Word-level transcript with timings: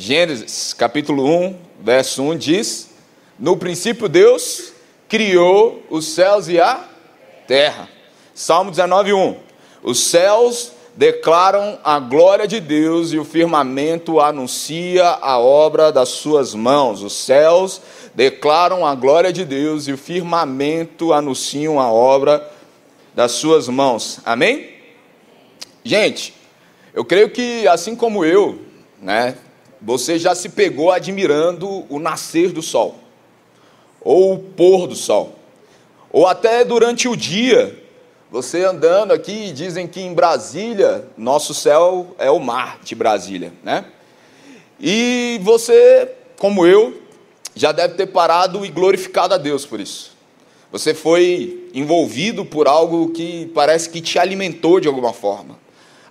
Gênesis, 0.00 0.72
capítulo 0.72 1.26
1, 1.26 1.58
verso 1.82 2.22
1 2.22 2.38
diz: 2.38 2.88
No 3.38 3.58
princípio 3.58 4.08
Deus 4.08 4.72
criou 5.06 5.82
os 5.90 6.06
céus 6.06 6.48
e 6.48 6.58
a 6.58 6.88
terra. 7.46 7.86
Salmo 8.34 8.70
19, 8.70 9.12
1. 9.12 9.36
Os 9.82 10.00
céus 10.00 10.72
declaram 10.96 11.78
a 11.84 11.98
glória 11.98 12.48
de 12.48 12.60
Deus 12.60 13.12
e 13.12 13.18
o 13.18 13.26
firmamento 13.26 14.20
anuncia 14.20 15.06
a 15.06 15.38
obra 15.38 15.92
das 15.92 16.08
suas 16.08 16.54
mãos. 16.54 17.02
Os 17.02 17.12
céus 17.12 17.82
declaram 18.14 18.86
a 18.86 18.94
glória 18.94 19.30
de 19.30 19.44
Deus 19.44 19.86
e 19.86 19.92
o 19.92 19.98
firmamento 19.98 21.12
anunciam 21.12 21.78
a 21.78 21.92
obra 21.92 22.50
das 23.14 23.32
suas 23.32 23.68
mãos. 23.68 24.18
Amém? 24.24 24.70
Gente, 25.84 26.32
eu 26.94 27.04
creio 27.04 27.28
que 27.28 27.68
assim 27.68 27.94
como 27.94 28.24
eu, 28.24 28.60
né, 28.98 29.36
você 29.80 30.18
já 30.18 30.34
se 30.34 30.48
pegou 30.48 30.90
admirando 30.90 31.84
o 31.88 31.98
nascer 31.98 32.52
do 32.52 32.62
sol, 32.62 32.98
ou 34.00 34.34
o 34.34 34.38
pôr 34.38 34.86
do 34.86 34.94
sol, 34.94 35.34
ou 36.12 36.26
até 36.26 36.64
durante 36.64 37.08
o 37.08 37.16
dia, 37.16 37.78
você 38.30 38.64
andando 38.64 39.12
aqui, 39.12 39.52
dizem 39.52 39.88
que 39.88 40.00
em 40.00 40.14
Brasília, 40.14 41.04
nosso 41.16 41.52
céu 41.52 42.14
é 42.18 42.30
o 42.30 42.38
mar 42.38 42.78
de 42.82 42.94
Brasília, 42.94 43.52
né? 43.62 43.84
E 44.78 45.40
você, 45.42 46.10
como 46.38 46.66
eu, 46.66 47.00
já 47.54 47.72
deve 47.72 47.94
ter 47.94 48.06
parado 48.06 48.64
e 48.64 48.68
glorificado 48.68 49.34
a 49.34 49.36
Deus 49.36 49.66
por 49.66 49.80
isso. 49.80 50.16
Você 50.72 50.94
foi 50.94 51.68
envolvido 51.74 52.44
por 52.44 52.68
algo 52.68 53.10
que 53.10 53.50
parece 53.52 53.90
que 53.90 54.00
te 54.00 54.18
alimentou 54.18 54.78
de 54.78 54.86
alguma 54.86 55.12
forma, 55.12 55.58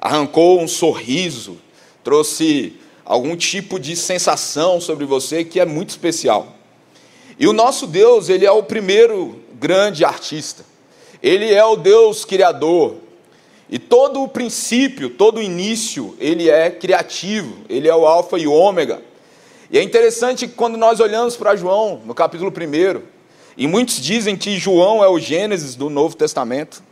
arrancou 0.01 0.59
um 0.59 0.67
sorriso, 0.67 1.57
trouxe 2.03 2.75
algum 3.09 3.35
tipo 3.35 3.79
de 3.79 3.95
sensação 3.95 4.79
sobre 4.79 5.03
você 5.03 5.43
que 5.43 5.59
é 5.59 5.65
muito 5.65 5.89
especial. 5.89 6.55
E 7.39 7.47
o 7.47 7.53
nosso 7.53 7.87
Deus, 7.87 8.29
ele 8.29 8.45
é 8.45 8.51
o 8.51 8.61
primeiro 8.61 9.41
grande 9.55 10.05
artista. 10.05 10.63
Ele 11.21 11.51
é 11.51 11.65
o 11.65 11.75
Deus 11.75 12.23
criador. 12.23 12.97
E 13.67 13.79
todo 13.79 14.21
o 14.21 14.27
princípio, 14.27 15.09
todo 15.09 15.37
o 15.37 15.41
início, 15.41 16.15
ele 16.19 16.51
é 16.51 16.69
criativo, 16.69 17.57
ele 17.67 17.87
é 17.87 17.95
o 17.95 18.05
alfa 18.05 18.37
e 18.37 18.45
o 18.45 18.53
ômega. 18.53 19.01
E 19.71 19.79
é 19.79 19.81
interessante 19.81 20.47
que 20.47 20.53
quando 20.53 20.77
nós 20.77 20.99
olhamos 20.99 21.35
para 21.35 21.55
João, 21.55 22.01
no 22.05 22.13
capítulo 22.13 22.51
1, 22.51 23.01
e 23.57 23.65
muitos 23.65 23.99
dizem 23.99 24.37
que 24.37 24.59
João 24.59 25.03
é 25.03 25.07
o 25.07 25.17
Gênesis 25.17 25.73
do 25.73 25.89
Novo 25.89 26.15
Testamento, 26.15 26.83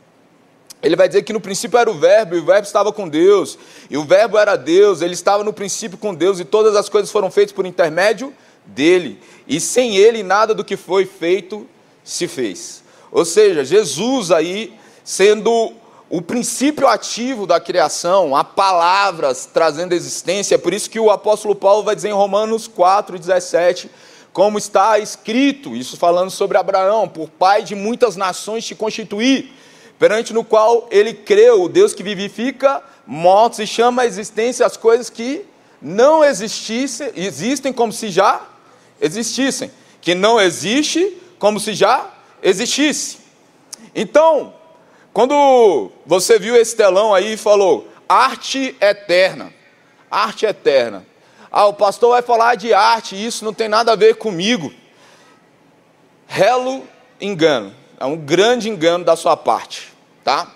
ele 0.81 0.95
vai 0.95 1.08
dizer 1.08 1.23
que 1.23 1.33
no 1.33 1.42
princípio 1.42 1.78
era 1.78 1.89
o 1.89 1.97
Verbo, 1.97 2.36
e 2.36 2.39
o 2.39 2.45
Verbo 2.45 2.66
estava 2.66 2.92
com 2.92 3.08
Deus, 3.08 3.58
e 3.89 3.97
o 3.97 4.03
Verbo 4.03 4.38
era 4.38 4.56
Deus, 4.56 5.02
ele 5.02 5.14
estava 5.14 5.44
no 5.44 5.53
princípio 5.53 5.97
com 5.97 6.14
Deus, 6.14 6.39
e 6.39 6.45
todas 6.45 6.75
as 6.75 6.88
coisas 6.89 7.11
foram 7.11 7.31
feitas 7.31 7.52
por 7.52 7.66
intermédio 7.66 8.33
dele, 8.66 9.20
e 9.48 9.59
sem 9.59 9.98
ele 9.98 10.23
nada 10.23 10.53
do 10.53 10.64
que 10.64 10.78
foi 10.78 11.05
feito 11.05 11.67
se 12.03 12.28
fez. 12.28 12.83
Ou 13.11 13.25
seja, 13.25 13.64
Jesus 13.64 14.31
aí 14.31 14.73
sendo 15.03 15.73
o 16.09 16.22
princípio 16.22 16.88
ativo 16.88 17.45
da 17.45 17.59
criação, 17.59 18.36
a 18.36 18.44
palavras 18.44 19.50
trazendo 19.52 19.94
existência, 19.94 20.55
é 20.55 20.58
por 20.58 20.73
isso 20.73 20.89
que 20.89 21.00
o 21.00 21.09
apóstolo 21.09 21.55
Paulo 21.55 21.83
vai 21.83 21.95
dizer 21.95 22.09
em 22.09 22.14
Romanos 22.14 22.67
4:17, 22.67 23.89
como 24.31 24.58
está 24.58 25.00
escrito, 25.00 25.75
isso 25.75 25.98
falando 25.98 26.30
sobre 26.30 26.58
Abraão, 26.58 27.08
por 27.08 27.30
pai 27.30 27.64
de 27.64 27.73
muitas 27.73 28.16
nações 28.16 28.66
te 28.66 28.75
constituir, 28.75 29.52
perante 29.98 30.34
no 30.34 30.44
qual 30.44 30.88
ele 30.92 31.14
creu, 31.14 31.64
o 31.64 31.70
Deus 31.70 31.94
que 31.94 32.03
vivifica 32.03 32.84
mortos 33.06 33.59
e 33.59 33.67
chama 33.67 34.04
à 34.04 34.06
existência 34.06 34.66
as 34.66 34.78
coisas 34.78 35.09
que 35.09 35.45
não 35.81 36.23
existissem, 36.23 37.12
existem 37.16 37.72
como 37.72 37.94
se 37.94 38.09
já 38.09 38.42
existissem, 39.00 39.72
que 40.02 40.16
não 40.16 40.39
existe 40.39 41.17
como 41.39 41.59
se 41.59 41.73
já 41.73 42.09
existisse. 42.42 43.20
Então, 43.95 44.54
quando 45.14 45.92
você 46.05 46.38
viu 46.38 46.55
esse 46.55 46.76
telão 46.76 47.14
aí 47.14 47.33
e 47.33 47.38
falou, 47.38 47.88
arte 48.08 48.76
eterna, 48.80 49.54
arte 50.10 50.45
eterna. 50.45 51.05
Ah, 51.52 51.66
o 51.66 51.73
pastor 51.73 52.11
vai 52.11 52.21
falar 52.21 52.55
de 52.55 52.73
arte, 52.73 53.16
isso 53.16 53.44
não 53.44 53.54
tem 53.54 53.67
nada 53.67 53.94
a 53.94 53.95
ver 53.95 54.16
comigo. 54.16 54.71
Relo 56.27 56.83
engano, 57.20 57.73
é 58.00 58.05
um 58.05 58.17
grande 58.17 58.70
engano 58.70 59.04
da 59.04 59.16
sua 59.16 59.36
parte, 59.36 59.94
tá? 60.27 60.52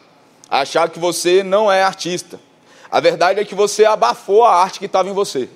Achar 0.49 0.89
que 0.89 0.99
você 0.99 1.43
não 1.43 1.71
é 1.71 1.81
artista. 1.81 2.37
A 2.91 2.99
verdade 2.99 3.39
é 3.39 3.45
que 3.45 3.55
você 3.55 3.85
abafou 3.85 4.43
a 4.43 4.53
arte 4.53 4.79
que 4.79 4.85
estava 4.85 5.07
em 5.07 5.13
você. 5.13 5.49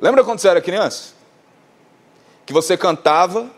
Lembra 0.00 0.24
quando 0.24 0.40
você 0.40 0.48
era 0.48 0.60
criança? 0.60 1.14
Que 2.44 2.52
você 2.52 2.76
cantava 2.76 3.48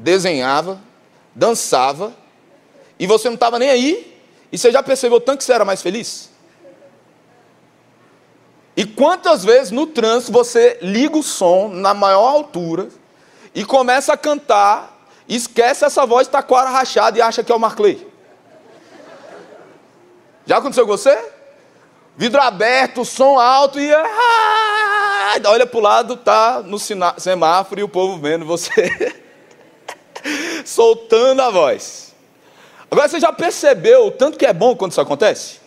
desenhava, 0.00 0.80
dançava, 1.34 2.14
e 2.98 3.06
você 3.06 3.28
não 3.28 3.34
estava 3.34 3.58
nem 3.58 3.68
aí, 3.68 4.18
e 4.50 4.58
você 4.58 4.72
já 4.72 4.82
percebeu 4.82 5.20
tanto 5.20 5.38
que 5.38 5.44
você 5.44 5.52
era 5.52 5.64
mais 5.64 5.82
feliz? 5.82 6.30
E 8.76 8.86
quantas 8.86 9.44
vezes 9.44 9.70
no 9.70 9.86
trânsito 9.86 10.32
você 10.32 10.78
liga 10.80 11.18
o 11.18 11.22
som 11.22 11.68
na 11.68 11.92
maior 11.92 12.28
altura 12.28 12.88
e 13.54 13.64
começa 13.64 14.12
a 14.12 14.16
cantar, 14.16 15.06
esquece 15.28 15.84
essa 15.84 16.06
voz 16.06 16.26
taquara 16.28 16.70
rachada 16.70 17.18
e 17.18 17.22
acha 17.22 17.44
que 17.44 17.52
é 17.52 17.54
o 17.54 17.60
Marclay? 17.60 18.09
Já 20.50 20.56
aconteceu 20.56 20.84
com 20.84 20.96
você? 20.96 21.16
Vidro 22.16 22.40
aberto, 22.40 23.04
som 23.04 23.38
alto 23.38 23.78
e 23.78 23.88
olha 25.46 25.64
para 25.64 25.78
o 25.78 25.80
lado, 25.80 26.16
tá 26.16 26.60
no 26.60 26.76
semáforo 26.76 27.80
e 27.80 27.84
o 27.84 27.88
povo 27.88 28.18
vendo 28.18 28.44
você. 28.44 29.14
soltando 30.66 31.40
a 31.40 31.50
voz. 31.50 32.16
Agora 32.90 33.08
você 33.08 33.20
já 33.20 33.32
percebeu 33.32 34.08
o 34.08 34.10
tanto 34.10 34.36
que 34.36 34.44
é 34.44 34.52
bom 34.52 34.74
quando 34.74 34.90
isso 34.90 35.00
acontece? 35.00 35.60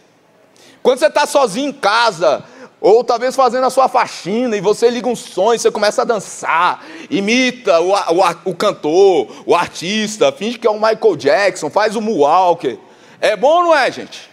Quando 0.82 1.00
você 1.00 1.08
está 1.08 1.26
sozinho 1.26 1.70
em 1.70 1.72
casa, 1.72 2.44
ou 2.82 3.06
talvez 3.06 3.38
fazendo 3.38 3.66
a 3.66 3.70
sua 3.70 3.88
faxina, 3.88 4.58
e 4.58 4.60
você 4.60 4.90
liga 4.90 5.08
um 5.08 5.14
e 5.14 5.60
você 5.60 5.72
começa 5.72 6.02
a 6.02 6.06
dançar, 6.06 6.86
imita 7.10 7.80
o, 7.80 7.94
o, 7.94 8.52
o 8.52 8.54
cantor, 8.54 9.32
o 9.46 9.56
artista, 9.56 10.30
finge 10.34 10.60
que 10.60 10.68
é 10.68 10.70
o 10.70 10.74
Michael 10.74 11.16
Jackson, 11.16 11.70
faz 11.70 11.96
o 11.96 12.02
Moonwalker. 12.02 12.78
É 13.22 13.38
bom 13.38 13.60
ou 13.60 13.64
não 13.64 13.74
é, 13.78 13.90
gente? 13.90 14.33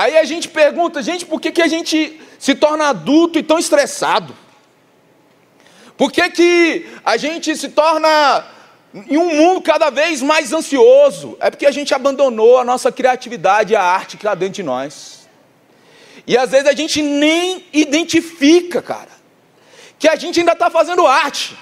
Aí 0.00 0.16
a 0.16 0.24
gente 0.24 0.48
pergunta, 0.48 1.02
gente, 1.02 1.26
por 1.26 1.38
que, 1.38 1.52
que 1.52 1.60
a 1.60 1.68
gente 1.68 2.18
se 2.38 2.54
torna 2.54 2.88
adulto 2.88 3.38
e 3.38 3.42
tão 3.42 3.58
estressado? 3.58 4.34
Por 5.94 6.10
que, 6.10 6.26
que 6.30 6.86
a 7.04 7.18
gente 7.18 7.54
se 7.54 7.68
torna 7.68 8.46
em 9.10 9.18
um 9.18 9.36
mundo 9.36 9.60
cada 9.60 9.90
vez 9.90 10.22
mais 10.22 10.54
ansioso? 10.54 11.36
É 11.38 11.50
porque 11.50 11.66
a 11.66 11.70
gente 11.70 11.92
abandonou 11.92 12.56
a 12.58 12.64
nossa 12.64 12.90
criatividade 12.90 13.74
e 13.74 13.76
a 13.76 13.82
arte 13.82 14.16
que 14.16 14.22
está 14.22 14.34
dentro 14.34 14.54
de 14.54 14.62
nós. 14.62 15.28
E 16.26 16.34
às 16.34 16.50
vezes 16.50 16.66
a 16.66 16.72
gente 16.72 17.02
nem 17.02 17.66
identifica, 17.70 18.80
cara, 18.80 19.14
que 19.98 20.08
a 20.08 20.16
gente 20.16 20.40
ainda 20.40 20.52
está 20.52 20.70
fazendo 20.70 21.06
arte. 21.06 21.54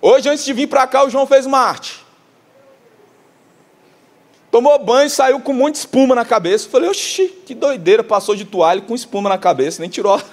Hoje, 0.00 0.28
antes 0.28 0.44
de 0.44 0.52
vir 0.52 0.68
para 0.68 0.86
cá, 0.86 1.02
o 1.02 1.10
João 1.10 1.26
fez 1.26 1.44
uma 1.44 1.58
arte. 1.58 2.05
Tomou 4.56 4.78
banho, 4.78 5.10
saiu 5.10 5.38
com 5.38 5.52
um 5.52 5.56
monte 5.56 5.74
de 5.74 5.80
espuma 5.80 6.14
na 6.14 6.24
cabeça. 6.24 6.66
Falei, 6.66 6.88
oxi, 6.88 7.28
que 7.44 7.54
doideira, 7.54 8.02
passou 8.02 8.34
de 8.34 8.46
toalha 8.46 8.80
com 8.80 8.94
espuma 8.94 9.28
na 9.28 9.36
cabeça, 9.36 9.82
nem 9.82 9.90
tirou. 9.90 10.18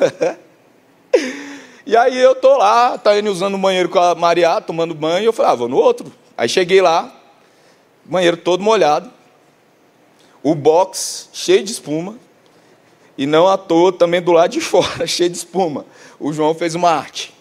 E 1.86 1.98
aí 1.98 2.18
eu 2.18 2.34
tô 2.34 2.56
lá, 2.58 2.98
tá 2.98 3.18
ele 3.18 3.28
usando 3.28 3.56
o 3.56 3.58
banheiro 3.58 3.90
com 3.90 4.00
a 4.00 4.16
Maria, 4.16 4.62
tomando 4.62 4.94
banho, 4.94 5.26
eu 5.26 5.34
falei, 5.34 5.52
ah, 5.52 5.56
vou 5.56 5.68
no 5.68 5.76
outro. 5.76 6.10
Aí 6.38 6.48
cheguei 6.48 6.82
lá, 6.82 7.14
banheiro 8.06 8.38
todo 8.38 8.64
molhado, 8.64 9.12
o 10.42 10.56
box 10.56 11.28
cheio 11.34 11.62
de 11.62 11.74
espuma, 11.74 12.18
e 13.18 13.26
não 13.26 13.50
à 13.50 13.58
toa 13.58 13.92
também 13.92 14.22
do 14.22 14.32
lado 14.32 14.52
de 14.52 14.62
fora, 14.64 15.06
cheio 15.06 15.30
de 15.30 15.36
espuma. 15.36 15.86
O 16.18 16.32
João 16.32 16.56
fez 16.56 16.74
uma 16.74 16.90
arte. 16.90 17.34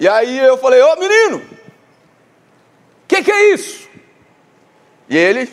E 0.00 0.08
aí 0.08 0.36
eu 0.38 0.58
falei, 0.58 0.82
ô 0.82 0.96
menino, 0.96 1.36
o 1.36 3.06
que, 3.06 3.22
que 3.22 3.30
é 3.30 3.54
isso? 3.54 3.89
E 5.10 5.16
ele, 5.16 5.52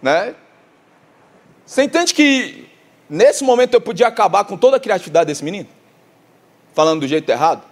né? 0.00 0.34
Você 1.66 1.82
entende 1.82 2.14
que 2.14 2.72
Nesse 3.12 3.44
momento 3.44 3.74
eu 3.74 3.80
podia 3.80 4.06
acabar 4.06 4.42
com 4.44 4.56
toda 4.56 4.78
a 4.78 4.80
criatividade 4.80 5.26
desse 5.26 5.44
menino, 5.44 5.68
falando 6.72 7.00
do 7.00 7.06
jeito 7.06 7.28
errado. 7.28 7.62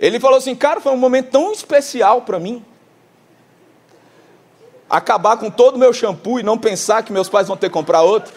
Ele 0.00 0.18
falou 0.18 0.38
assim, 0.38 0.54
cara, 0.54 0.80
foi 0.80 0.90
um 0.92 0.96
momento 0.96 1.28
tão 1.30 1.52
especial 1.52 2.22
para 2.22 2.40
mim. 2.40 2.64
Acabar 4.88 5.36
com 5.36 5.50
todo 5.50 5.74
o 5.74 5.78
meu 5.78 5.92
shampoo 5.92 6.40
e 6.40 6.42
não 6.42 6.56
pensar 6.56 7.02
que 7.02 7.12
meus 7.12 7.28
pais 7.28 7.46
vão 7.46 7.54
ter 7.54 7.68
que 7.68 7.74
comprar 7.74 8.00
outro. 8.00 8.32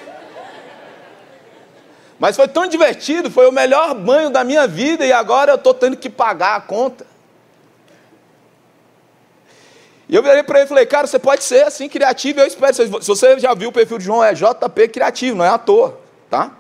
Mas 2.20 2.36
foi 2.36 2.50
tão 2.50 2.68
divertido, 2.68 3.32
foi 3.32 3.48
o 3.48 3.52
melhor 3.54 3.96
banho 3.96 4.30
da 4.30 4.44
minha 4.44 4.68
vida 4.68 5.06
e 5.06 5.14
agora 5.14 5.54
eu 5.54 5.56
estou 5.56 5.74
tendo 5.74 5.96
que 5.96 6.10
pagar 6.10 6.58
a 6.58 6.62
conta. 6.62 7.08
E 10.10 10.16
eu 10.16 10.24
virei 10.24 10.42
para 10.42 10.60
ele 10.60 10.66
e 10.66 10.70
falei, 10.70 10.86
cara, 10.86 11.06
você 11.06 11.20
pode 11.20 11.44
ser 11.44 11.66
assim 11.66 11.90
criativo, 11.90 12.40
eu 12.40 12.48
espero. 12.48 12.74
Se 12.74 13.08
você 13.08 13.38
já 13.40 13.54
viu 13.54 13.70
o 13.70 13.74
perfil 13.74 13.98
de 13.98 14.06
João, 14.06 14.24
é 14.24 14.34
JP 14.34 14.88
criativo, 14.88 15.38
não 15.38 15.46
é 15.46 15.50
à 15.50 15.58
toa, 15.58 16.00
tá? 16.30 16.52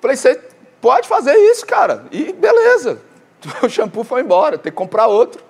Falei, 0.00 0.16
você 0.16 0.40
pode 0.80 1.06
fazer 1.06 1.34
isso, 1.34 1.66
cara. 1.66 2.06
E 2.10 2.32
beleza. 2.32 3.00
O 3.62 3.68
shampoo 3.68 4.02
foi 4.02 4.22
embora, 4.22 4.58
tem 4.58 4.72
que 4.72 4.76
comprar 4.76 5.06
outro. 5.06 5.44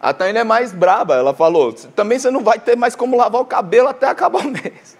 A 0.00 0.12
Taina 0.12 0.40
é 0.40 0.44
mais 0.44 0.72
braba, 0.72 1.14
ela 1.14 1.32
falou, 1.32 1.72
também 1.94 2.18
você 2.18 2.30
não 2.30 2.42
vai 2.42 2.58
ter 2.58 2.76
mais 2.76 2.96
como 2.96 3.16
lavar 3.16 3.40
o 3.40 3.44
cabelo 3.44 3.86
até 3.86 4.06
acabar 4.06 4.44
o 4.44 4.50
mês. 4.50 4.96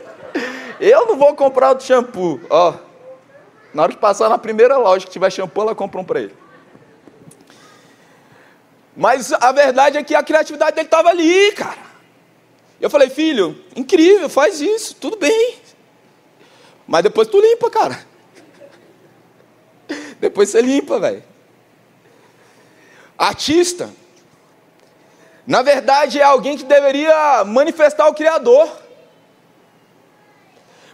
Eu 0.80 1.06
não 1.06 1.16
vou 1.16 1.34
comprar 1.34 1.70
outro 1.70 1.84
shampoo. 1.84 2.40
Ó, 2.48 2.74
na 3.74 3.82
hora 3.82 3.92
de 3.92 3.98
passar 3.98 4.30
na 4.30 4.38
primeira 4.38 4.78
loja 4.78 5.04
que 5.04 5.12
tiver 5.12 5.30
shampoo, 5.30 5.62
ela 5.62 5.74
compra 5.74 6.00
um 6.00 6.04
para 6.04 6.20
ele. 6.20 6.34
Mas 8.96 9.30
a 9.32 9.52
verdade 9.52 9.98
é 9.98 10.02
que 10.02 10.14
a 10.14 10.22
criatividade 10.22 10.74
dele 10.74 10.86
estava 10.86 11.10
ali, 11.10 11.52
cara. 11.52 11.84
Eu 12.80 12.88
falei, 12.88 13.10
filho, 13.10 13.62
incrível, 13.74 14.28
faz 14.28 14.60
isso, 14.60 14.94
tudo 14.94 15.18
bem. 15.18 15.58
Mas 16.86 17.02
depois 17.02 17.28
tu 17.28 17.40
limpa, 17.40 17.70
cara. 17.70 18.06
Depois 20.20 20.48
você 20.48 20.62
limpa, 20.62 20.98
velho. 20.98 21.22
Artista, 23.18 23.90
na 25.46 25.62
verdade, 25.62 26.20
é 26.20 26.24
alguém 26.24 26.56
que 26.56 26.64
deveria 26.64 27.44
manifestar 27.44 28.08
o 28.08 28.14
Criador. 28.14 28.68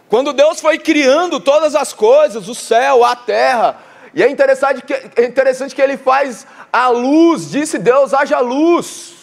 Quando 0.07 0.31
Deus 0.31 0.59
foi 0.59 0.77
criando 0.77 1.39
todas 1.39 1.73
as 1.75 1.91
coisas, 1.91 2.47
o 2.47 2.53
céu, 2.53 3.03
a 3.03 3.15
terra, 3.15 3.81
e 4.13 4.21
é 4.21 4.29
interessante 4.29 4.81
que, 4.83 4.93
é 4.93 5.25
interessante 5.25 5.73
que 5.73 5.81
ele 5.81 5.97
faz 5.97 6.45
a 6.71 6.89
luz, 6.89 7.49
disse 7.49 7.79
Deus, 7.79 8.13
haja 8.13 8.39
luz. 8.39 9.15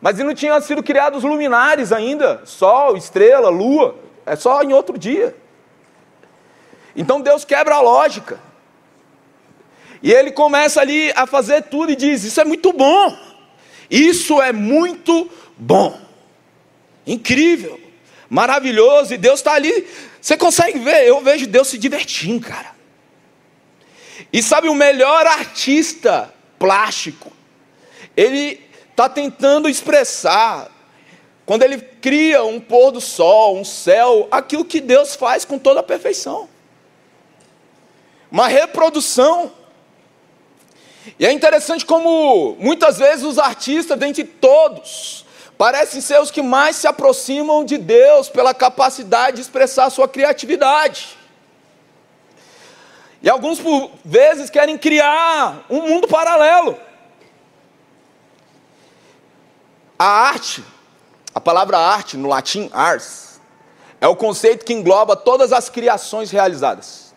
Mas 0.00 0.18
não 0.18 0.34
tinham 0.34 0.60
sido 0.60 0.82
criados 0.82 1.24
luminares 1.24 1.92
ainda, 1.92 2.42
sol, 2.44 2.96
estrela, 2.96 3.48
lua, 3.50 3.96
é 4.24 4.34
só 4.34 4.62
em 4.62 4.72
outro 4.72 4.98
dia. 4.98 5.36
Então 6.96 7.20
Deus 7.20 7.44
quebra 7.44 7.76
a 7.76 7.80
lógica. 7.80 8.40
E 10.02 10.12
ele 10.12 10.30
começa 10.30 10.80
ali 10.80 11.10
a 11.16 11.26
fazer 11.26 11.62
tudo 11.62 11.92
e 11.92 11.96
diz: 11.96 12.24
Isso 12.24 12.40
é 12.40 12.44
muito 12.44 12.72
bom. 12.72 13.16
Isso 13.90 14.40
é 14.40 14.52
muito 14.52 15.30
bom. 15.56 15.98
Incrível. 17.06 17.80
Maravilhoso. 18.28 19.14
E 19.14 19.18
Deus 19.18 19.40
está 19.40 19.54
ali. 19.54 19.88
Você 20.20 20.36
consegue 20.36 20.78
ver? 20.78 21.06
Eu 21.06 21.20
vejo 21.20 21.46
Deus 21.46 21.68
se 21.68 21.78
divertindo, 21.78 22.46
cara. 22.46 22.73
E 24.32 24.42
sabe 24.42 24.68
o 24.68 24.74
melhor 24.74 25.26
artista 25.26 26.32
plástico? 26.58 27.32
Ele 28.16 28.60
está 28.90 29.08
tentando 29.08 29.68
expressar, 29.68 30.70
quando 31.44 31.62
ele 31.62 31.78
cria 31.78 32.44
um 32.44 32.60
pôr 32.60 32.90
do 32.90 33.00
sol, 33.00 33.58
um 33.58 33.64
céu, 33.64 34.28
aquilo 34.30 34.64
que 34.64 34.80
Deus 34.80 35.14
faz 35.14 35.44
com 35.44 35.58
toda 35.58 35.80
a 35.80 35.82
perfeição. 35.82 36.48
Uma 38.30 38.48
reprodução. 38.48 39.52
E 41.18 41.26
é 41.26 41.32
interessante 41.32 41.84
como 41.84 42.56
muitas 42.58 42.98
vezes 42.98 43.24
os 43.24 43.38
artistas, 43.38 43.98
dentre 43.98 44.24
todos, 44.24 45.24
parecem 45.58 46.00
ser 46.00 46.20
os 46.20 46.30
que 46.30 46.42
mais 46.42 46.76
se 46.76 46.86
aproximam 46.86 47.64
de 47.64 47.78
Deus 47.78 48.28
pela 48.28 48.54
capacidade 48.54 49.36
de 49.36 49.42
expressar 49.42 49.90
sua 49.90 50.08
criatividade. 50.08 51.16
E 53.24 53.30
alguns, 53.30 53.58
por 53.58 53.90
vezes, 54.04 54.50
querem 54.50 54.76
criar 54.76 55.64
um 55.70 55.80
mundo 55.80 56.06
paralelo. 56.06 56.78
A 59.98 60.04
arte, 60.04 60.62
a 61.34 61.40
palavra 61.40 61.78
arte 61.78 62.18
no 62.18 62.28
latim 62.28 62.68
ars, 62.70 63.40
é 63.98 64.06
o 64.06 64.14
conceito 64.14 64.62
que 64.62 64.74
engloba 64.74 65.16
todas 65.16 65.54
as 65.54 65.70
criações 65.70 66.30
realizadas 66.30 67.14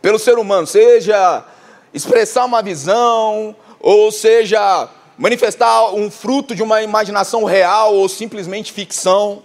pelo 0.00 0.20
ser 0.20 0.38
humano, 0.38 0.68
seja 0.68 1.44
expressar 1.92 2.44
uma 2.44 2.62
visão, 2.62 3.56
ou 3.80 4.12
seja 4.12 4.88
manifestar 5.18 5.94
um 5.94 6.08
fruto 6.08 6.54
de 6.54 6.62
uma 6.62 6.80
imaginação 6.80 7.42
real 7.42 7.92
ou 7.92 8.08
simplesmente 8.08 8.72
ficção, 8.72 9.42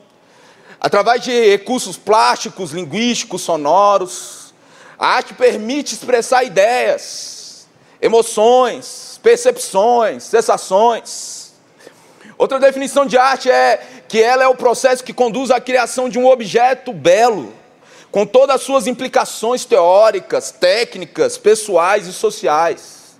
através 0.79 1.23
de 1.23 1.31
recursos 1.49 1.97
plásticos, 1.97 2.73
linguísticos, 2.73 3.41
sonoros 3.41 4.40
a 5.01 5.15
arte 5.15 5.33
permite 5.33 5.95
expressar 5.95 6.43
ideias, 6.43 7.67
emoções, 7.99 9.19
percepções, 9.23 10.21
sensações. 10.21 11.55
Outra 12.37 12.59
definição 12.59 13.07
de 13.07 13.17
arte 13.17 13.49
é 13.49 13.83
que 14.07 14.21
ela 14.21 14.43
é 14.43 14.47
o 14.47 14.53
processo 14.53 15.03
que 15.03 15.11
conduz 15.11 15.49
à 15.49 15.59
criação 15.59 16.07
de 16.07 16.19
um 16.19 16.27
objeto 16.27 16.93
belo, 16.93 17.51
com 18.11 18.27
todas 18.27 18.57
as 18.57 18.61
suas 18.61 18.85
implicações 18.85 19.65
teóricas, 19.65 20.51
técnicas, 20.51 21.35
pessoais 21.35 22.05
e 22.05 22.13
sociais. 22.13 23.17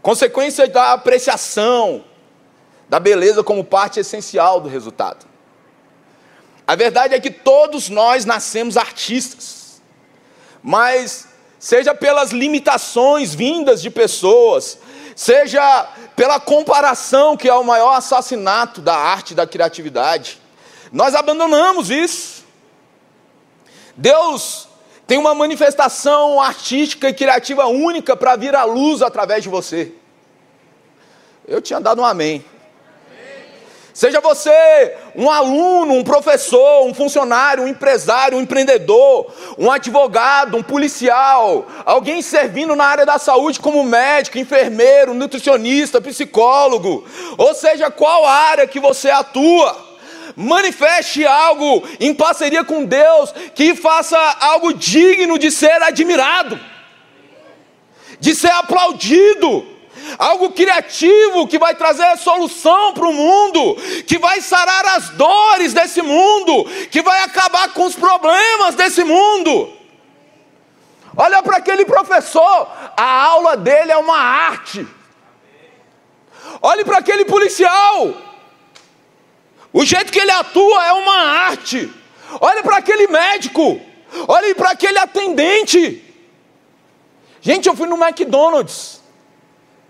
Consequência 0.00 0.66
da 0.66 0.92
apreciação 0.92 2.02
da 2.88 2.98
beleza 2.98 3.44
como 3.44 3.62
parte 3.62 4.00
essencial 4.00 4.58
do 4.58 4.70
resultado. 4.70 5.26
A 6.66 6.74
verdade 6.74 7.14
é 7.14 7.20
que 7.20 7.30
todos 7.30 7.90
nós 7.90 8.24
nascemos 8.24 8.78
artistas 8.78 9.59
mas 10.62 11.28
seja 11.58 11.94
pelas 11.94 12.30
limitações 12.30 13.34
vindas 13.34 13.82
de 13.82 13.90
pessoas, 13.90 14.78
seja 15.14 15.88
pela 16.16 16.40
comparação, 16.40 17.36
que 17.36 17.48
é 17.48 17.54
o 17.54 17.64
maior 17.64 17.94
assassinato 17.94 18.80
da 18.80 18.94
arte 18.94 19.34
da 19.34 19.46
criatividade, 19.46 20.40
nós 20.92 21.14
abandonamos 21.14 21.90
isso. 21.90 22.44
Deus 23.96 24.68
tem 25.06 25.18
uma 25.18 25.34
manifestação 25.34 26.40
artística 26.40 27.08
e 27.08 27.14
criativa 27.14 27.66
única 27.66 28.16
para 28.16 28.36
vir 28.36 28.54
à 28.54 28.64
luz 28.64 29.02
através 29.02 29.42
de 29.42 29.48
você. 29.48 29.92
Eu 31.46 31.60
tinha 31.60 31.80
dado 31.80 32.00
um 32.00 32.04
amém. 32.04 32.44
Seja 33.92 34.20
você 34.20 34.94
um 35.16 35.28
aluno, 35.28 35.94
um 35.94 36.04
professor, 36.04 36.86
um 36.86 36.94
funcionário, 36.94 37.64
um 37.64 37.68
empresário, 37.68 38.38
um 38.38 38.40
empreendedor, 38.40 39.32
um 39.58 39.70
advogado, 39.70 40.56
um 40.56 40.62
policial, 40.62 41.66
alguém 41.84 42.22
servindo 42.22 42.76
na 42.76 42.84
área 42.84 43.04
da 43.04 43.18
saúde 43.18 43.58
como 43.58 43.82
médico, 43.82 44.38
enfermeiro, 44.38 45.12
nutricionista, 45.12 46.00
psicólogo, 46.00 47.04
ou 47.36 47.54
seja, 47.54 47.90
qual 47.90 48.24
área 48.24 48.66
que 48.66 48.78
você 48.78 49.10
atua, 49.10 49.76
manifeste 50.36 51.26
algo 51.26 51.82
em 51.98 52.14
parceria 52.14 52.62
com 52.62 52.84
Deus 52.84 53.32
que 53.54 53.74
faça 53.74 54.18
algo 54.40 54.72
digno 54.72 55.38
de 55.38 55.50
ser 55.50 55.82
admirado, 55.82 56.58
de 58.20 58.34
ser 58.34 58.52
aplaudido 58.52 59.79
algo 60.18 60.50
criativo 60.50 61.46
que 61.46 61.58
vai 61.58 61.74
trazer 61.74 62.16
solução 62.18 62.92
para 62.92 63.06
o 63.06 63.12
mundo, 63.12 63.76
que 64.06 64.18
vai 64.18 64.40
sarar 64.40 64.84
as 64.96 65.10
dores 65.10 65.72
desse 65.72 66.02
mundo, 66.02 66.64
que 66.90 67.02
vai 67.02 67.22
acabar 67.22 67.72
com 67.72 67.84
os 67.84 67.94
problemas 67.94 68.74
desse 68.74 69.04
mundo. 69.04 69.72
Olha 71.16 71.42
para 71.42 71.56
aquele 71.56 71.84
professor, 71.84 72.68
a 72.96 73.24
aula 73.24 73.56
dele 73.56 73.92
é 73.92 73.96
uma 73.96 74.16
arte. 74.18 74.86
Olhe 76.62 76.84
para 76.84 76.98
aquele 76.98 77.24
policial, 77.24 78.14
o 79.72 79.84
jeito 79.84 80.12
que 80.12 80.18
ele 80.18 80.30
atua 80.30 80.86
é 80.86 80.92
uma 80.92 81.16
arte. 81.16 81.92
Olhe 82.40 82.62
para 82.62 82.76
aquele 82.76 83.06
médico, 83.06 83.80
olhe 84.28 84.54
para 84.54 84.70
aquele 84.70 84.98
atendente. 84.98 86.04
Gente, 87.40 87.68
eu 87.68 87.74
fui 87.74 87.86
no 87.86 88.02
McDonald's. 88.02 88.99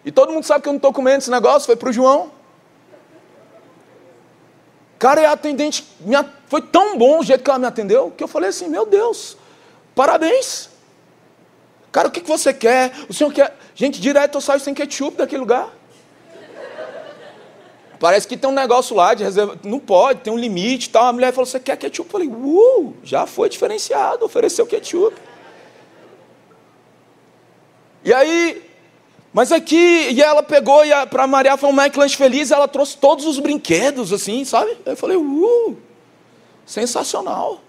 E 0.04 0.10
todo 0.10 0.32
mundo 0.32 0.44
sabe 0.44 0.62
que 0.62 0.68
eu 0.68 0.72
não 0.72 0.78
estou 0.78 0.92
comendo 0.92 1.18
esse 1.18 1.30
negócio, 1.30 1.66
foi 1.66 1.76
para 1.76 1.90
o 1.90 1.92
João. 1.92 2.32
Cara, 4.98 5.22
e 5.22 5.24
a 5.24 5.32
atendente 5.32 5.86
foi 6.46 6.60
tão 6.60 6.98
bom 6.98 7.20
o 7.20 7.24
jeito 7.24 7.42
que 7.42 7.50
ela 7.50 7.58
me 7.58 7.66
atendeu, 7.66 8.10
que 8.10 8.22
eu 8.22 8.28
falei 8.28 8.50
assim, 8.50 8.68
meu 8.68 8.84
Deus, 8.84 9.36
parabéns. 9.94 10.68
Cara, 11.90 12.08
o 12.08 12.10
que, 12.10 12.20
que 12.20 12.28
você 12.28 12.52
quer? 12.52 12.92
O 13.08 13.14
senhor 13.14 13.32
quer. 13.32 13.56
Gente, 13.74 14.00
direto 14.00 14.36
eu 14.36 14.40
saio 14.40 14.60
sem 14.60 14.74
ketchup 14.74 15.16
daquele 15.16 15.40
lugar. 15.40 15.68
Parece 17.98 18.26
que 18.26 18.36
tem 18.36 18.48
um 18.48 18.54
negócio 18.54 18.96
lá 18.96 19.12
de 19.12 19.24
reserva. 19.24 19.58
Não 19.64 19.78
pode, 19.78 20.20
tem 20.20 20.32
um 20.32 20.38
limite 20.38 20.88
e 20.88 20.90
tal. 20.90 21.06
A 21.06 21.12
mulher 21.12 21.32
falou: 21.32 21.46
Você 21.46 21.60
quer 21.60 21.76
ketchup? 21.76 22.08
Eu 22.08 22.12
falei: 22.12 22.28
Uh, 22.28 22.94
já 23.02 23.26
foi 23.26 23.48
diferenciado, 23.48 24.24
ofereceu 24.24 24.66
ketchup. 24.66 25.16
E 28.04 28.14
aí, 28.14 28.69
mas 29.32 29.52
aqui, 29.52 30.10
e 30.10 30.20
ela 30.20 30.42
pegou 30.42 30.84
e 30.84 30.90
para 31.06 31.26
Maria 31.26 31.56
foi 31.56 31.70
um 31.70 31.80
McLanche 31.80 32.16
feliz, 32.16 32.50
ela 32.50 32.66
trouxe 32.66 32.96
todos 32.96 33.26
os 33.26 33.38
brinquedos, 33.38 34.12
assim, 34.12 34.44
sabe? 34.44 34.76
Eu 34.84 34.96
falei, 34.96 35.16
uh, 35.16 35.76
sensacional. 36.66 37.60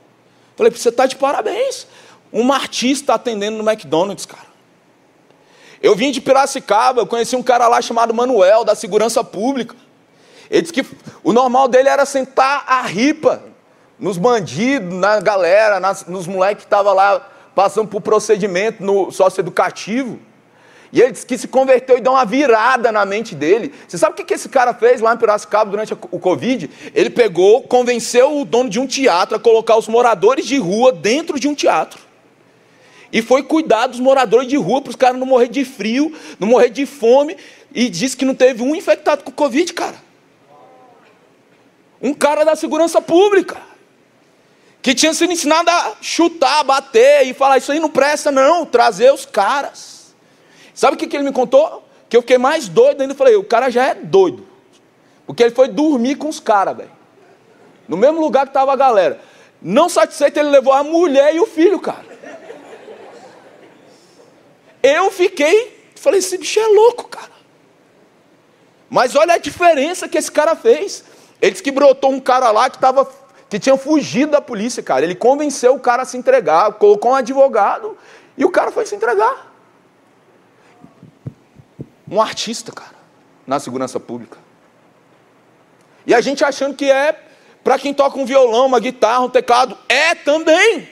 Falei, 0.56 0.72
você 0.72 0.90
está 0.90 1.06
de 1.06 1.16
parabéns. 1.16 1.88
Uma 2.32 2.56
artista 2.56 3.14
atendendo 3.14 3.62
no 3.62 3.70
McDonald's, 3.70 4.26
cara. 4.26 4.50
Eu 5.82 5.96
vim 5.96 6.12
de 6.12 6.22
Piracicaba, 6.22 7.02
eu 7.02 7.08
conheci 7.08 7.36
um 7.36 7.44
cara 7.44 7.68
lá 7.68 7.82
chamado 7.82 8.14
Manuel, 8.14 8.64
da 8.64 8.76
Segurança 8.76 9.24
Pública. 9.24 9.76
Ele 10.50 10.62
disse 10.62 10.74
que 10.74 10.86
o 11.24 11.34
normal 11.34 11.68
dele 11.68 11.90
era 11.90 12.06
sentar 12.06 12.64
a 12.68 12.82
ripa 12.82 13.42
nos 14.00 14.18
bandidos, 14.18 14.94
na 14.94 15.20
galera, 15.20 15.80
nas, 15.80 16.06
nos 16.06 16.28
moleques 16.28 16.64
que 16.64 16.68
estavam 16.68 16.94
lá 16.94 17.28
passando 17.56 17.88
por 17.88 18.02
procedimento 18.02 18.84
no 18.84 19.12
socioeducativo. 19.12 20.20
E 20.92 21.02
ele 21.02 21.12
disse 21.12 21.26
que 21.26 21.38
se 21.38 21.48
converteu 21.48 21.98
e 21.98 22.02
deu 22.02 22.12
uma 22.12 22.26
virada 22.26 22.92
na 22.92 23.06
mente 23.06 23.34
dele. 23.34 23.74
Você 23.88 23.98
sabe 23.98 24.14
o 24.14 24.16
que, 24.16 24.26
que 24.26 24.34
esse 24.34 24.50
cara 24.50 24.74
fez 24.74 25.00
lá 25.00 25.14
em 25.14 25.18
Piracicaba 25.18 25.72
durante 25.72 25.94
o 25.94 26.20
Covid? 26.20 26.70
Ele 26.94 27.10
pegou, 27.10 27.62
convenceu 27.62 28.40
o 28.42 28.46
dono 28.46 28.70
de 28.70 28.80
um 28.80 28.86
teatro 28.86 29.38
a 29.38 29.40
colocar 29.40 29.78
os 29.78 29.88
moradores 29.88 30.46
de 30.46 30.58
rua 30.58 30.92
dentro 30.92 31.40
de 31.40 31.48
um 31.48 31.56
teatro. 31.56 32.00
E 33.12 33.22
foi 33.22 33.44
cuidar 33.44 33.88
dos 33.88 34.00
moradores 34.00 34.48
de 34.48 34.58
rua 34.58 34.82
para 34.82 34.90
os 34.90 34.96
caras 34.96 35.20
não 35.20 35.26
morrer 35.26 35.48
de 35.48 35.64
frio, 35.64 36.14
não 36.40 36.48
morrer 36.48 36.70
de 36.70 36.86
fome. 36.86 37.38
E 37.74 37.90
disse 37.90 38.18
que 38.18 38.26
não 38.26 38.36
teve 38.36 38.62
um 38.62 38.76
infectado 38.76 39.24
com 39.24 39.32
Covid, 39.32 39.74
cara. 39.74 39.96
Um 42.02 42.14
cara 42.14 42.44
da 42.44 42.56
segurança 42.56 43.02
pública. 43.02 43.58
Que 44.82 44.96
tinha 44.96 45.14
sido 45.14 45.32
ensinado 45.32 45.70
a 45.70 45.94
chutar, 46.02 46.64
bater 46.64 47.28
e 47.28 47.34
falar: 47.34 47.60
Isso 47.60 47.72
aí 47.72 47.80
não 47.80 47.90
presta, 47.90 48.32
não. 48.32 48.66
Trazer 48.66 49.14
os 49.14 49.26
caras. 49.26 50.01
Sabe 50.82 50.96
o 50.96 50.98
que, 50.98 51.06
que 51.06 51.16
ele 51.16 51.26
me 51.26 51.32
contou? 51.32 51.88
Que 52.10 52.18
eu 52.18 52.22
fiquei 52.22 52.40
mais 52.40 52.68
doido 52.68 53.02
ainda. 53.02 53.14
Falei, 53.14 53.36
o 53.36 53.44
cara 53.44 53.70
já 53.70 53.90
é 53.90 53.94
doido. 53.94 54.48
Porque 55.28 55.44
ele 55.44 55.54
foi 55.54 55.68
dormir 55.68 56.16
com 56.16 56.28
os 56.28 56.40
caras, 56.40 56.76
velho. 56.76 56.90
No 57.88 57.96
mesmo 57.96 58.20
lugar 58.20 58.46
que 58.46 58.50
estava 58.50 58.74
a 58.74 58.76
galera. 58.76 59.22
Não 59.62 59.88
satisfeito, 59.88 60.40
ele 60.40 60.50
levou 60.50 60.74
a 60.74 60.84
mulher 60.84 61.36
e 61.36 61.40
o 61.40 61.46
filho, 61.46 61.80
cara. 61.80 62.04
Eu 64.82 65.12
fiquei, 65.12 65.92
falei, 65.98 66.18
esse 66.18 66.36
bicho 66.36 66.60
é 66.60 66.66
louco, 66.66 67.08
cara. 67.10 67.30
Mas 68.90 69.16
olha 69.16 69.36
a 69.36 69.38
diferença 69.38 70.10
que 70.10 70.18
esse 70.18 70.32
cara 70.32 70.56
fez. 70.56 71.04
Ele 71.40 71.52
disse 71.52 71.62
que 71.62 71.70
brotou 71.70 72.10
um 72.12 72.20
cara 72.20 72.50
lá 72.50 72.72
que 72.72 72.80
tava, 72.80 73.08
que 73.48 73.60
tinha 73.60 73.78
fugido 73.78 74.32
da 74.32 74.42
polícia, 74.42 74.82
cara. 74.82 75.06
Ele 75.06 75.14
convenceu 75.14 75.76
o 75.76 75.80
cara 75.80 76.02
a 76.02 76.06
se 76.06 76.18
entregar, 76.18 76.74
colocou 76.74 77.12
um 77.12 77.16
advogado 77.16 77.96
e 78.36 78.44
o 78.44 78.50
cara 78.50 78.72
foi 78.72 78.88
se 78.88 78.96
entregar 78.96 79.51
um 82.12 82.22
artista, 82.22 82.74
cara, 82.74 82.96
na 83.48 83.58
segurança 83.58 83.98
pública. 83.98 84.38
E 86.06 86.14
a 86.14 86.20
gente 86.20 86.44
achando 86.44 86.76
que 86.76 86.92
é 86.92 87.18
para 87.64 87.80
quem 87.80 87.94
toca 87.94 88.20
um 88.20 88.26
violão, 88.26 88.66
uma 88.66 88.80
guitarra, 88.82 89.22
um 89.22 89.30
teclado, 89.30 89.78
é 89.88 90.14
também. 90.14 90.90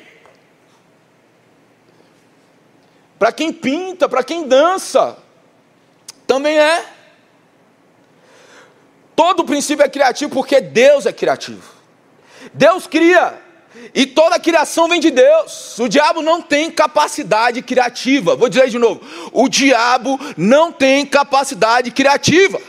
Para 3.17 3.33
quem 3.33 3.51
pinta, 3.51 4.07
para 4.07 4.23
quem 4.23 4.47
dança, 4.47 5.17
também 6.25 6.57
é. 6.57 6.85
Todo 9.13 9.43
princípio 9.43 9.83
é 9.83 9.89
criativo 9.89 10.31
porque 10.31 10.61
Deus 10.61 11.05
é 11.05 11.11
criativo. 11.11 11.73
Deus 12.53 12.87
cria 12.87 13.37
e 13.93 14.05
toda 14.05 14.35
a 14.35 14.39
criação 14.39 14.87
vem 14.87 14.99
de 14.99 15.11
Deus. 15.11 15.77
O 15.79 15.87
diabo 15.87 16.21
não 16.21 16.41
tem 16.41 16.71
capacidade 16.71 17.61
criativa. 17.61 18.35
Vou 18.35 18.49
dizer 18.49 18.69
de 18.69 18.79
novo: 18.79 19.01
o 19.31 19.47
diabo 19.47 20.19
não 20.35 20.71
tem 20.71 21.05
capacidade 21.05 21.91
criativa. 21.91 22.59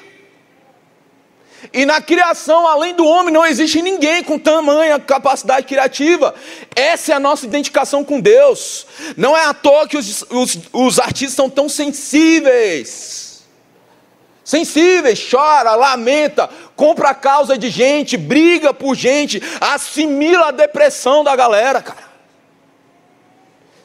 E 1.73 1.85
na 1.85 2.00
criação, 2.00 2.66
além 2.66 2.95
do 2.95 3.07
homem, 3.07 3.33
não 3.33 3.47
existe 3.47 3.80
ninguém 3.83 4.25
com 4.25 4.38
tamanha 4.38 4.99
capacidade 4.99 5.66
criativa. 5.66 6.35
Essa 6.75 7.12
é 7.12 7.14
a 7.14 7.21
nossa 7.21 7.47
identificação 7.47 8.02
com 8.02 8.19
Deus. 8.19 8.87
Não 9.16 9.37
é 9.37 9.45
à 9.45 9.54
toa 9.54 9.87
que 9.87 9.97
os, 9.97 10.25
os, 10.30 10.59
os 10.73 10.99
artistas 10.99 11.35
são 11.35 11.50
tão 11.50 11.69
sensíveis 11.69 13.20
sensíveis, 14.45 15.29
chora, 15.31 15.75
lamenta, 15.75 16.49
compra 16.75 17.11
a 17.11 17.15
causa 17.15 17.57
de 17.57 17.71
gente, 17.71 18.17
briga 18.17 18.75
por 18.75 18.95
gente, 18.95 19.41
assimila 19.61 20.49
a 20.49 20.53
depressão 20.53 21.23
da 21.23 21.37
galera, 21.37 21.83
cara. 21.83 22.11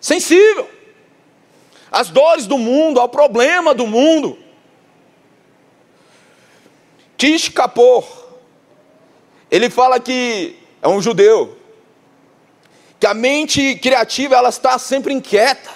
Sensível. 0.01 0.69
As 1.91 2.09
dores 2.09 2.45
do 2.45 2.57
mundo, 2.57 2.99
ao 2.99 3.09
problema 3.09 3.73
do 3.73 3.87
mundo. 3.87 4.37
Kish 7.17 7.49
Kapor, 7.49 8.05
ele 9.49 9.69
fala 9.69 9.99
que 9.99 10.57
é 10.81 10.87
um 10.87 11.01
judeu, 11.01 11.57
que 12.99 13.07
a 13.07 13.13
mente 13.13 13.75
criativa 13.75 14.35
ela 14.35 14.49
está 14.49 14.77
sempre 14.77 15.13
inquieta, 15.13 15.69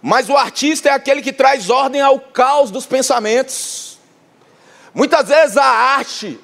mas 0.00 0.28
o 0.28 0.36
artista 0.36 0.88
é 0.88 0.92
aquele 0.92 1.22
que 1.22 1.32
traz 1.32 1.70
ordem 1.70 2.00
ao 2.00 2.20
caos 2.20 2.70
dos 2.70 2.86
pensamentos. 2.86 3.98
Muitas 4.94 5.28
vezes 5.28 5.56
a 5.56 5.64
arte 5.64 6.38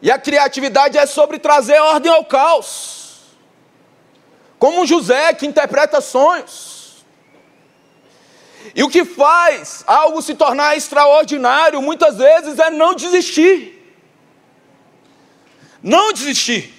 e 0.00 0.10
a 0.10 0.18
criatividade 0.18 0.98
é 0.98 1.06
sobre 1.06 1.38
trazer 1.38 1.78
ordem 1.80 2.10
ao 2.10 2.24
caos. 2.24 3.20
Como 4.58 4.86
José 4.86 5.34
que 5.34 5.46
interpreta 5.46 6.00
sonhos. 6.00 7.04
E 8.74 8.82
o 8.82 8.88
que 8.88 9.04
faz 9.04 9.84
algo 9.86 10.20
se 10.20 10.34
tornar 10.34 10.76
extraordinário 10.76 11.80
muitas 11.80 12.16
vezes 12.16 12.58
é 12.58 12.70
não 12.70 12.94
desistir. 12.94 13.72
Não 15.82 16.12
desistir. 16.12 16.74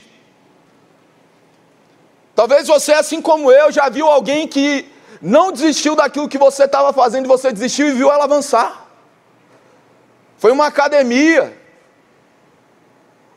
Talvez 2.36 2.68
você, 2.68 2.94
assim 2.94 3.22
como 3.22 3.52
eu, 3.52 3.72
já 3.72 3.90
viu 3.90 4.08
alguém 4.08 4.48
que 4.48 4.86
não 5.22 5.52
desistiu 5.52 5.96
daquilo 5.96 6.30
que 6.30 6.38
você 6.38 6.64
estava 6.66 6.94
fazendo 6.94 7.28
você 7.28 7.52
desistiu 7.52 7.88
e 7.88 7.92
viu 7.92 8.12
ela 8.12 8.26
avançar. 8.26 8.88
Foi 10.38 10.52
uma 10.52 10.68
academia. 10.68 11.58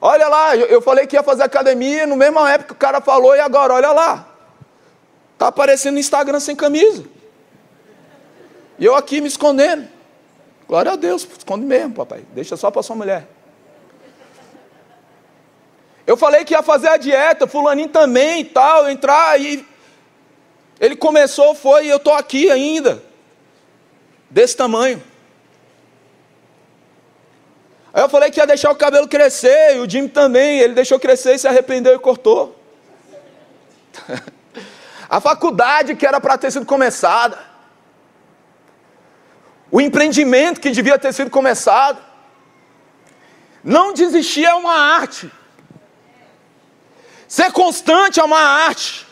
Olha 0.00 0.28
lá, 0.28 0.56
eu 0.56 0.80
falei 0.80 1.06
que 1.06 1.16
ia 1.16 1.22
fazer 1.22 1.42
academia, 1.42 2.06
no 2.06 2.16
mesmo 2.16 2.44
época 2.46 2.72
o 2.72 2.76
cara 2.76 3.00
falou, 3.00 3.37
e 3.37 3.40
agora, 3.40 3.75
olha 3.75 3.92
lá. 3.92 4.26
Está 5.34 5.49
aparecendo 5.49 5.94
no 5.94 6.00
Instagram 6.00 6.40
sem 6.40 6.56
camisa. 6.56 7.04
E 8.78 8.84
eu 8.84 8.94
aqui 8.94 9.20
me 9.20 9.28
escondendo. 9.28 9.88
Glória 10.66 10.92
a 10.92 10.96
Deus, 10.96 11.26
esconde 11.37 11.64
mesmo, 11.66 11.94
papai. 11.94 12.25
Deixa 12.32 12.56
só 12.56 12.70
para 12.70 12.82
sua 12.82 12.96
mulher. 12.96 13.26
Eu 16.06 16.16
falei 16.16 16.44
que 16.44 16.54
ia 16.54 16.62
fazer 16.62 16.88
a 16.88 16.96
dieta, 16.96 17.46
fulaninho 17.46 17.88
também 17.88 18.40
e 18.40 18.44
tal, 18.44 18.88
entrar 18.88 19.40
e. 19.40 19.66
Ele 20.80 20.96
começou, 20.96 21.54
foi, 21.54 21.87
e 21.87 21.90
eu 21.90 21.99
estou 21.99 22.14
aqui 22.14 22.50
ainda. 22.50 23.02
Desse 24.30 24.56
tamanho. 24.56 25.02
Aí 27.92 28.02
eu 28.02 28.08
falei 28.08 28.30
que 28.30 28.40
ia 28.40 28.46
deixar 28.46 28.70
o 28.70 28.76
cabelo 28.76 29.06
crescer, 29.06 29.76
e 29.76 29.80
o 29.80 29.88
Jim 29.88 30.08
também, 30.08 30.60
ele 30.60 30.72
deixou 30.72 30.99
crescer 30.99 31.34
e 31.34 31.38
se 31.38 31.46
arrependeu 31.46 31.94
e 31.94 31.99
cortou. 31.99 32.56
a 35.10 35.20
faculdade 35.20 35.96
que 35.96 36.06
era 36.06 36.20
para 36.20 36.38
ter 36.38 36.50
sido 36.50 36.64
começada, 36.64 37.38
o 39.70 39.80
empreendimento 39.80 40.60
que 40.60 40.70
devia 40.70 40.99
ter 40.99 41.12
sido 41.12 41.30
começado, 41.30 41.99
não 43.62 43.92
desistir 43.92 44.46
é 44.46 44.54
uma 44.54 44.75
arte. 44.75 45.30
Ser 47.28 47.52
constante 47.52 48.18
é 48.18 48.25
uma 48.25 48.40
arte. 48.40 49.10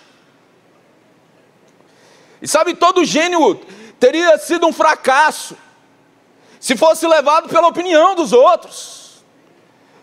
E 2.40 2.47
sabe, 2.47 2.75
todo 2.75 3.04
gênio 3.04 3.61
teria 3.99 4.38
sido 4.38 4.66
um 4.66 4.73
fracasso 4.73 5.57
se 6.61 6.76
fosse 6.76 7.07
levado 7.07 7.49
pela 7.49 7.68
opinião 7.68 8.14
dos 8.14 8.33
outros, 8.33 9.25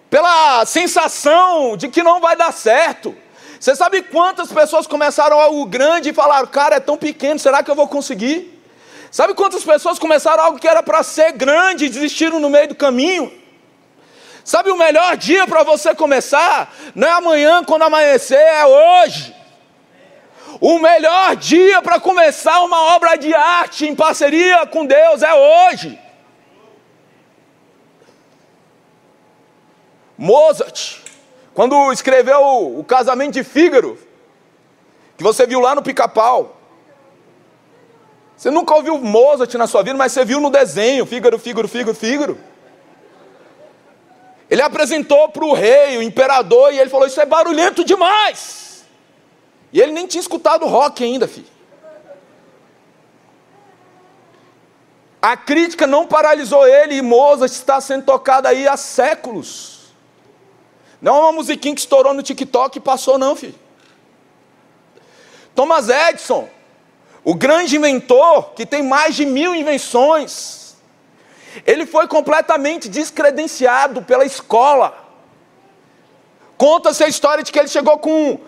pela 0.10 0.66
sensação 0.66 1.76
de 1.76 1.90
que 1.90 2.02
não 2.04 2.20
vai 2.20 2.36
dar 2.36 2.52
certo. 2.54 3.16
Você 3.60 3.76
sabe 3.76 4.02
quantas 4.04 4.52
pessoas 4.52 4.88
começaram 4.88 5.40
algo 5.40 5.66
grande 5.66 6.10
e 6.10 6.14
falaram, 6.14 6.48
cara, 6.48 6.76
é 6.76 6.80
tão 6.80 6.98
pequeno, 6.98 7.40
será 7.40 7.64
que 7.64 7.72
eu 7.72 7.76
vou 7.76 7.88
conseguir? 7.88 8.62
Sabe 9.12 9.34
quantas 9.34 9.64
pessoas 9.64 9.98
começaram 9.98 10.44
algo 10.44 10.60
que 10.60 10.68
era 10.68 10.84
para 10.84 11.02
ser 11.02 11.32
grande 11.32 11.86
e 11.86 11.90
desistiram 11.90 12.40
no 12.40 12.50
meio 12.50 12.70
do 12.70 12.76
caminho? 12.76 13.32
Sabe 14.44 14.70
o 14.70 14.78
melhor 14.78 15.18
dia 15.18 15.48
para 15.48 15.64
você 15.64 15.96
começar? 15.96 16.72
Não 16.94 17.08
é 17.08 17.12
amanhã 17.12 17.64
quando 17.64 17.84
amanhecer, 17.84 18.36
é 18.36 18.66
hoje. 18.66 19.34
O 20.60 20.80
melhor 20.80 21.36
dia 21.36 21.82
para 21.82 22.00
começar 22.00 22.62
uma 22.62 22.96
obra 22.96 23.16
de 23.16 23.34
arte 23.34 23.86
em 23.86 23.96
parceria 23.96 24.66
com 24.68 24.86
Deus 24.86 25.22
é 25.22 25.34
hoje. 25.34 26.00
Mozart, 30.18 31.00
quando 31.54 31.92
escreveu 31.92 32.80
o 32.80 32.84
casamento 32.84 33.34
de 33.34 33.44
Fígaro, 33.44 33.98
que 35.18 35.24
você 35.24 35.46
viu 35.46 35.60
lá 35.60 35.76
no 35.76 35.84
pica-pau. 35.84 36.58
Você 38.38 38.52
nunca 38.52 38.76
ouviu 38.76 38.98
Mozart 38.98 39.54
na 39.56 39.68
sua 39.68 39.82
vida, 39.82 39.98
mas 39.98 40.12
você 40.12 40.26
viu 40.26 40.40
no 40.40 40.50
desenho, 40.50 41.06
Fígaro, 41.06 41.40
Fígaro, 41.40 41.68
Fígaro, 41.68 41.96
Fígaro. 41.96 42.38
Ele 44.50 44.62
apresentou 44.62 45.30
para 45.30 45.46
o 45.46 45.54
rei, 45.54 45.98
o 45.98 46.04
imperador, 46.04 46.74
e 46.74 46.80
ele 46.80 46.90
falou: 46.90 47.08
Isso 47.08 47.20
é 47.20 47.26
barulhento 47.26 47.84
demais. 47.84 48.65
E 49.76 49.82
ele 49.82 49.92
nem 49.92 50.08
tinha 50.08 50.22
escutado 50.22 50.66
rock 50.66 51.04
ainda, 51.04 51.28
filho. 51.28 51.50
A 55.22 55.36
crítica 55.36 55.86
não 55.86 56.08
paralisou 56.08 56.66
ele, 56.66 56.96
e 56.96 57.02
Mozart 57.02 57.52
está 57.52 57.82
sendo 57.82 58.06
tocado 58.06 58.48
aí 58.48 58.66
há 58.70 58.78
séculos. 58.78 59.94
Não 61.02 61.18
é 61.18 61.20
uma 61.24 61.34
musiquinha 61.34 61.76
que 61.76 61.82
estourou 61.82 62.14
no 62.14 62.24
TikTok 62.24 62.78
e 62.78 62.80
passou, 62.80 63.18
não, 63.18 63.36
filho. 63.36 63.60
Thomas 65.54 65.90
Edison, 65.90 66.48
o 67.22 67.36
grande 67.36 67.76
inventor, 67.76 68.52
que 68.52 68.66
tem 68.66 68.82
mais 68.82 69.14
de 69.14 69.26
mil 69.26 69.54
invenções, 69.54 70.78
ele 71.66 71.86
foi 71.86 72.08
completamente 72.08 72.88
descredenciado 72.88 74.02
pela 74.04 74.24
escola. 74.24 74.98
Conta-se 76.56 77.04
a 77.04 77.10
história 77.10 77.44
de 77.44 77.52
que 77.52 77.60
ele 77.60 77.68
chegou 77.68 77.98
com 77.98 78.40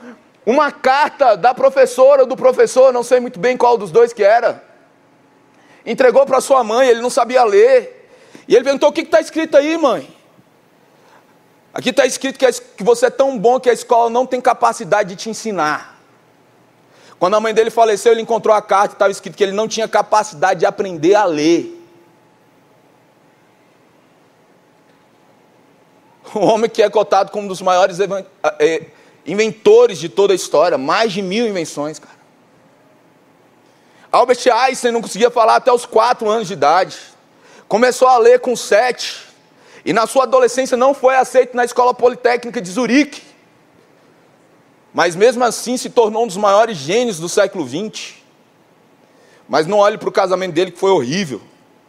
uma 0.48 0.72
carta 0.72 1.36
da 1.36 1.54
professora 1.54 2.26
do 2.26 2.38
professor, 2.38 2.94
não 2.94 3.04
sei 3.04 3.20
muito 3.20 3.38
bem 3.38 3.58
qual 3.58 3.78
dos 3.78 3.92
dois 3.92 4.14
que 4.14 4.24
era. 4.24 4.64
Entregou 5.86 6.26
para 6.26 6.40
sua 6.40 6.64
mãe, 6.64 6.88
ele 6.88 7.02
não 7.02 7.10
sabia 7.10 7.44
ler. 7.44 8.10
E 8.48 8.56
ele 8.56 8.64
perguntou: 8.64 8.88
O 8.88 8.94
que 8.94 9.02
está 9.02 9.20
escrito 9.20 9.58
aí, 9.58 9.78
mãe? 9.78 10.10
Aqui 11.74 11.90
está 11.90 12.06
escrito 12.06 12.40
que 12.78 12.84
você 12.84 13.08
é 13.08 13.10
tão 13.10 13.38
bom 13.38 13.60
que 13.60 13.70
a 13.70 13.74
escola 13.74 14.10
não 14.10 14.26
tem 14.26 14.40
capacidade 14.40 15.10
de 15.10 15.16
te 15.18 15.30
ensinar. 15.30 16.00
Quando 17.20 17.36
a 17.36 17.42
mãe 17.42 17.54
dele 17.54 17.70
faleceu, 17.70 18.14
ele 18.14 18.22
encontrou 18.22 18.56
a 18.56 18.62
carta 18.62 18.94
e 18.94 18.96
estava 18.96 19.12
escrito 19.12 19.36
que 19.36 19.44
ele 19.44 19.52
não 19.52 19.68
tinha 19.68 19.88
capacidade 19.88 20.62
de 20.62 20.66
aprender 20.66 21.16
a 21.16 21.26
ler. 21.26 21.74
Um 26.34 26.46
homem 26.46 26.70
que 26.70 26.82
é 26.82 26.90
cotado 26.90 27.32
como 27.32 27.46
um 27.46 27.48
dos 27.48 27.62
maiores 27.62 28.00
eh, 28.00 28.86
inventores 29.28 30.00
de 30.00 30.08
toda 30.08 30.34
a 30.34 30.36
história, 30.36 30.78
mais 30.78 31.12
de 31.12 31.22
mil 31.22 31.46
invenções, 31.46 32.00
cara. 32.00 32.18
Albert 34.10 34.40
Einstein 34.52 34.94
não 34.94 35.02
conseguia 35.02 35.30
falar 35.30 35.58
até 35.58 35.72
os 35.72 35.86
quatro 35.86 36.30
anos 36.30 36.48
de 36.48 36.54
idade. 36.54 36.98
Começou 37.68 38.08
a 38.08 38.18
ler 38.18 38.40
com 38.40 38.56
sete. 38.56 39.28
E 39.84 39.92
na 39.94 40.08
sua 40.08 40.24
adolescência 40.24 40.78
não 40.78 40.94
foi 40.94 41.16
aceito 41.16 41.56
na 41.56 41.66
escola 41.66 41.94
politécnica 41.94 42.62
de 42.62 42.72
Zurique. 42.72 43.22
Mas 44.94 45.16
mesmo 45.16 45.44
assim 45.44 45.78
se 45.78 45.90
tornou 45.90 46.24
um 46.24 46.28
dos 46.28 46.38
maiores 46.38 46.78
gênios 46.78 47.20
do 47.20 47.28
século 47.28 47.68
XX. 47.68 48.16
Mas 49.48 49.68
não 49.68 49.78
olhe 49.78 49.98
para 49.98 50.10
o 50.10 50.12
casamento 50.12 50.54
dele 50.54 50.72
que 50.72 50.80
foi 50.80 50.92
horrível. 50.92 51.42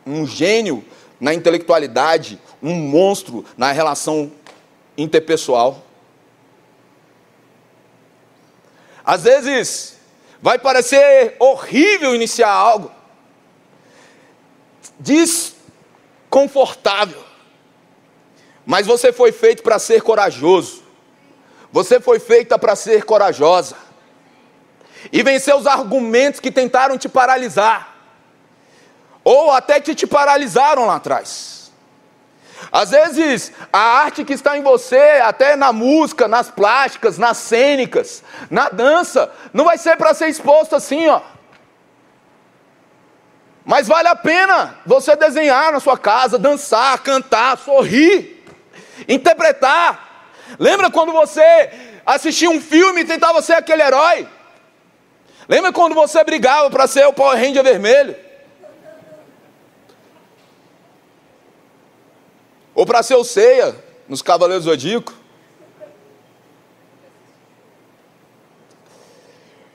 Um 0.04 0.26
gênio 0.26 0.84
na 1.20 1.32
intelectualidade, 1.32 2.38
um 2.62 2.74
monstro 2.74 3.44
na 3.56 3.72
relação 3.72 4.30
interpessoal. 4.96 5.82
Às 9.08 9.22
vezes, 9.22 9.96
vai 10.38 10.58
parecer 10.58 11.34
horrível 11.38 12.14
iniciar 12.14 12.50
algo, 12.50 12.92
desconfortável, 15.00 17.24
mas 18.66 18.86
você 18.86 19.10
foi 19.10 19.32
feito 19.32 19.62
para 19.62 19.78
ser 19.78 20.02
corajoso, 20.02 20.82
você 21.72 21.98
foi 21.98 22.18
feita 22.18 22.58
para 22.58 22.76
ser 22.76 23.04
corajosa, 23.04 23.76
e 25.10 25.22
vencer 25.22 25.56
os 25.56 25.66
argumentos 25.66 26.38
que 26.38 26.50
tentaram 26.50 26.98
te 26.98 27.08
paralisar, 27.08 27.96
ou 29.24 29.52
até 29.52 29.80
que 29.80 29.94
te 29.94 30.06
paralisaram 30.06 30.84
lá 30.84 30.96
atrás. 30.96 31.57
Às 32.70 32.90
vezes, 32.90 33.52
a 33.72 33.78
arte 33.78 34.24
que 34.24 34.32
está 34.32 34.58
em 34.58 34.62
você, 34.62 35.20
até 35.22 35.56
na 35.56 35.72
música, 35.72 36.28
nas 36.28 36.50
plásticas, 36.50 37.18
nas 37.18 37.36
cênicas, 37.38 38.22
na 38.50 38.68
dança, 38.68 39.30
não 39.52 39.64
vai 39.64 39.78
ser 39.78 39.96
para 39.96 40.14
ser 40.14 40.28
exposto 40.28 40.76
assim, 40.76 41.08
ó. 41.08 41.20
Mas 43.64 43.86
vale 43.86 44.08
a 44.08 44.16
pena 44.16 44.78
você 44.86 45.14
desenhar 45.14 45.72
na 45.72 45.80
sua 45.80 45.98
casa, 45.98 46.38
dançar, 46.38 46.98
cantar, 47.00 47.58
sorrir, 47.58 48.44
interpretar. 49.06 50.32
Lembra 50.58 50.90
quando 50.90 51.12
você 51.12 51.70
assistia 52.04 52.48
um 52.50 52.60
filme 52.60 53.02
e 53.02 53.04
tentava 53.04 53.42
ser 53.42 53.54
aquele 53.54 53.82
herói? 53.82 54.26
Lembra 55.48 55.72
quando 55.72 55.94
você 55.94 56.24
brigava 56.24 56.70
para 56.70 56.86
ser 56.86 57.06
o 57.06 57.12
Power 57.12 57.38
Ranger 57.38 57.62
vermelho? 57.62 58.27
Ou 62.78 62.86
para 62.86 63.02
ser 63.02 63.16
o 63.16 63.24
ceia 63.24 63.74
nos 64.08 64.22
Cavaleiros 64.22 64.64
do 64.64 64.70
Zodíaco. 64.70 65.12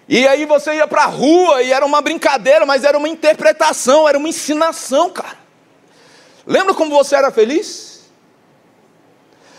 E 0.07 0.25
aí 0.25 0.45
você 0.45 0.75
ia 0.75 0.87
para 0.87 1.03
a 1.03 1.07
rua 1.07 1.61
e 1.61 1.73
era 1.73 1.85
uma 1.85 1.99
brincadeira, 1.99 2.65
mas 2.65 2.85
era 2.85 2.97
uma 2.97 3.09
interpretação, 3.09 4.07
era 4.07 4.17
uma 4.17 4.29
ensinação, 4.29 5.09
cara. 5.09 5.37
Lembra 6.47 6.73
como 6.73 6.91
você 6.91 7.17
era 7.17 7.29
feliz? 7.29 8.09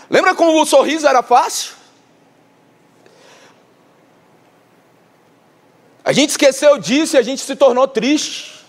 Lembra 0.08 0.34
como 0.34 0.58
o 0.58 0.64
sorriso 0.64 1.06
era 1.06 1.22
fácil? 1.22 1.74
A 6.02 6.14
gente 6.14 6.30
esqueceu 6.30 6.78
disso 6.78 7.16
e 7.16 7.18
a 7.18 7.22
gente 7.22 7.42
se 7.42 7.54
tornou 7.54 7.86
triste, 7.86 8.64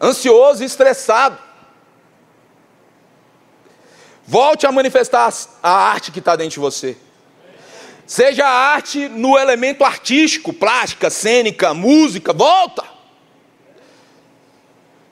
ansioso 0.00 0.62
e 0.62 0.66
estressado. 0.66 1.43
Volte 4.26 4.66
a 4.66 4.72
manifestar 4.72 5.32
a 5.62 5.70
arte 5.70 6.10
que 6.10 6.18
está 6.18 6.34
dentro 6.34 6.54
de 6.54 6.60
você. 6.60 6.96
Seja 8.06 8.46
a 8.46 8.50
arte 8.50 9.08
no 9.08 9.38
elemento 9.38 9.84
artístico, 9.84 10.52
plástica, 10.52 11.10
cênica, 11.10 11.72
música, 11.74 12.32
volta. 12.32 12.84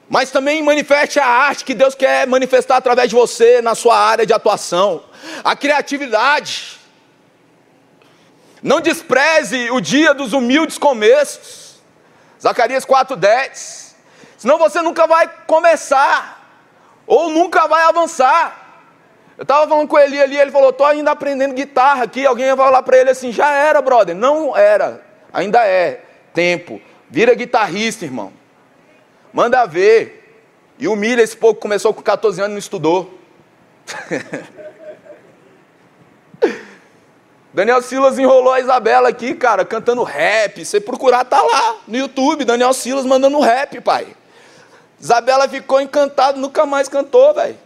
Mas 0.08 0.30
também 0.30 0.62
manifeste 0.62 1.18
a 1.18 1.26
arte 1.26 1.64
que 1.64 1.74
Deus 1.74 1.94
quer 1.94 2.26
manifestar 2.26 2.76
através 2.76 3.08
de 3.08 3.14
você 3.14 3.62
na 3.62 3.74
sua 3.74 3.96
área 3.96 4.26
de 4.26 4.32
atuação. 4.32 5.04
A 5.42 5.56
criatividade. 5.56 6.78
Não 8.62 8.80
despreze 8.80 9.70
o 9.70 9.80
dia 9.80 10.12
dos 10.12 10.32
humildes 10.32 10.78
começos. 10.78 11.80
Zacarias 12.40 12.84
4:10. 12.84 13.94
Senão 14.36 14.58
você 14.58 14.82
nunca 14.82 15.06
vai 15.06 15.28
começar 15.46 16.42
ou 17.06 17.30
nunca 17.30 17.66
vai 17.66 17.82
avançar. 17.84 18.61
Eu 19.36 19.42
estava 19.42 19.66
falando 19.68 19.88
com 19.88 19.98
ele 19.98 20.20
ali, 20.20 20.36
ele 20.36 20.50
falou: 20.50 20.70
estou 20.70 20.86
ainda 20.86 21.10
aprendendo 21.10 21.54
guitarra 21.54 22.04
aqui. 22.04 22.26
Alguém 22.26 22.46
ia 22.46 22.56
falar 22.56 22.82
para 22.82 22.98
ele 22.98 23.10
assim: 23.10 23.32
já 23.32 23.50
era, 23.50 23.80
brother. 23.80 24.14
Não 24.14 24.56
era, 24.56 25.02
ainda 25.32 25.66
é. 25.66 26.00
Tempo. 26.34 26.80
Vira 27.10 27.34
guitarrista, 27.34 28.04
irmão. 28.04 28.32
Manda 29.32 29.66
ver. 29.66 30.20
E 30.78 30.88
humilha 30.88 31.22
esse 31.22 31.36
pouco 31.36 31.60
começou 31.60 31.92
com 31.92 32.02
14 32.02 32.40
anos 32.40 32.50
e 32.50 32.54
não 32.54 32.58
estudou. 32.58 33.18
Daniel 37.54 37.82
Silas 37.82 38.18
enrolou 38.18 38.52
a 38.52 38.60
Isabela 38.60 39.10
aqui, 39.10 39.34
cara, 39.34 39.64
cantando 39.64 40.02
rap. 40.02 40.64
Você 40.64 40.80
procurar, 40.80 41.24
tá 41.24 41.42
lá 41.42 41.76
no 41.86 41.96
YouTube. 41.96 42.44
Daniel 42.46 42.72
Silas 42.72 43.04
mandando 43.04 43.38
rap, 43.40 43.78
pai. 43.80 44.06
Isabela 44.98 45.48
ficou 45.48 45.80
encantada, 45.80 46.38
nunca 46.38 46.64
mais 46.64 46.88
cantou, 46.88 47.34
velho. 47.34 47.58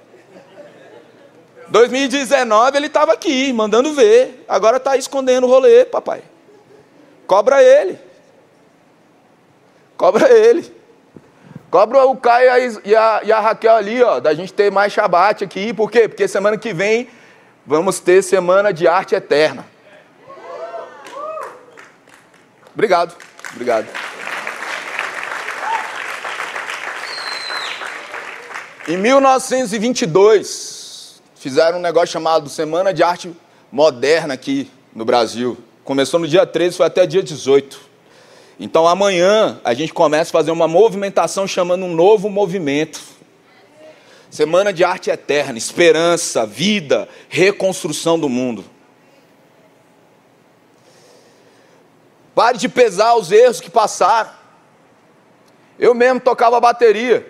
2019 1.69 2.77
ele 2.77 2.87
estava 2.87 3.13
aqui, 3.13 3.53
mandando 3.53 3.93
ver. 3.93 4.45
Agora 4.49 4.77
está 4.77 4.97
escondendo 4.97 5.47
o 5.47 5.51
rolê, 5.51 5.85
papai. 5.85 6.23
Cobra 7.27 7.63
ele. 7.63 7.99
Cobra 9.97 10.31
ele. 10.31 10.75
Cobra 11.71 12.07
o 12.07 12.17
Caio 12.17 12.81
e 12.85 12.95
a, 12.95 13.21
e 13.25 13.33
a 13.33 13.41
Raquel 13.41 13.75
ali, 13.75 14.03
ó, 14.03 14.21
da 14.21 14.33
gente 14.33 14.53
ter 14.53 14.71
mais 14.71 14.93
Shabat 14.93 15.45
aqui. 15.45 15.75
Por 15.75 15.91
quê? 15.91 16.09
Porque 16.09 16.29
semana 16.29 16.57
que 16.57 16.73
vem 16.73 17.09
vamos 17.67 17.99
ter 17.99 18.23
Semana 18.23 18.73
de 18.73 18.87
Arte 18.87 19.15
Eterna. 19.15 19.67
Obrigado. 22.73 23.17
Obrigado. 23.53 23.89
Em 28.87 28.97
1922, 28.97 30.76
fizeram 31.47 31.79
um 31.79 31.81
negócio 31.81 32.09
chamado 32.09 32.49
Semana 32.49 32.93
de 32.93 33.05
Arte 33.05 33.33
Moderna 33.71 34.35
aqui 34.35 34.69
no 34.93 35.05
Brasil. 35.05 35.57
Começou 35.85 36.19
no 36.19 36.27
dia 36.27 36.45
13, 36.45 36.77
foi 36.77 36.87
até 36.87 37.07
dia 37.07 37.23
18. 37.23 37.81
Então 38.59 38.89
amanhã 38.89 39.61
a 39.63 39.73
gente 39.73 39.95
começa 39.95 40.31
a 40.31 40.33
fazer 40.33 40.51
uma 40.51 40.67
movimentação 40.67 41.47
chamando 41.47 41.85
um 41.85 41.95
novo 41.95 42.29
movimento. 42.29 43.01
Semana 44.29 44.73
de 44.73 44.83
Arte 44.83 45.09
Eterna, 45.09 45.57
esperança, 45.57 46.45
vida, 46.45 47.09
reconstrução 47.29 48.19
do 48.19 48.29
mundo. 48.29 48.65
Pare 52.35 52.59
de 52.59 52.69
pesar 52.69 53.15
os 53.15 53.31
erros 53.31 53.61
que 53.61 53.71
passaram. 53.71 54.31
Eu 55.79 55.95
mesmo 55.95 56.19
tocava 56.19 56.59
bateria, 56.59 57.25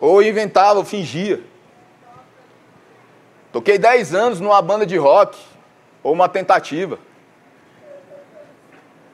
ou 0.00 0.20
inventava, 0.20 0.80
ou 0.80 0.84
fingia. 0.84 1.53
Toquei 3.54 3.78
10 3.78 4.12
anos 4.16 4.40
numa 4.40 4.60
banda 4.60 4.84
de 4.84 4.96
rock, 4.96 5.38
ou 6.02 6.12
uma 6.12 6.28
tentativa. 6.28 6.98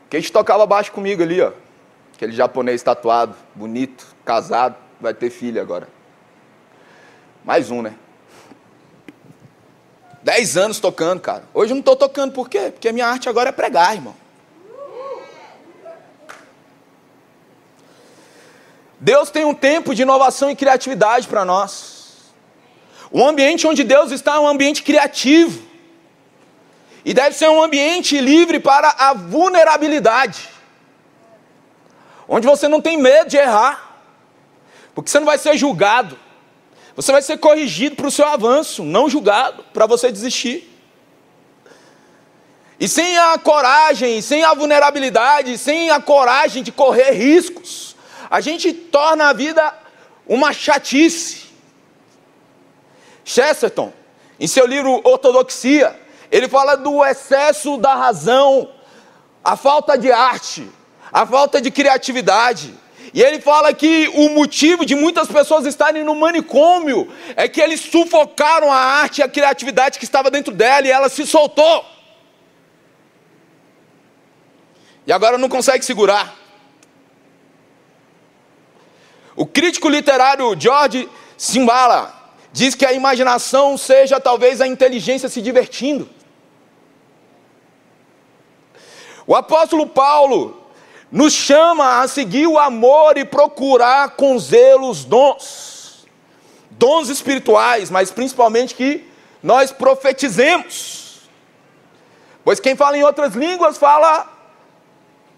Quem 0.08 0.22
tocava 0.22 0.64
baixo 0.64 0.90
comigo 0.92 1.22
ali, 1.22 1.42
ó. 1.42 1.52
Aquele 2.14 2.32
japonês 2.32 2.82
tatuado, 2.82 3.36
bonito, 3.54 4.06
casado, 4.24 4.76
vai 4.98 5.12
ter 5.12 5.28
filho 5.28 5.60
agora. 5.60 5.86
Mais 7.44 7.70
um, 7.70 7.82
né? 7.82 7.94
Dez 10.22 10.56
anos 10.56 10.80
tocando, 10.80 11.20
cara. 11.20 11.44
Hoje 11.52 11.72
eu 11.72 11.74
não 11.74 11.80
estou 11.80 11.94
tocando, 11.94 12.32
por 12.32 12.48
quê? 12.48 12.70
Porque 12.72 12.88
a 12.88 12.94
minha 12.94 13.08
arte 13.08 13.28
agora 13.28 13.50
é 13.50 13.52
pregar, 13.52 13.94
irmão. 13.94 14.16
Deus 18.98 19.30
tem 19.30 19.44
um 19.44 19.52
tempo 19.52 19.94
de 19.94 20.00
inovação 20.00 20.50
e 20.50 20.56
criatividade 20.56 21.28
para 21.28 21.44
nós. 21.44 21.99
O 23.10 23.26
ambiente 23.26 23.66
onde 23.66 23.82
Deus 23.82 24.12
está 24.12 24.36
é 24.36 24.38
um 24.38 24.46
ambiente 24.46 24.82
criativo. 24.82 25.62
E 27.04 27.12
deve 27.12 27.34
ser 27.34 27.48
um 27.48 27.62
ambiente 27.62 28.20
livre 28.20 28.60
para 28.60 28.88
a 28.90 29.14
vulnerabilidade. 29.14 30.48
Onde 32.28 32.46
você 32.46 32.68
não 32.68 32.80
tem 32.80 32.96
medo 32.96 33.28
de 33.28 33.36
errar. 33.36 34.02
Porque 34.94 35.10
você 35.10 35.18
não 35.18 35.26
vai 35.26 35.38
ser 35.38 35.56
julgado. 35.56 36.18
Você 36.94 37.10
vai 37.10 37.22
ser 37.22 37.38
corrigido 37.38 37.96
para 37.96 38.06
o 38.06 38.10
seu 38.10 38.26
avanço, 38.26 38.84
não 38.84 39.08
julgado, 39.08 39.64
para 39.72 39.86
você 39.86 40.12
desistir. 40.12 40.68
E 42.78 42.88
sem 42.88 43.18
a 43.18 43.38
coragem, 43.38 44.22
sem 44.22 44.42
a 44.42 44.54
vulnerabilidade, 44.54 45.58
sem 45.58 45.90
a 45.90 46.00
coragem 46.00 46.62
de 46.62 46.72
correr 46.72 47.10
riscos, 47.12 47.94
a 48.30 48.40
gente 48.40 48.72
torna 48.72 49.28
a 49.28 49.32
vida 49.32 49.74
uma 50.26 50.52
chatice. 50.52 51.49
Chesterton, 53.24 53.92
em 54.38 54.46
seu 54.46 54.66
livro 54.66 55.00
Ortodoxia, 55.04 55.98
ele 56.30 56.48
fala 56.48 56.76
do 56.76 57.04
excesso 57.04 57.76
da 57.76 57.94
razão, 57.94 58.70
a 59.44 59.56
falta 59.56 59.98
de 59.98 60.12
arte, 60.12 60.68
a 61.12 61.26
falta 61.26 61.60
de 61.60 61.70
criatividade. 61.70 62.74
E 63.12 63.20
ele 63.20 63.40
fala 63.40 63.74
que 63.74 64.08
o 64.14 64.30
motivo 64.30 64.86
de 64.86 64.94
muitas 64.94 65.26
pessoas 65.26 65.66
estarem 65.66 66.04
no 66.04 66.14
manicômio 66.14 67.12
é 67.34 67.48
que 67.48 67.60
eles 67.60 67.80
sufocaram 67.80 68.72
a 68.72 68.76
arte 68.76 69.18
e 69.18 69.22
a 69.22 69.28
criatividade 69.28 69.98
que 69.98 70.04
estava 70.04 70.30
dentro 70.30 70.54
dela 70.54 70.86
e 70.86 70.90
ela 70.90 71.08
se 71.08 71.26
soltou. 71.26 71.84
E 75.06 75.12
agora 75.12 75.36
não 75.36 75.48
consegue 75.48 75.84
segurar. 75.84 76.36
O 79.34 79.44
crítico 79.44 79.88
literário 79.88 80.54
George 80.58 81.08
Simbala 81.36 82.19
diz 82.52 82.74
que 82.74 82.84
a 82.84 82.92
imaginação 82.92 83.76
seja 83.76 84.20
talvez 84.20 84.60
a 84.60 84.66
inteligência 84.66 85.28
se 85.28 85.40
divertindo. 85.40 86.08
O 89.26 89.34
apóstolo 89.34 89.86
Paulo 89.86 90.60
nos 91.10 91.32
chama 91.32 92.00
a 92.00 92.08
seguir 92.08 92.46
o 92.46 92.58
amor 92.58 93.16
e 93.16 93.24
procurar 93.24 94.10
com 94.10 94.38
zelo 94.38 94.88
os 94.88 95.04
dons, 95.04 96.06
dons 96.70 97.08
espirituais, 97.08 97.90
mas 97.90 98.10
principalmente 98.10 98.74
que 98.74 99.04
nós 99.42 99.70
profetizemos. 99.70 101.28
Pois 102.44 102.58
quem 102.58 102.74
fala 102.74 102.96
em 102.96 103.04
outras 103.04 103.34
línguas 103.34 103.76
fala 103.76 104.28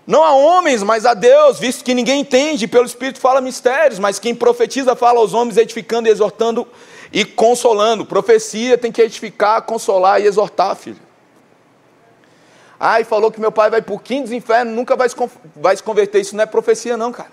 não 0.07 0.25
a 0.25 0.35
homens, 0.35 0.83
mas 0.83 1.07
a 1.07 1.15
Deus, 1.15 1.59
visto 1.59 1.85
que 1.85 1.95
ninguém 1.95 2.21
entende, 2.21 2.67
pelo 2.67 2.85
Espírito 2.85 3.21
fala 3.21 3.41
mistérios, 3.41 3.99
mas 3.99 4.19
quem 4.19 4.35
profetiza 4.35 4.97
fala 4.97 5.21
aos 5.21 5.33
homens, 5.33 5.57
edificando, 5.57 6.09
exortando 6.09 6.67
e 7.13 7.25
consolando. 7.25 8.07
Profecia 8.07 8.79
tem 8.79 8.91
que 8.91 9.03
edificar, 9.03 9.63
consolar 9.63 10.21
e 10.21 10.27
exortar, 10.27 10.75
filho. 10.75 11.01
Ai, 12.81 13.05
falou 13.05 13.31
que 13.31 13.41
meu 13.41 13.53
pai 13.53 13.71
vai 13.71 13.83
por 13.83 14.03
quinto 14.03 14.25
dos 14.25 14.33
infernos, 14.33 14.75
nunca 14.75 14.97
vai 14.97 15.09
se, 15.09 15.15
vai 15.55 15.77
se 15.77 15.83
converter. 15.83 16.21
Isso 16.21 16.35
não 16.35 16.43
é 16.43 16.47
profecia, 16.47 16.97
não, 16.97 17.13
cara. 17.13 17.31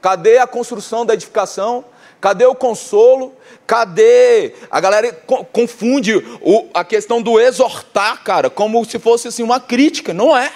Cadê 0.00 0.38
a 0.38 0.46
construção 0.46 1.04
da 1.04 1.14
edificação? 1.14 1.84
Cadê 2.20 2.44
o 2.44 2.54
consolo? 2.54 3.34
Cadê? 3.66 4.54
A 4.70 4.78
galera 4.78 5.12
confunde 5.52 6.16
o, 6.40 6.68
a 6.72 6.84
questão 6.84 7.20
do 7.20 7.40
exortar, 7.40 8.22
cara, 8.22 8.48
como 8.48 8.84
se 8.84 8.98
fosse 8.98 9.28
assim 9.28 9.42
uma 9.42 9.58
crítica. 9.58 10.14
Não 10.14 10.36
é. 10.36 10.52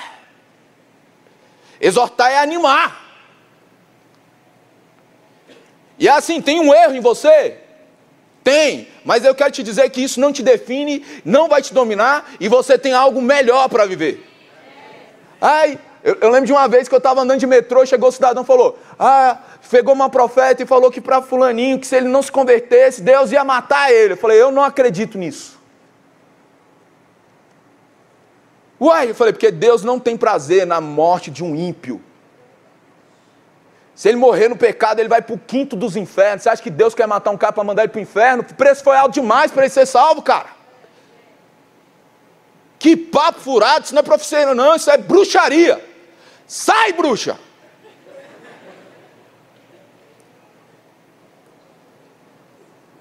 Exortar 1.80 2.30
é 2.30 2.38
animar. 2.38 3.02
E 5.98 6.07
é 6.07 6.12
assim, 6.12 6.40
tem 6.40 6.61
um 6.61 6.72
erro 6.72 6.94
em 6.94 7.00
você? 7.00 7.63
Tem, 8.44 8.87
mas 9.02 9.24
eu 9.24 9.35
quero 9.35 9.50
te 9.50 9.62
dizer 9.62 9.88
que 9.88 10.04
isso 10.04 10.20
não 10.20 10.30
te 10.30 10.42
define, 10.42 11.02
não 11.24 11.48
vai 11.48 11.62
te 11.62 11.72
dominar 11.72 12.33
e 12.38 12.46
você 12.46 12.76
tem 12.76 12.92
algo 12.92 13.22
melhor 13.22 13.70
para 13.70 13.87
viver. 13.87 14.22
Ai, 15.40 15.78
eu, 16.02 16.18
eu, 16.20 16.28
lembro 16.28 16.46
de 16.46 16.52
uma 16.52 16.68
vez 16.68 16.87
que 16.87 16.94
eu 16.94 16.98
estava 16.98 17.22
andando 17.22 17.40
de 17.40 17.46
metrô, 17.46 17.87
chegou 17.87 18.11
o 18.11 18.12
cidadão 18.12 18.42
e 18.42 18.46
falou: 18.46 18.78
Ah, 18.98 19.38
pegou 19.70 19.94
uma 19.94 20.11
profeta 20.11 20.62
e 20.62 20.66
falou 20.66 20.90
que 20.90 21.00
para 21.00 21.22
Fulaninho, 21.22 21.78
que 21.78 21.87
se 21.87 21.96
ele 21.96 22.09
não 22.09 22.22
se 22.22 22.30
convertesse, 22.30 23.00
Deus 23.00 23.33
ia 23.33 23.42
matar 23.42 23.90
ele. 23.90 24.12
Eu 24.12 24.18
falei: 24.18 24.40
Eu 24.40 24.52
não 24.52 24.62
acredito 24.62 25.16
nisso. 25.16 25.59
Uai, 28.78 29.09
eu 29.09 29.14
falei: 29.14 29.33
Porque 29.33 29.50
Deus 29.50 29.83
não 29.83 29.98
tem 29.98 30.18
prazer 30.18 30.66
na 30.66 30.83
morte 30.83 31.30
de 31.30 31.42
um 31.42 31.57
ímpio. 31.57 32.02
Se 33.94 34.09
ele 34.09 34.16
morrer 34.16 34.48
no 34.48 34.57
pecado, 34.57 34.98
ele 34.98 35.09
vai 35.09 35.22
para 35.22 35.35
o 35.35 35.38
quinto 35.38 35.76
dos 35.76 35.96
infernos. 35.96 36.42
Você 36.42 36.48
acha 36.48 36.62
que 36.62 36.70
Deus 36.70 36.94
quer 36.94 37.07
matar 37.07 37.30
um 37.30 37.37
cara 37.37 37.52
para 37.52 37.62
mandar 37.62 37.83
ele 37.83 37.92
para 37.92 37.98
o 37.98 38.02
inferno? 38.02 38.42
O 38.42 38.54
preço 38.54 38.83
foi 38.83 38.96
alto 38.96 39.14
demais 39.14 39.52
para 39.52 39.62
ele 39.62 39.70
ser 39.70 39.87
salvo, 39.87 40.20
cara. 40.20 40.48
Que 42.78 42.96
papo 42.96 43.40
furado, 43.40 43.85
isso 43.85 43.94
não 43.94 44.00
é 44.00 44.02
profecia, 44.02 44.54
não, 44.54 44.74
isso 44.74 44.90
é 44.90 44.98
bruxaria. 44.98 45.83
Sai, 46.46 46.92
bruxa! 46.92 47.38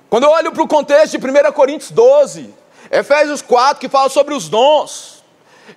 Quando 0.10 0.26
eu 0.26 0.30
olho 0.30 0.52
para 0.52 0.62
o 0.62 0.68
contexto 0.68 1.18
de 1.18 1.28
1 1.28 1.52
Coríntios 1.54 1.90
12, 1.90 2.54
Efésios 2.92 3.42
4, 3.42 3.80
que 3.82 3.90
fala 3.90 4.10
sobre 4.10 4.36
os 4.36 4.48
dons, 4.48 5.13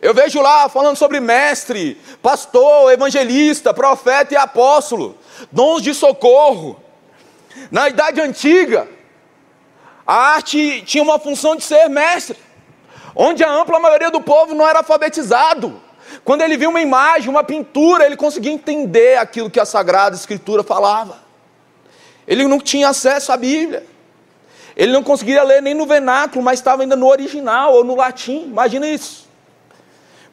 eu 0.01 0.13
vejo 0.13 0.41
lá 0.41 0.69
falando 0.69 0.97
sobre 0.97 1.21
mestre, 1.21 2.01
pastor, 2.23 2.93
evangelista, 2.93 3.73
profeta 3.73 4.35
e 4.35 4.37
apóstolo, 4.37 5.17
dons 5.51 5.83
de 5.83 5.95
socorro. 5.95 6.81
Na 7.71 7.89
idade 7.89 8.21
antiga, 8.21 8.89
a 10.07 10.15
arte 10.15 10.83
tinha 10.83 11.03
uma 11.03 11.19
função 11.19 11.57
de 11.57 11.65
ser 11.65 11.89
mestre, 11.89 12.37
onde 13.15 13.43
a 13.43 13.51
ampla 13.51 13.81
maioria 13.81 14.11
do 14.11 14.21
povo 14.21 14.55
não 14.55 14.69
era 14.69 14.81
alfabetizado. 14.81 15.81
Quando 16.25 16.43
ele 16.43 16.57
via 16.57 16.69
uma 16.69 16.81
imagem, 16.81 17.29
uma 17.29 17.43
pintura, 17.43 18.05
ele 18.05 18.17
conseguia 18.17 18.53
entender 18.53 19.19
aquilo 19.19 19.51
que 19.51 19.59
a 19.59 19.65
Sagrada 19.65 20.15
Escritura 20.15 20.63
falava. 20.63 21.19
Ele 22.27 22.47
não 22.47 22.61
tinha 22.61 22.89
acesso 22.89 23.33
à 23.33 23.37
Bíblia. 23.37 23.85
Ele 24.77 24.93
não 24.93 25.03
conseguia 25.03 25.43
ler 25.43 25.63
nem 25.63 25.75
no 25.75 25.87
vernáculo, 25.87 26.45
mas 26.45 26.59
estava 26.59 26.83
ainda 26.83 26.95
no 26.95 27.07
original 27.07 27.73
ou 27.73 27.83
no 27.83 27.97
latim. 27.97 28.45
Imagina 28.45 28.87
isso. 28.87 29.26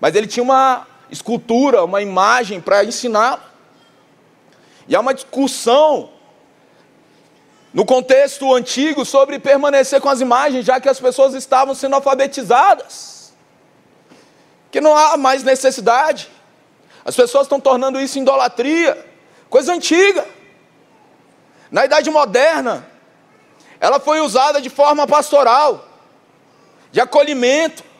Mas 0.03 0.15
ele 0.15 0.27
tinha 0.27 0.43
uma 0.43 0.85
escultura, 1.09 1.81
uma 1.85 2.01
imagem 2.01 2.59
para 2.59 2.83
ensinar. 2.83 3.55
E 4.85 4.93
há 4.93 4.99
uma 4.99 5.13
discussão 5.13 6.09
no 7.73 7.85
contexto 7.85 8.53
antigo 8.53 9.05
sobre 9.05 9.39
permanecer 9.39 10.01
com 10.01 10.09
as 10.09 10.19
imagens, 10.19 10.65
já 10.65 10.77
que 10.77 10.89
as 10.89 10.99
pessoas 10.99 11.33
estavam 11.35 11.73
sendo 11.73 11.95
alfabetizadas. 11.95 13.33
Que 14.69 14.81
não 14.81 14.93
há 14.93 15.15
mais 15.15 15.41
necessidade. 15.41 16.29
As 17.05 17.15
pessoas 17.15 17.43
estão 17.43 17.61
tornando 17.61 17.97
isso 17.97 18.19
idolatria, 18.19 19.09
coisa 19.49 19.73
antiga. 19.73 20.27
Na 21.71 21.85
idade 21.85 22.09
moderna, 22.09 22.85
ela 23.79 24.01
foi 24.01 24.19
usada 24.19 24.59
de 24.59 24.69
forma 24.69 25.07
pastoral, 25.07 25.87
de 26.91 26.99
acolhimento. 26.99 27.92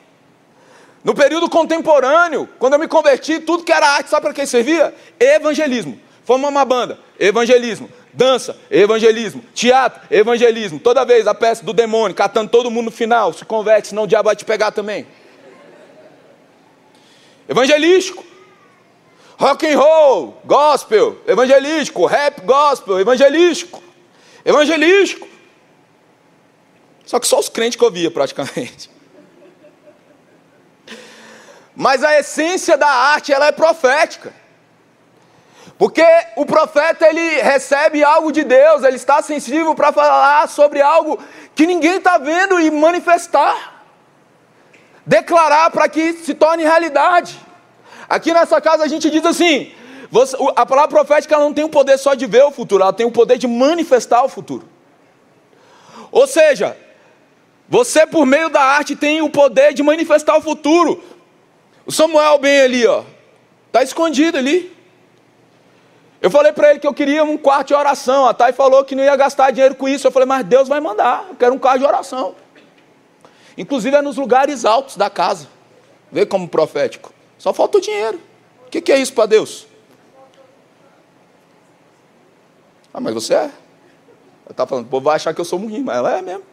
No 1.04 1.14
período 1.14 1.50
contemporâneo, 1.50 2.48
quando 2.58 2.74
eu 2.74 2.80
me 2.80 2.88
converti, 2.88 3.40
tudo 3.40 3.64
que 3.64 3.72
era 3.74 3.88
arte, 3.88 4.10
sabe 4.10 4.22
para 4.22 4.34
quem 4.34 4.46
servia? 4.46 4.94
Evangelismo. 5.20 6.00
Fomos 6.24 6.50
uma 6.50 6.64
banda, 6.64 6.98
evangelismo. 7.20 7.90
Dança, 8.14 8.56
evangelismo. 8.72 9.44
Teatro, 9.54 10.02
evangelismo. 10.10 10.80
Toda 10.80 11.04
vez 11.04 11.28
a 11.28 11.34
peça 11.34 11.66
do 11.66 11.74
demônio, 11.74 12.16
catando 12.16 12.50
todo 12.50 12.72
mundo 12.72 12.86
no 12.86 12.92
final, 12.92 13.34
se 13.34 13.44
converte, 13.44 13.90
senão 13.90 14.04
o 14.04 14.08
diabo 14.08 14.28
vai 14.28 14.36
te 14.36 14.46
pegar 14.46 14.72
também. 14.72 15.06
Evangelístico. 17.50 18.24
Rock 19.38 19.68
and 19.68 19.78
roll, 19.78 20.42
gospel, 20.46 21.18
evangelístico, 21.28 22.06
rap 22.06 22.42
gospel, 22.46 23.00
evangelístico. 23.00 23.84
Evangelístico. 24.46 25.28
Só 27.06 27.20
que 27.20 27.28
só 27.28 27.40
os 27.40 27.50
crentes 27.50 27.78
que 27.78 27.84
ouvia 27.84 28.10
praticamente. 28.10 28.93
Mas 31.76 32.04
a 32.04 32.20
essência 32.20 32.78
da 32.78 32.88
arte 32.88 33.34
ela 33.34 33.48
é 33.48 33.52
profética. 33.52 34.32
Porque 35.78 36.06
o 36.36 36.46
profeta 36.46 37.08
ele 37.08 37.42
recebe 37.42 38.04
algo 38.04 38.32
de 38.32 38.44
Deus, 38.44 38.84
ele 38.84 38.96
está 38.96 39.22
sensível 39.22 39.74
para 39.74 39.92
falar 39.92 40.48
sobre 40.48 40.82
algo 40.82 41.20
que 41.56 41.66
ninguém 41.66 41.98
está 41.98 42.18
vendo 42.18 42.60
e 42.60 42.70
manifestar, 42.70 43.84
declarar 45.06 45.72
para 45.72 45.90
que 45.90 46.14
se 46.14 46.36
torne 46.36 46.64
realidade. 46.64 47.40
Aqui 48.08 48.32
nessa 48.32 48.62
casa 48.62 48.84
a 48.84 48.88
gente 48.88 49.10
diz 49.10 49.26
assim: 49.26 49.74
você, 50.12 50.38
a 50.56 50.66
palavra 50.66 50.90
profética 50.90 51.38
não 51.38 51.52
tem 51.52 51.64
o 51.64 51.70
poder 51.70 51.98
só 51.98 52.14
de 52.14 52.28
ver 52.28 52.44
o 52.44 52.52
futuro, 52.52 52.84
ela 52.84 52.94
tem 52.94 53.06
o 53.06 53.12
poder 53.12 53.40
de 53.40 53.48
manifestar 53.48 54.24
o 54.24 54.30
futuro. 54.30 54.70
Ou 56.12 56.28
seja, 56.28 56.78
Você, 57.74 58.06
por 58.06 58.26
meio 58.26 58.50
da 58.50 58.62
arte, 58.62 58.96
tem 58.96 59.22
o 59.22 59.30
poder 59.30 59.74
de 59.74 59.82
manifestar 59.82 60.38
o 60.38 60.42
futuro. 60.42 61.02
O 61.86 61.92
Samuel, 61.92 62.38
bem 62.38 62.62
ali, 62.62 62.88
ó, 62.88 63.04
está 63.68 63.84
escondido 63.84 64.38
ali. 64.38 64.74
Eu 66.22 66.32
falei 66.32 66.54
para 66.54 66.70
ele 66.70 66.80
que 66.80 66.88
eu 66.88 66.94
queria 66.94 67.22
um 67.24 67.38
quarto 67.38 67.68
de 67.68 67.74
oração. 67.74 68.26
A 68.26 68.34
Thay 68.34 68.54
falou 68.54 68.86
que 68.86 68.96
não 68.96 69.04
ia 69.04 69.16
gastar 69.16 69.52
dinheiro 69.52 69.76
com 69.76 69.90
isso. 69.90 70.08
Eu 70.08 70.12
falei, 70.12 70.26
mas 70.26 70.46
Deus 70.46 70.70
vai 70.70 70.80
mandar. 70.80 71.26
Eu 71.30 71.36
quero 71.36 71.54
um 71.54 71.60
quarto 71.60 71.80
de 71.80 71.86
oração. 71.86 72.34
Inclusive 73.58 73.98
é 73.98 74.02
nos 74.02 74.16
lugares 74.16 74.64
altos 74.64 74.96
da 74.96 75.10
casa. 75.10 75.50
Vê 76.10 76.26
como 76.26 76.48
profético. 76.48 77.14
Só 77.38 77.54
falta 77.54 77.78
o 77.78 77.82
dinheiro. 77.82 78.22
O 78.66 78.70
que, 78.70 78.80
que 78.80 78.92
é 78.92 79.00
isso 79.00 79.14
para 79.14 79.26
Deus? 79.26 79.68
Ah, 82.94 83.02
mas 83.02 83.14
você 83.14 83.34
é. 83.34 83.52
Ela 84.46 84.56
tá 84.56 84.66
falando, 84.66 84.86
o 84.86 84.90
povo 84.90 85.04
vai 85.06 85.18
achar 85.18 85.34
que 85.34 85.42
eu 85.42 85.46
sou 85.46 85.60
um 85.60 85.84
mas 85.84 85.98
ela 85.98 86.18
é 86.18 86.22
mesmo. 86.22 86.44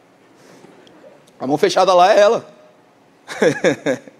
A 1.38 1.46
mão 1.46 1.56
fechada 1.56 1.94
lá 1.94 2.12
é 2.12 2.18
ela. 2.18 2.44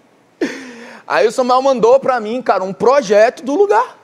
Aí 1.11 1.27
o 1.27 1.31
Samuel 1.33 1.61
mandou 1.61 1.99
para 1.99 2.21
mim, 2.21 2.41
cara, 2.41 2.63
um 2.63 2.71
projeto 2.71 3.43
do 3.43 3.53
lugar. 3.53 3.97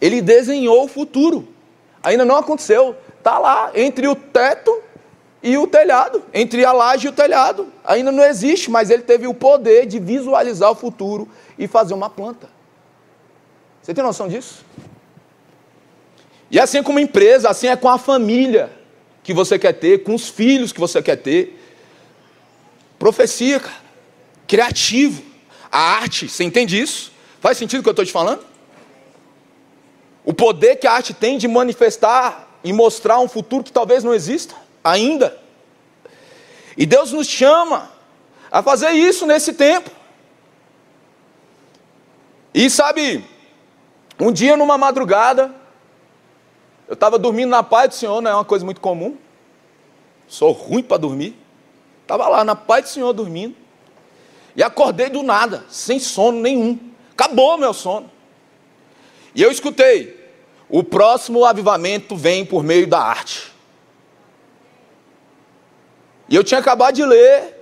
Ele 0.00 0.22
desenhou 0.22 0.84
o 0.84 0.88
futuro. 0.88 1.46
Ainda 2.02 2.24
não 2.24 2.34
aconteceu. 2.34 2.96
Tá 3.22 3.38
lá 3.38 3.70
entre 3.74 4.08
o 4.08 4.16
teto 4.16 4.74
e 5.42 5.58
o 5.58 5.66
telhado, 5.66 6.22
entre 6.32 6.64
a 6.64 6.72
laje 6.72 7.08
e 7.08 7.10
o 7.10 7.12
telhado. 7.12 7.70
Ainda 7.84 8.10
não 8.10 8.24
existe, 8.24 8.70
mas 8.70 8.88
ele 8.88 9.02
teve 9.02 9.26
o 9.26 9.34
poder 9.34 9.84
de 9.84 9.98
visualizar 9.98 10.70
o 10.70 10.74
futuro 10.74 11.28
e 11.58 11.68
fazer 11.68 11.92
uma 11.92 12.08
planta. 12.08 12.48
Você 13.82 13.92
tem 13.92 14.02
noção 14.02 14.28
disso? 14.28 14.64
E 16.50 16.58
assim 16.58 16.78
é 16.78 16.82
com 16.82 16.92
uma 16.92 17.02
empresa, 17.02 17.50
assim 17.50 17.66
é 17.66 17.76
com 17.76 17.90
a 17.90 17.98
família 17.98 18.72
que 19.22 19.34
você 19.34 19.58
quer 19.58 19.74
ter, 19.74 20.04
com 20.04 20.14
os 20.14 20.26
filhos 20.26 20.72
que 20.72 20.80
você 20.80 21.02
quer 21.02 21.16
ter. 21.16 21.54
Profecia, 22.98 23.60
cara. 23.60 23.87
Criativo. 24.48 25.22
A 25.70 25.78
arte, 25.78 26.28
você 26.28 26.42
entende 26.42 26.80
isso? 26.80 27.12
Faz 27.40 27.56
sentido 27.58 27.80
o 27.80 27.82
que 27.82 27.88
eu 27.88 27.92
estou 27.92 28.04
te 28.04 28.10
falando? 28.10 28.44
O 30.24 30.32
poder 30.34 30.76
que 30.76 30.86
a 30.86 30.92
arte 30.92 31.14
tem 31.14 31.38
de 31.38 31.46
manifestar 31.46 32.58
e 32.64 32.72
mostrar 32.72 33.20
um 33.20 33.28
futuro 33.28 33.62
que 33.62 33.70
talvez 33.70 34.02
não 34.02 34.12
exista 34.12 34.54
ainda. 34.82 35.38
E 36.76 36.86
Deus 36.86 37.12
nos 37.12 37.26
chama 37.26 37.90
a 38.50 38.62
fazer 38.62 38.90
isso 38.90 39.26
nesse 39.26 39.52
tempo. 39.52 39.90
E 42.54 42.68
sabe, 42.70 43.24
um 44.18 44.32
dia 44.32 44.56
numa 44.56 44.78
madrugada, 44.78 45.54
eu 46.88 46.94
estava 46.94 47.18
dormindo 47.18 47.50
na 47.50 47.62
paz 47.62 47.90
do 47.90 47.94
Senhor, 47.94 48.20
não 48.20 48.30
é 48.30 48.34
uma 48.34 48.44
coisa 48.44 48.64
muito 48.64 48.80
comum. 48.80 49.16
Sou 50.26 50.52
ruim 50.52 50.82
para 50.82 50.96
dormir. 50.96 51.36
Estava 52.02 52.28
lá 52.28 52.44
na 52.44 52.56
paz 52.56 52.84
do 52.84 52.88
Senhor 52.90 53.12
dormindo. 53.12 53.54
E 54.58 54.62
acordei 54.64 55.08
do 55.08 55.22
nada, 55.22 55.64
sem 55.70 56.00
sono 56.00 56.40
nenhum. 56.40 56.76
Acabou 57.12 57.56
meu 57.56 57.72
sono. 57.72 58.10
E 59.32 59.40
eu 59.40 59.52
escutei: 59.52 60.18
o 60.68 60.82
próximo 60.82 61.44
avivamento 61.44 62.16
vem 62.16 62.44
por 62.44 62.64
meio 62.64 62.84
da 62.84 62.98
arte. 62.98 63.54
E 66.28 66.34
eu 66.34 66.42
tinha 66.42 66.58
acabado 66.58 66.96
de 66.96 67.04
ler 67.04 67.54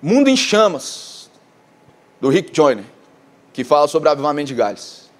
Mundo 0.00 0.30
em 0.30 0.36
Chamas, 0.36 1.30
do 2.18 2.30
Rick 2.30 2.56
Joyner, 2.56 2.86
que 3.52 3.62
fala 3.62 3.86
sobre 3.86 4.08
avivamento 4.08 4.48
de 4.48 4.54
Gales. 4.54 5.10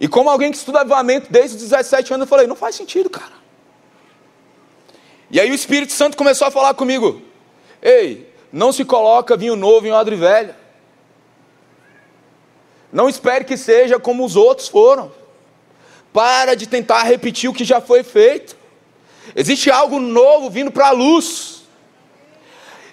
E 0.00 0.08
como 0.08 0.30
alguém 0.30 0.50
que 0.50 0.56
estuda 0.56 0.80
avivamento 0.80 1.30
desde 1.30 1.56
os 1.56 1.62
17 1.64 2.14
anos, 2.14 2.24
eu 2.24 2.28
falei, 2.30 2.46
não 2.46 2.56
faz 2.56 2.74
sentido, 2.74 3.10
cara. 3.10 3.44
E 5.30 5.38
aí 5.38 5.50
o 5.50 5.54
Espírito 5.54 5.92
Santo 5.92 6.16
começou 6.16 6.48
a 6.48 6.50
falar 6.50 6.72
comigo: 6.72 7.20
Ei, 7.82 8.32
não 8.54 8.72
se 8.72 8.84
coloca 8.84 9.36
vinho 9.36 9.56
novo 9.56 9.84
em 9.84 9.90
odre 9.90 10.14
velho. 10.14 10.54
Não 12.92 13.08
espere 13.08 13.44
que 13.44 13.56
seja 13.56 13.98
como 13.98 14.24
os 14.24 14.36
outros 14.36 14.68
foram. 14.68 15.10
Para 16.12 16.54
de 16.54 16.68
tentar 16.68 17.02
repetir 17.02 17.50
o 17.50 17.52
que 17.52 17.64
já 17.64 17.80
foi 17.80 18.04
feito. 18.04 18.56
Existe 19.34 19.72
algo 19.72 19.98
novo 19.98 20.48
vindo 20.48 20.70
para 20.70 20.86
a 20.86 20.92
luz. 20.92 21.64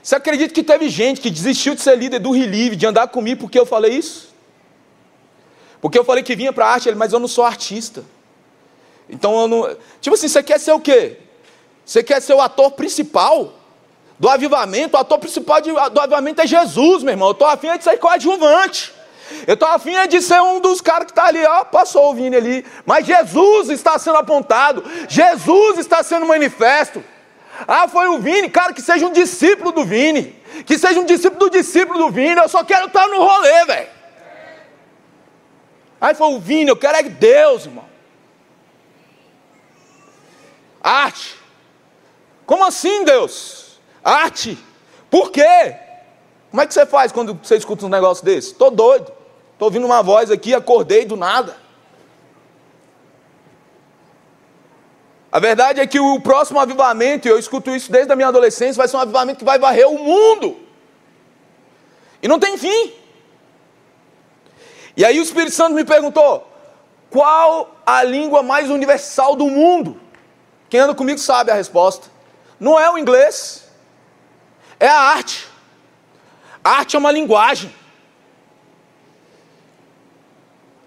Você 0.01 0.15
acredita 0.15 0.51
que 0.51 0.63
teve 0.63 0.89
gente 0.89 1.21
que 1.21 1.29
desistiu 1.29 1.75
de 1.75 1.81
ser 1.81 1.95
líder 1.95 2.17
do 2.17 2.31
Relive, 2.31 2.75
de 2.75 2.87
andar 2.87 3.07
comigo 3.09 3.41
porque 3.41 3.59
eu 3.59 3.65
falei 3.65 3.93
isso? 3.93 4.29
Porque 5.79 5.99
eu 5.99 6.03
falei 6.03 6.23
que 6.23 6.35
vinha 6.35 6.51
para 6.51 6.65
arte, 6.65 6.91
mas 6.95 7.13
eu 7.13 7.19
não 7.19 7.27
sou 7.27 7.45
artista. 7.45 8.03
Então 9.07 9.39
eu 9.41 9.47
não. 9.47 9.77
Tipo 10.01 10.15
assim, 10.15 10.27
você 10.27 10.41
quer 10.41 10.59
ser 10.59 10.71
o 10.71 10.79
quê? 10.79 11.19
Você 11.85 12.01
quer 12.01 12.19
ser 12.19 12.33
o 12.33 12.41
ator 12.41 12.71
principal 12.71 13.60
do 14.21 14.29
avivamento? 14.29 14.95
O 14.95 14.99
ator 14.99 15.17
principal 15.17 15.59
de, 15.61 15.71
do 15.71 15.99
avivamento 15.99 16.41
é 16.41 16.45
Jesus, 16.45 17.01
meu 17.01 17.11
irmão. 17.11 17.29
Eu 17.29 17.31
estou 17.31 17.47
afim 17.47 17.75
de 17.75 17.83
ser 17.83 17.97
coadjuvante. 17.97 18.93
Eu 19.47 19.55
estou 19.55 19.67
afim 19.67 19.95
de 20.07 20.21
ser 20.21 20.39
um 20.39 20.59
dos 20.59 20.79
caras 20.79 21.05
que 21.05 21.11
está 21.11 21.25
ali, 21.25 21.43
ó, 21.43 21.63
passou 21.65 22.11
o 22.11 22.13
Vini 22.13 22.35
ali. 22.35 22.65
Mas 22.85 23.07
Jesus 23.07 23.69
está 23.69 23.97
sendo 23.97 24.17
apontado, 24.17 24.85
Jesus 25.09 25.79
está 25.79 26.03
sendo 26.03 26.27
manifesto. 26.27 27.03
Ah, 27.67 27.87
foi 27.87 28.09
o 28.09 28.19
Vini, 28.19 28.47
cara, 28.47 28.73
que 28.73 28.81
seja 28.81 29.07
um 29.07 29.11
discípulo 29.11 29.71
do 29.71 29.83
Vini. 29.83 30.39
Que 30.67 30.77
seja 30.77 30.99
um 30.99 31.05
discípulo 31.05 31.39
do 31.39 31.49
discípulo 31.49 31.97
do 31.97 32.11
Vini. 32.11 32.35
Eu 32.39 32.47
só 32.47 32.63
quero 32.63 32.85
estar 32.87 33.07
no 33.07 33.17
rolê, 33.17 33.65
velho. 33.65 33.89
Aí 35.99 36.13
foi 36.13 36.27
o 36.27 36.39
Vini, 36.39 36.69
eu 36.69 36.77
quero 36.77 36.97
é 36.97 37.03
Deus, 37.03 37.65
irmão. 37.65 37.85
Arte. 40.83 41.35
Como 42.45 42.63
assim, 42.63 43.03
Deus? 43.03 43.70
Arte. 44.03 44.57
Por 45.09 45.31
quê? 45.31 45.75
Como 46.49 46.61
é 46.61 46.67
que 46.67 46.73
você 46.73 46.85
faz 46.85 47.11
quando 47.11 47.33
você 47.41 47.55
escuta 47.55 47.85
um 47.85 47.89
negócio 47.89 48.25
desse? 48.25 48.51
Estou 48.51 48.71
doido. 48.71 49.11
Estou 49.53 49.67
ouvindo 49.67 49.85
uma 49.85 50.01
voz 50.01 50.31
aqui, 50.31 50.53
acordei 50.53 51.05
do 51.05 51.15
nada. 51.15 51.55
A 55.31 55.39
verdade 55.39 55.79
é 55.79 55.87
que 55.87 55.99
o 55.99 56.19
próximo 56.19 56.59
avivamento, 56.59 57.27
e 57.27 57.31
eu 57.31 57.39
escuto 57.39 57.73
isso 57.73 57.91
desde 57.91 58.11
a 58.11 58.15
minha 58.15 58.27
adolescência, 58.27 58.75
vai 58.75 58.87
ser 58.87 58.97
um 58.97 59.01
avivamento 59.01 59.39
que 59.39 59.45
vai 59.45 59.57
varrer 59.57 59.87
o 59.87 59.97
mundo. 59.97 60.57
E 62.21 62.27
não 62.27 62.37
tem 62.37 62.57
fim. 62.57 62.93
E 64.97 65.05
aí 65.05 65.19
o 65.19 65.23
Espírito 65.23 65.53
Santo 65.53 65.73
me 65.73 65.85
perguntou: 65.85 66.47
qual 67.09 67.75
a 67.85 68.03
língua 68.03 68.43
mais 68.43 68.69
universal 68.69 69.35
do 69.35 69.45
mundo? 69.45 69.99
Quem 70.69 70.79
anda 70.79 70.93
comigo 70.93 71.19
sabe 71.19 71.51
a 71.51 71.55
resposta. 71.55 72.09
Não 72.59 72.79
é 72.79 72.89
o 72.89 72.97
inglês, 72.97 73.60
é 74.81 74.87
a 74.87 74.99
arte. 74.99 75.47
A 76.63 76.71
arte 76.71 76.95
é 76.95 76.99
uma 76.99 77.11
linguagem. 77.11 77.71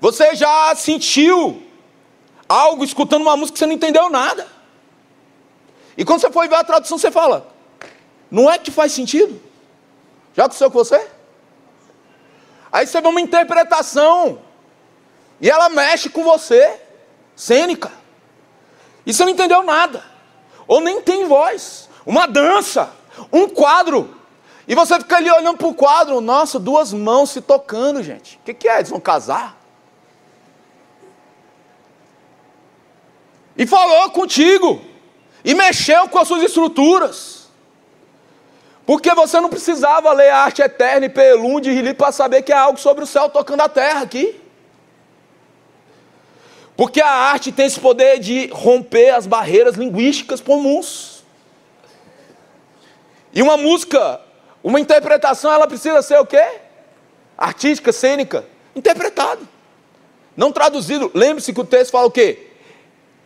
Você 0.00 0.34
já 0.34 0.74
sentiu 0.74 1.62
algo 2.48 2.84
escutando 2.84 3.22
uma 3.22 3.36
música 3.36 3.54
que 3.54 3.58
você 3.60 3.66
não 3.66 3.72
entendeu 3.72 4.10
nada? 4.10 4.48
E 5.96 6.04
quando 6.04 6.20
você 6.20 6.30
foi 6.30 6.48
ver 6.48 6.56
a 6.56 6.64
tradução, 6.64 6.98
você 6.98 7.10
fala: 7.10 7.46
não 8.28 8.50
é 8.50 8.58
que 8.58 8.72
faz 8.72 8.90
sentido? 8.90 9.40
Já 10.34 10.42
aconteceu 10.44 10.70
com 10.72 10.78
você? 10.78 11.08
Aí 12.72 12.88
você 12.88 13.00
vê 13.00 13.06
uma 13.06 13.20
interpretação. 13.20 14.40
E 15.40 15.48
ela 15.48 15.68
mexe 15.68 16.10
com 16.10 16.24
você. 16.24 16.80
Cênica. 17.36 17.92
E 19.06 19.14
você 19.14 19.24
não 19.24 19.30
entendeu 19.30 19.62
nada. 19.62 20.04
Ou 20.66 20.80
nem 20.80 21.00
tem 21.00 21.26
voz. 21.26 21.88
Uma 22.04 22.26
dança. 22.26 22.92
Um 23.32 23.48
quadro. 23.48 24.14
E 24.66 24.74
você 24.74 24.98
fica 24.98 25.16
ali 25.16 25.30
olhando 25.30 25.58
para 25.58 25.66
o 25.66 25.74
quadro. 25.74 26.20
Nossa, 26.20 26.58
duas 26.58 26.92
mãos 26.92 27.30
se 27.30 27.40
tocando, 27.40 28.02
gente. 28.02 28.36
O 28.36 28.44
que, 28.44 28.54
que 28.54 28.68
é? 28.68 28.78
Eles 28.78 28.90
vão 28.90 29.00
casar? 29.00 29.58
E 33.56 33.66
falou 33.66 34.10
contigo. 34.10 34.80
E 35.44 35.54
mexeu 35.54 36.08
com 36.08 36.18
as 36.18 36.26
suas 36.26 36.42
estruturas. 36.42 37.48
Porque 38.86 39.14
você 39.14 39.40
não 39.40 39.48
precisava 39.48 40.12
ler 40.12 40.30
a 40.30 40.38
arte 40.38 40.60
eterna 40.60 41.06
e 41.06 41.08
Pelum 41.08 41.60
de 41.60 41.70
Rili 41.70 41.94
para 41.94 42.12
saber 42.12 42.42
que 42.42 42.52
há 42.52 42.60
algo 42.60 42.78
sobre 42.78 43.04
o 43.04 43.06
céu 43.06 43.28
tocando 43.28 43.60
a 43.62 43.68
terra 43.68 44.02
aqui. 44.02 44.40
Porque 46.76 47.00
a 47.00 47.08
arte 47.08 47.52
tem 47.52 47.66
esse 47.66 47.78
poder 47.78 48.18
de 48.18 48.48
romper 48.48 49.10
as 49.10 49.26
barreiras 49.26 49.76
linguísticas 49.76 50.40
comuns. 50.40 51.13
E 53.34 53.42
uma 53.42 53.56
música, 53.56 54.20
uma 54.62 54.78
interpretação, 54.78 55.52
ela 55.52 55.66
precisa 55.66 56.00
ser 56.02 56.18
o 56.18 56.26
quê? 56.26 56.60
Artística, 57.36 57.92
cênica, 57.92 58.44
interpretado. 58.76 59.48
Não 60.36 60.52
traduzido. 60.52 61.10
Lembre-se 61.14 61.52
que 61.52 61.60
o 61.60 61.64
texto 61.64 61.90
fala 61.90 62.06
o 62.06 62.10
quê? 62.10 62.50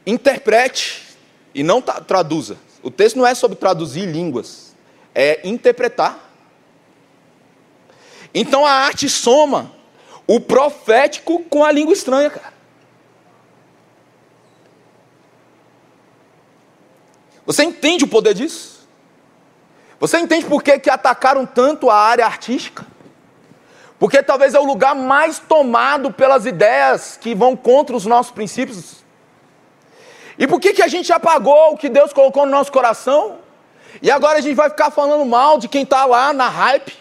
Interprete 0.07 1.16
e 1.55 1.62
não 1.62 1.83
traduza. 1.83 2.57
O 2.83 2.90
texto 2.90 3.16
não 3.16 3.27
é 3.27 3.35
sobre 3.35 3.57
traduzir 3.57 4.07
línguas 4.07 4.68
é 5.18 5.40
interpretar. 5.42 6.31
Então 8.33 8.64
a 8.64 8.71
arte 8.71 9.09
soma 9.09 9.75
o 10.29 10.38
profético 10.38 11.42
com 11.44 11.64
a 11.64 11.73
língua 11.73 11.92
estranha, 11.92 12.31
cara. 12.31 12.53
Você 17.44 17.64
entende 17.64 18.05
o 18.05 18.09
poder 18.09 18.33
disso? 18.33 18.78
Você 20.01 20.19
entende 20.19 20.47
por 20.47 20.63
que, 20.63 20.79
que 20.79 20.91
atacaram 20.91 21.45
tanto 21.45 21.91
a 21.91 21.97
área 21.97 22.25
artística? 22.25 22.87
Porque 23.99 24.23
talvez 24.23 24.55
é 24.55 24.61
o 24.61 24.65
lugar 24.65 24.95
mais 24.95 25.41
tomado 25.41 26.13
pelas 26.13 26.47
ideias 26.47 27.19
que 27.21 27.35
vão 27.35 27.57
contra 27.57 27.97
os 27.97 28.07
nossos 28.07 28.31
princípios. 28.31 29.05
E 30.39 30.47
por 30.47 30.61
que, 30.61 30.73
que 30.73 30.83
a 30.83 30.89
gente 30.89 31.13
apagou 31.13 31.73
o 31.73 31.77
que 31.77 31.89
Deus 31.89 32.13
colocou 32.13 32.47
no 32.47 32.53
nosso 32.53 32.71
coração? 32.71 33.39
E 34.01 34.09
agora 34.09 34.39
a 34.39 34.41
gente 34.41 34.55
vai 34.55 34.71
ficar 34.71 34.93
falando 34.93 35.25
mal 35.25 35.59
de 35.59 35.67
quem 35.67 35.83
está 35.83 36.05
lá 36.05 36.33
na 36.33 36.49
hype, 36.49 36.97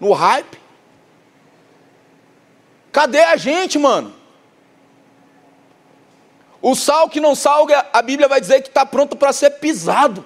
no 0.00 0.12
hype? 0.12 0.58
Cadê 2.90 3.20
a 3.20 3.36
gente, 3.36 3.78
mano? 3.78 4.14
O 6.62 6.74
sal 6.74 7.10
que 7.10 7.20
não 7.20 7.34
salga, 7.34 7.86
a 7.92 8.00
Bíblia 8.00 8.26
vai 8.26 8.40
dizer 8.40 8.62
que 8.62 8.68
está 8.68 8.86
pronto 8.86 9.16
para 9.16 9.34
ser 9.34 9.50
pisado. 9.50 10.24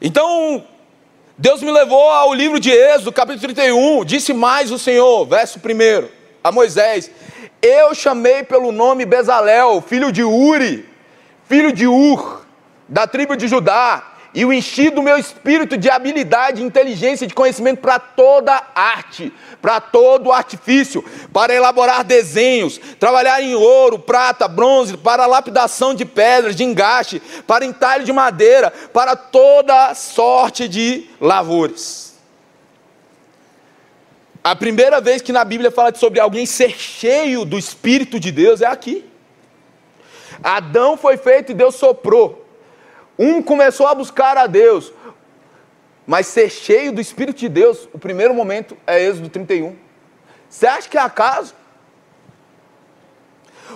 Então, 0.00 0.64
Deus 1.36 1.60
me 1.60 1.70
levou 1.70 2.10
ao 2.10 2.32
livro 2.32 2.60
de 2.60 2.70
Êxodo, 2.70 3.12
capítulo 3.12 3.40
31. 3.42 4.04
Disse 4.04 4.32
mais 4.32 4.70
o 4.70 4.78
Senhor, 4.78 5.26
verso 5.26 5.58
1, 5.58 6.08
a 6.42 6.52
Moisés: 6.52 7.10
Eu 7.60 7.94
chamei 7.94 8.44
pelo 8.44 8.70
nome 8.70 9.04
Bezalel, 9.04 9.82
filho 9.82 10.12
de 10.12 10.22
Uri, 10.22 10.88
filho 11.48 11.72
de 11.72 11.86
Ur, 11.86 12.46
da 12.88 13.08
tribo 13.08 13.36
de 13.36 13.48
Judá, 13.48 14.17
e 14.34 14.44
o 14.44 14.52
enchi 14.52 14.90
do 14.90 15.02
meu 15.02 15.16
espírito 15.16 15.76
de 15.76 15.88
habilidade, 15.88 16.62
inteligência 16.62 17.24
e 17.24 17.28
de 17.28 17.34
conhecimento 17.34 17.80
para 17.80 17.98
toda 17.98 18.62
arte, 18.74 19.32
para 19.60 19.80
todo 19.80 20.30
artifício, 20.30 21.04
para 21.32 21.54
elaborar 21.54 22.04
desenhos, 22.04 22.78
trabalhar 23.00 23.42
em 23.42 23.54
ouro, 23.54 23.98
prata, 23.98 24.46
bronze, 24.46 24.96
para 24.96 25.26
lapidação 25.26 25.94
de 25.94 26.04
pedras, 26.04 26.54
de 26.54 26.64
engaste, 26.64 27.22
para 27.46 27.64
entalho 27.64 28.04
de 28.04 28.12
madeira, 28.12 28.70
para 28.92 29.16
toda 29.16 29.94
sorte 29.94 30.68
de 30.68 31.08
lavores. 31.20 32.08
A 34.44 34.54
primeira 34.54 35.00
vez 35.00 35.20
que 35.20 35.32
na 35.32 35.44
Bíblia 35.44 35.70
fala 35.70 35.94
sobre 35.94 36.20
alguém 36.20 36.46
ser 36.46 36.70
cheio 36.70 37.44
do 37.44 37.58
Espírito 37.58 38.20
de 38.20 38.30
Deus 38.30 38.60
é 38.60 38.66
aqui. 38.66 39.04
Adão 40.42 40.96
foi 40.96 41.16
feito 41.16 41.52
e 41.52 41.54
Deus 41.54 41.74
soprou. 41.74 42.47
Um 43.18 43.42
começou 43.42 43.86
a 43.86 43.94
buscar 43.94 44.36
a 44.38 44.46
Deus, 44.46 44.92
mas 46.06 46.26
ser 46.26 46.48
cheio 46.48 46.92
do 46.92 47.00
Espírito 47.00 47.38
de 47.38 47.48
Deus, 47.48 47.88
o 47.92 47.98
primeiro 47.98 48.32
momento 48.32 48.76
é 48.86 49.02
Êxodo 49.02 49.28
31. 49.28 49.76
Você 50.48 50.66
acha 50.66 50.88
que 50.88 50.96
é 50.96 51.00
acaso? 51.00 51.54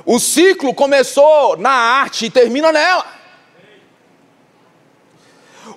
O 0.06 0.18
ciclo 0.18 0.72
começou 0.74 1.56
na 1.56 1.70
arte 1.70 2.26
e 2.26 2.30
termina 2.30 2.72
nela. 2.72 3.06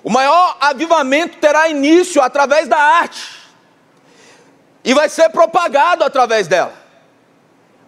O 0.02 0.10
maior 0.10 0.56
avivamento 0.60 1.38
terá 1.38 1.68
início 1.68 2.22
através 2.22 2.68
da 2.68 2.78
arte 2.78 3.36
e 4.84 4.94
vai 4.94 5.08
ser 5.08 5.28
propagado 5.30 6.04
através 6.04 6.46
dela. 6.46 6.72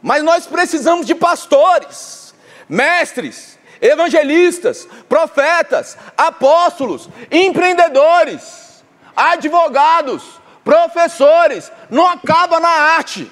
Mas 0.02 0.22
nós 0.22 0.46
precisamos 0.46 1.06
de 1.06 1.14
pastores, 1.14 2.34
mestres, 2.68 3.58
evangelistas, 3.80 4.88
profetas, 5.08 5.96
apóstolos, 6.16 7.08
empreendedores, 7.30 8.84
advogados, 9.16 10.22
professores. 10.64 11.70
Não 11.90 12.06
acaba 12.06 12.60
na 12.60 12.68
arte. 12.68 13.30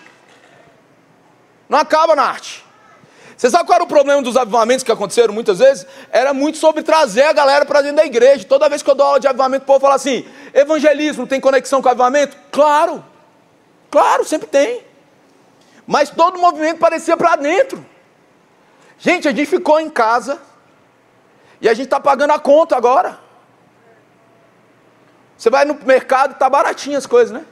Não 1.69 1.79
acaba 1.79 2.15
na 2.15 2.25
arte. 2.25 2.65
Você 3.37 3.51
sabe 3.51 3.67
qual 3.67 3.77
era 3.77 3.85
o 3.85 3.89
problema 3.89 4.23
dos 4.23 4.37
avivamentos 4.37 4.83
que 4.83 4.91
aconteceram 4.91 5.35
muitas 5.35 5.59
vezes? 5.59 5.87
Era 6.11 6.33
muito 6.33 6.57
sobre 6.57 6.83
trazer 6.83 7.25
a 7.25 7.35
galera 7.35 7.67
para 7.67 7.83
dentro 7.83 7.99
da 7.99 8.07
igreja. 8.07 8.47
Toda 8.47 8.69
vez 8.69 8.83
que 8.83 8.91
eu 8.91 8.95
dou 8.95 9.07
aula 9.07 9.21
de 9.21 9.29
avivamento, 9.29 9.65
o 9.65 9.67
povo 9.67 9.81
fala 9.81 9.95
assim: 9.95 10.27
evangelismo 10.55 11.27
tem 11.27 11.39
conexão 11.39 11.83
com 11.83 11.89
avivamento? 11.89 12.35
Claro, 12.51 13.05
claro, 13.91 14.25
sempre 14.25 14.47
tem. 14.47 14.83
Mas 15.87 16.09
todo 16.09 16.39
movimento 16.39 16.79
parecia 16.79 17.17
para 17.17 17.37
dentro. 17.37 17.85
Gente, 18.99 19.29
a 19.29 19.31
gente 19.31 19.47
ficou 19.47 19.79
em 19.79 19.91
casa 19.91 20.41
e 21.61 21.69
a 21.69 21.75
gente 21.75 21.87
está 21.87 22.01
pagando 22.01 22.33
a 22.33 22.39
conta 22.39 22.77
agora. 22.77 23.19
Você 25.37 25.51
vai 25.51 25.65
no 25.65 25.75
mercado, 25.75 26.33
está 26.33 26.49
baratinho 26.49 26.97
as 26.97 27.07
coisas, 27.07 27.31
né? 27.31 27.45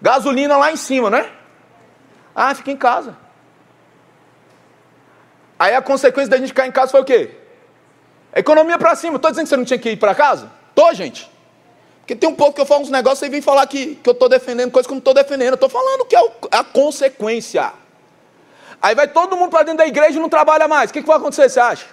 Gasolina 0.00 0.56
lá 0.56 0.70
em 0.70 0.76
cima, 0.76 1.10
né? 1.10 1.30
Ah, 2.34 2.54
fica 2.54 2.70
em 2.70 2.76
casa. 2.76 3.16
Aí 5.58 5.74
a 5.74 5.82
consequência 5.82 6.30
da 6.30 6.36
gente 6.36 6.48
ficar 6.48 6.66
em 6.66 6.72
casa 6.72 6.92
foi 6.92 7.00
o 7.00 7.04
quê? 7.04 7.34
Economia 8.34 8.78
para 8.78 8.94
cima. 8.94 9.16
Estou 9.16 9.30
dizendo 9.30 9.44
que 9.44 9.48
você 9.48 9.56
não 9.56 9.64
tinha 9.64 9.78
que 9.78 9.90
ir 9.90 9.96
para 9.96 10.14
casa? 10.14 10.50
Tô, 10.74 10.92
gente. 10.94 11.28
Porque 12.00 12.14
tem 12.14 12.28
um 12.28 12.34
pouco 12.34 12.54
que 12.54 12.60
eu 12.60 12.66
falo 12.66 12.82
uns 12.82 12.90
negócios 12.90 13.26
e 13.26 13.28
vem 13.28 13.42
falar 13.42 13.66
que, 13.66 13.96
que 13.96 14.08
eu 14.08 14.12
estou 14.12 14.28
defendendo 14.28 14.70
coisas 14.70 14.86
que 14.86 14.92
eu 14.92 14.94
não 14.94 15.00
estou 15.00 15.12
defendendo. 15.12 15.54
Estou 15.54 15.68
falando 15.68 16.04
que 16.04 16.14
é 16.14 16.20
a 16.52 16.62
consequência. 16.62 17.72
Aí 18.80 18.94
vai 18.94 19.08
todo 19.08 19.36
mundo 19.36 19.50
para 19.50 19.64
dentro 19.64 19.78
da 19.78 19.86
igreja 19.86 20.18
e 20.18 20.22
não 20.22 20.28
trabalha 20.28 20.68
mais. 20.68 20.90
O 20.90 20.92
que, 20.92 21.00
que 21.00 21.06
vai 21.06 21.16
acontecer, 21.16 21.48
você 21.48 21.58
acha? 21.58 21.86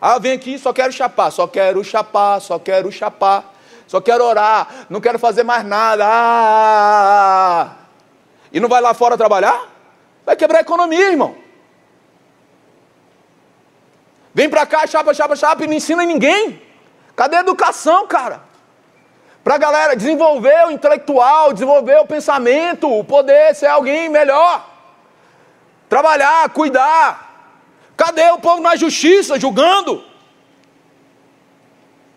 Ah, 0.00 0.18
vem 0.18 0.32
aqui, 0.32 0.58
só 0.58 0.72
quero 0.72 0.92
chapar, 0.92 1.30
só 1.30 1.46
quero 1.46 1.82
chapar, 1.82 2.40
só 2.40 2.58
quero 2.58 2.90
chapar, 2.92 3.54
só 3.86 4.00
quero 4.00 4.24
orar, 4.24 4.86
não 4.90 5.00
quero 5.00 5.18
fazer 5.18 5.42
mais 5.42 5.64
nada. 5.64 6.04
Ah, 6.06 7.76
e 8.52 8.60
não 8.60 8.68
vai 8.68 8.80
lá 8.80 8.92
fora 8.92 9.16
trabalhar? 9.16 9.68
Vai 10.26 10.36
quebrar 10.36 10.58
a 10.58 10.62
economia, 10.62 11.10
irmão. 11.10 11.36
Vem 14.34 14.50
para 14.50 14.66
cá, 14.66 14.86
chapa, 14.86 15.14
chapa, 15.14 15.36
chapa, 15.36 15.64
e 15.64 15.66
não 15.66 15.74
ensina 15.74 16.04
ninguém. 16.04 16.60
Cadê 17.14 17.36
a 17.36 17.40
educação, 17.40 18.06
cara? 18.06 18.42
Para 19.44 19.54
a 19.54 19.58
galera 19.58 19.96
desenvolver 19.96 20.66
o 20.66 20.70
intelectual, 20.70 21.52
desenvolver 21.52 21.98
o 21.98 22.06
pensamento, 22.06 22.90
o 22.90 23.04
poder 23.04 23.54
ser 23.54 23.66
alguém 23.66 24.08
melhor 24.08 24.71
trabalhar, 25.92 26.48
cuidar. 26.48 27.06
Cadê 27.94 28.30
o 28.30 28.38
povo 28.38 28.62
na 28.62 28.74
justiça 28.76 29.38
julgando? 29.38 30.02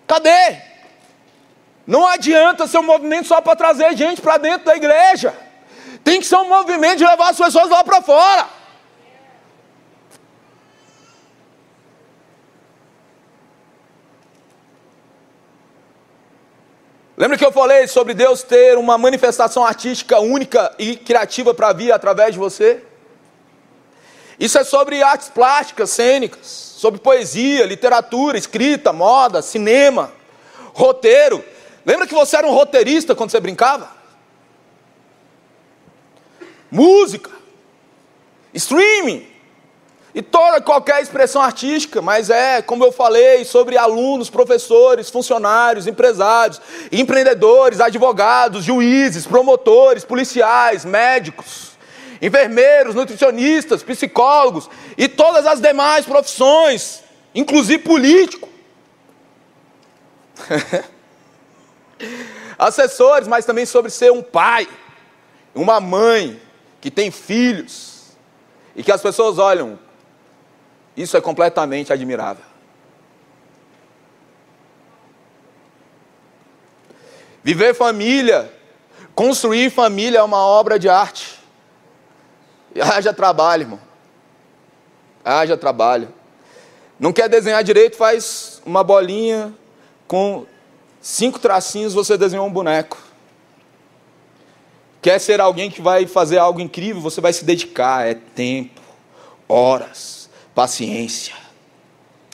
Cadê? 0.08 0.62
Não 1.86 2.08
adianta 2.08 2.68
ser 2.68 2.78
um 2.78 2.84
movimento 2.84 3.28
só 3.28 3.42
para 3.42 3.54
trazer 3.54 3.98
gente 3.98 4.22
para 4.22 4.38
dentro 4.38 4.66
da 4.66 4.78
igreja. 4.78 5.36
Tem 6.06 6.22
que 6.22 6.26
ser 6.26 6.38
um 6.38 6.48
movimento 6.48 7.00
de 7.00 7.06
levar 7.06 7.32
as 7.32 7.38
pessoas 7.38 7.70
lá 7.70 7.84
para 7.84 8.02
fora. 8.02 8.48
Lembra 17.18 17.38
que 17.38 17.46
eu 17.46 17.52
falei 17.52 17.88
sobre 17.88 18.14
Deus 18.14 18.42
ter 18.42 18.78
uma 18.78 18.98
manifestação 18.98 19.66
artística 19.66 20.18
única 20.22 20.74
e 20.80 20.96
criativa 20.96 21.54
para 21.54 21.74
vir 21.74 21.92
através 21.92 22.32
de 22.32 22.40
você? 22.40 22.85
Isso 24.40 24.58
é 24.58 24.64
sobre 24.64 25.02
artes 25.02 25.30
plásticas, 25.30 25.90
cênicas, 25.90 26.48
sobre 26.78 27.00
poesia, 27.00 27.66
literatura, 27.66 28.38
escrita, 28.38 28.92
moda, 28.92 29.42
cinema, 29.42 30.12
roteiro. 30.74 31.44
Lembra 31.86 32.06
que 32.06 32.14
você 32.14 32.36
era 32.36 32.48
um 32.48 32.54
roteirista 32.54 33.16
quando 33.16 33.32
você 33.32 33.40
brincava? 33.40 33.90
Música, 36.70 37.32
streaming 38.54 39.26
e 40.14 40.22
toda 40.22 40.60
qualquer 40.60 41.02
expressão 41.02 41.42
artística, 41.42 42.02
mas 42.02 42.30
é, 42.30 42.62
como 42.62 42.84
eu 42.84 42.92
falei, 42.92 43.46
sobre 43.46 43.78
alunos, 43.78 44.30
professores, 44.30 45.10
funcionários, 45.10 45.88
empresários, 45.88 46.60
empreendedores, 46.92 47.80
advogados, 47.80 48.66
juízes, 48.66 49.26
promotores, 49.26 50.04
policiais, 50.04 50.84
médicos 50.84 51.75
enfermeiros, 52.26 52.96
nutricionistas, 52.96 53.84
psicólogos 53.84 54.68
e 54.98 55.08
todas 55.08 55.46
as 55.46 55.62
demais 55.62 56.06
profissões, 56.08 57.04
inclusive 57.36 57.84
político. 57.84 58.50
Assessores, 62.58 63.28
mas 63.28 63.46
também 63.46 63.66
sobre 63.66 63.92
ser 63.92 64.12
um 64.12 64.24
pai, 64.24 64.68
uma 65.54 65.80
mãe 65.80 66.42
que 66.82 66.90
tem 66.90 67.12
filhos 67.12 68.16
e 68.76 68.82
que 68.82 68.92
as 68.92 69.02
pessoas 69.02 69.38
olham. 69.38 69.78
Isso 70.98 71.16
é 71.16 71.22
completamente 71.22 71.94
admirável. 71.94 72.44
Viver 77.44 77.76
família, 77.76 78.52
construir 79.14 79.70
família 79.70 80.18
é 80.18 80.24
uma 80.24 80.44
obra 80.44 80.80
de 80.80 80.90
arte. 80.90 81.35
Haja 82.82 83.14
trabalho, 83.14 83.64
irmão. 83.64 83.80
Haja 85.24 85.58
trabalho. 85.58 86.14
Não 87.00 87.12
quer 87.12 87.28
desenhar 87.28 87.64
direito, 87.64 87.98
faz 87.98 88.62
uma 88.66 88.84
bolinha 88.84 89.54
com 90.08 90.46
cinco 91.02 91.40
tracinhos, 91.40 91.94
você 91.94 92.18
desenhou 92.18 92.46
um 92.46 92.52
boneco. 92.52 92.98
Quer 95.02 95.20
ser 95.20 95.40
alguém 95.40 95.70
que 95.70 95.82
vai 95.82 96.08
fazer 96.08 96.38
algo 96.38 96.60
incrível, 96.60 97.02
você 97.02 97.22
vai 97.22 97.32
se 97.32 97.46
dedicar, 97.46 98.08
é 98.08 98.16
tempo, 98.16 98.82
horas, 99.48 100.30
paciência. 100.54 101.36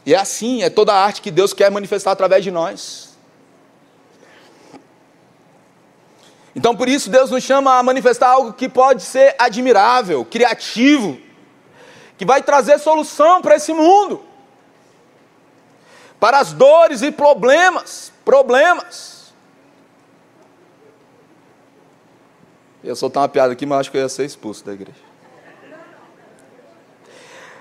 E 0.06 0.14
é 0.14 0.18
assim, 0.18 0.64
é 0.64 0.70
toda 0.70 0.94
a 0.94 1.04
arte 1.04 1.22
que 1.22 1.30
Deus 1.30 1.54
quer 1.54 1.70
manifestar 1.70 2.12
através 2.12 2.44
de 2.44 2.52
nós. 2.52 3.11
Então, 6.56 6.76
por 6.76 6.90
isso, 6.90 7.10
Deus 7.10 7.32
nos 7.32 7.44
chama 7.44 7.78
a 7.78 7.84
manifestar 7.84 8.30
algo 8.30 8.54
que 8.54 8.68
pode 8.68 9.04
ser 9.04 9.36
admirável, 9.40 10.26
criativo, 10.26 11.18
que 12.18 12.26
vai 12.26 12.44
trazer 12.44 12.78
solução 12.78 13.42
para 13.42 13.56
esse 13.56 13.74
mundo, 13.74 14.24
para 16.20 16.40
as 16.40 16.52
dores 16.52 17.02
e 17.02 17.12
problemas, 17.12 18.12
problemas. 18.26 19.34
Eu 22.84 22.90
ia 22.90 22.96
soltar 22.96 23.24
uma 23.24 23.30
piada 23.30 23.54
aqui, 23.54 23.66
mas 23.66 23.80
acho 23.82 23.92
que 23.92 23.98
eu 23.98 24.02
ia 24.02 24.10
ser 24.10 24.26
expulso 24.26 24.66
da 24.66 24.74
igreja. 24.74 25.00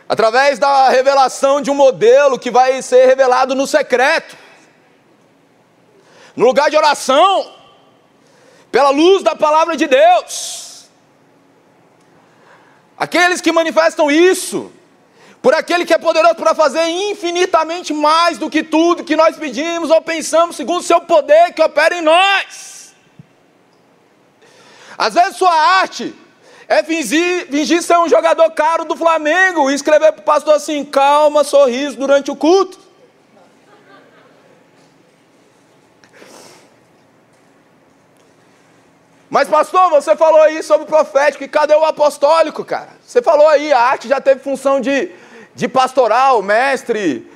Através 0.09 0.59
da 0.59 0.89
revelação 0.89 1.63
de 1.63 1.71
um 1.71 1.75
modelo 1.75 2.37
que 2.37 2.51
vai 2.51 2.83
ser 2.83 3.07
revelado 3.07 3.55
no 3.55 3.65
secreto, 3.65 4.37
no 6.35 6.45
lugar 6.45 6.69
de 6.69 6.77
oração, 6.77 7.60
pela 8.71 8.91
luz 8.91 9.23
da 9.23 9.35
palavra 9.35 9.77
de 9.77 9.87
Deus. 9.87 10.89
Aqueles 12.97 13.41
que 13.41 13.51
manifestam 13.51 14.11
isso, 14.11 14.71
por 15.41 15.55
aquele 15.55 15.87
que 15.87 15.95
é 15.95 15.99
poderoso 15.99 16.35
para 16.35 16.55
fazer 16.55 16.85
infinitamente 16.87 17.95
mais 17.95 18.37
do 18.37 18.51
que 18.51 18.63
tudo 18.63 19.05
que 19.05 19.17
nós 19.17 19.37
pedimos 19.37 19.91
ou 19.91 20.03
pensamos, 20.03 20.57
segundo 20.57 20.81
o 20.81 20.85
seu 20.85 21.01
poder 21.01 21.55
que 21.55 21.63
opera 21.63 21.97
em 21.97 22.03
nós. 22.03 22.95
Às 24.99 25.15
vezes 25.15 25.37
sua 25.37 25.55
arte 25.81 26.15
é 26.69 26.83
fingir, 26.83 27.47
fingir 27.47 27.83
ser 27.83 27.99
um 27.99 28.09
jogador 28.09 28.51
caro 28.51 28.85
do 28.85 28.95
Flamengo 28.95 29.71
e 29.71 29.75
escrever 29.75 30.13
para 30.13 30.21
o 30.21 30.25
pastor 30.25 30.55
assim: 30.55 30.85
calma, 30.85 31.43
sorriso 31.43 31.97
durante 31.97 32.31
o 32.31 32.37
culto. 32.37 32.79
Mas, 39.31 39.49
pastor, 39.49 39.89
você 39.91 40.17
falou 40.17 40.43
aí 40.43 40.61
sobre 40.61 40.83
o 40.83 40.89
profético, 40.89 41.45
e 41.45 41.49
cadê 41.49 41.73
o 41.73 41.85
apostólico, 41.85 42.65
cara? 42.65 42.91
Você 43.07 43.23
falou 43.23 43.47
aí, 43.47 43.73
a 43.73 43.79
arte 43.79 44.09
já 44.09 44.21
teve 44.21 44.41
função 44.41 44.81
de, 44.81 45.09
de 45.55 45.69
pastoral, 45.69 46.43
mestre, 46.43 47.31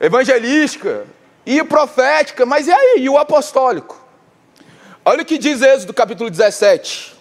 evangelística, 0.00 1.06
e 1.46 1.62
profética, 1.62 2.44
mas 2.44 2.66
e 2.66 2.72
aí, 2.72 2.96
e 2.98 3.08
o 3.08 3.16
apostólico? 3.16 4.04
Olha 5.04 5.22
o 5.22 5.24
que 5.24 5.38
diz 5.38 5.62
Êxodo 5.62 5.94
capítulo 5.94 6.28
17. 6.28 7.14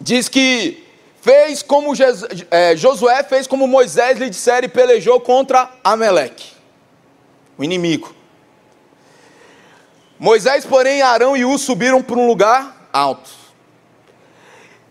Diz 0.00 0.28
que 0.28 0.84
fez 1.20 1.62
como 1.62 1.92
é, 2.50 2.76
Josué 2.76 3.22
fez 3.22 3.46
como 3.46 3.66
Moisés 3.68 4.18
lhe 4.18 4.28
dissera 4.28 4.66
e 4.66 4.68
pelejou 4.68 5.20
contra 5.20 5.70
Ameleque, 5.84 6.52
o 7.56 7.62
inimigo. 7.62 8.17
Moisés, 10.18 10.66
porém, 10.66 11.00
Arão 11.00 11.36
e 11.36 11.44
U 11.44 11.56
subiram 11.58 12.02
para 12.02 12.16
um 12.16 12.26
lugar 12.26 12.88
alto. 12.92 13.30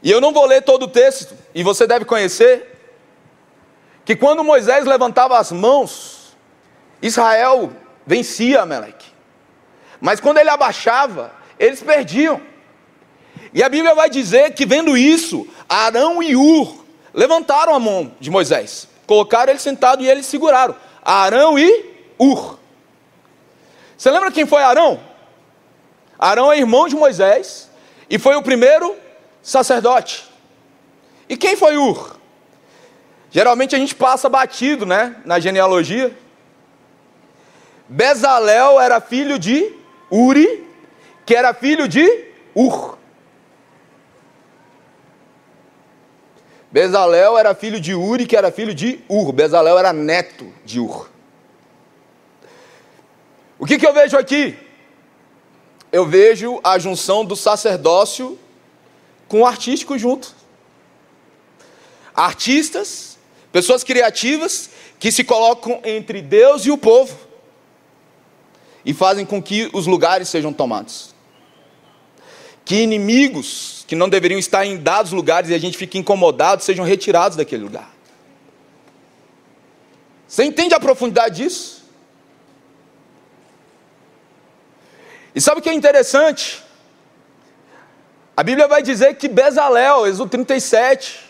E 0.01 0.09
eu 0.09 0.21
não 0.21 0.31
vou 0.31 0.45
ler 0.45 0.61
todo 0.61 0.83
o 0.83 0.87
texto, 0.87 1.35
e 1.53 1.63
você 1.63 1.85
deve 1.85 2.05
conhecer, 2.05 2.75
que 4.05 4.15
quando 4.15 4.43
Moisés 4.43 4.85
levantava 4.85 5.37
as 5.37 5.51
mãos, 5.51 6.37
Israel 7.01 7.71
vencia 8.05 8.61
Amaleque. 8.61 9.07
Mas 9.99 10.19
quando 10.19 10.37
ele 10.37 10.49
abaixava, 10.49 11.33
eles 11.59 11.81
perdiam. 11.81 12.41
E 13.53 13.61
a 13.61 13.67
Bíblia 13.67 13.93
vai 13.93 14.09
dizer 14.09 14.53
que 14.53 14.65
vendo 14.65 14.95
isso, 14.95 15.47
Arão 15.67 16.23
e 16.23 16.35
Ur 16.35 16.85
levantaram 17.13 17.73
a 17.73 17.79
mão 17.79 18.13
de 18.19 18.29
Moisés, 18.29 18.87
colocaram 19.05 19.51
ele 19.51 19.59
sentado 19.59 20.03
e 20.03 20.09
eles 20.09 20.25
seguraram. 20.25 20.75
Arão 21.03 21.57
e 21.57 21.85
Ur. 22.17 22.59
Você 23.97 24.11
lembra 24.11 24.31
quem 24.31 24.45
foi 24.45 24.61
Arão? 24.61 24.99
Arão 26.19 26.51
é 26.51 26.57
irmão 26.57 26.87
de 26.87 26.95
Moisés 26.95 27.69
e 28.09 28.17
foi 28.17 28.35
o 28.35 28.41
primeiro 28.41 28.95
sacerdote. 29.41 30.27
E 31.29 31.37
quem 31.37 31.55
foi 31.55 31.77
Ur? 31.77 32.17
Geralmente 33.29 33.75
a 33.75 33.79
gente 33.79 33.93
passa 33.93 34.29
batido, 34.29 34.85
né, 34.85 35.15
na 35.25 35.39
genealogia. 35.39 36.17
Bezalel 37.87 38.79
era 38.79 38.99
filho 38.99 39.37
de 39.37 39.73
Uri, 40.11 40.65
que 41.25 41.35
era 41.35 41.53
filho 41.53 41.87
de 41.87 42.25
Ur. 42.55 42.97
Bezalel 46.71 47.37
era 47.37 47.55
filho 47.55 47.79
de 47.79 47.93
Uri, 47.93 48.25
que 48.25 48.35
era 48.35 48.51
filho 48.51 48.73
de 48.73 48.99
Ur. 49.09 49.31
Bezalel 49.31 49.77
era 49.77 49.93
neto 49.93 50.51
de 50.65 50.79
Ur. 50.79 51.09
O 53.59 53.65
que, 53.65 53.77
que 53.77 53.87
eu 53.87 53.93
vejo 53.93 54.17
aqui? 54.17 54.66
Eu 55.97 56.05
vejo 56.05 56.59
a 56.63 56.77
junção 56.77 57.25
do 57.25 57.35
sacerdócio 57.35 58.37
com 59.27 59.41
o 59.41 59.45
artístico 59.47 59.97
junto. 59.97 60.35
Artistas, 62.13 63.17
pessoas 63.51 63.83
criativas 63.83 64.69
que 64.99 65.11
se 65.11 65.23
colocam 65.23 65.81
entre 65.83 66.21
Deus 66.21 66.67
e 66.67 66.71
o 66.71 66.77
povo 66.77 67.17
e 68.85 68.93
fazem 68.93 69.25
com 69.25 69.41
que 69.41 69.71
os 69.73 69.87
lugares 69.87 70.29
sejam 70.29 70.53
tomados. 70.53 71.15
Que 72.63 72.75
inimigos 72.75 73.83
que 73.87 73.95
não 73.95 74.07
deveriam 74.07 74.37
estar 74.37 74.63
em 74.67 74.77
dados 74.77 75.11
lugares 75.11 75.49
e 75.49 75.55
a 75.55 75.59
gente 75.59 75.79
fica 75.79 75.97
incomodado 75.97 76.61
sejam 76.61 76.85
retirados 76.85 77.35
daquele 77.35 77.63
lugar. 77.63 77.91
Você 80.27 80.43
entende 80.43 80.75
a 80.75 80.79
profundidade 80.79 81.37
disso? 81.37 81.76
E 85.37 85.39
sabe 85.39 85.59
o 85.59 85.61
que 85.61 85.69
é 85.69 85.73
interessante? 85.75 86.63
A 88.35 88.41
Bíblia 88.41 88.67
vai 88.67 88.81
dizer 88.81 89.13
que 89.17 89.27
Bezalel, 89.27 90.07
Êxodo 90.07 90.31
37, 90.31 91.29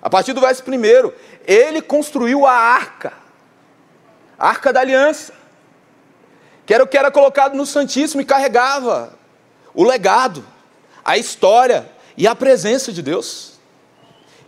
a 0.00 0.08
partir 0.08 0.32
do 0.32 0.40
verso 0.40 0.62
1, 0.66 1.12
ele 1.46 1.82
construiu 1.82 2.46
a 2.46 2.54
arca, 2.54 3.12
a 4.38 4.48
arca 4.48 4.72
da 4.72 4.80
aliança, 4.80 5.34
que 6.64 6.72
era 6.72 6.84
o 6.84 6.86
que 6.86 6.96
era 6.96 7.10
colocado 7.10 7.54
no 7.54 7.66
Santíssimo 7.66 8.22
e 8.22 8.24
carregava 8.24 9.12
o 9.74 9.84
legado, 9.84 10.42
a 11.04 11.18
história 11.18 11.86
e 12.16 12.26
a 12.26 12.34
presença 12.34 12.94
de 12.94 13.02
Deus. 13.02 13.60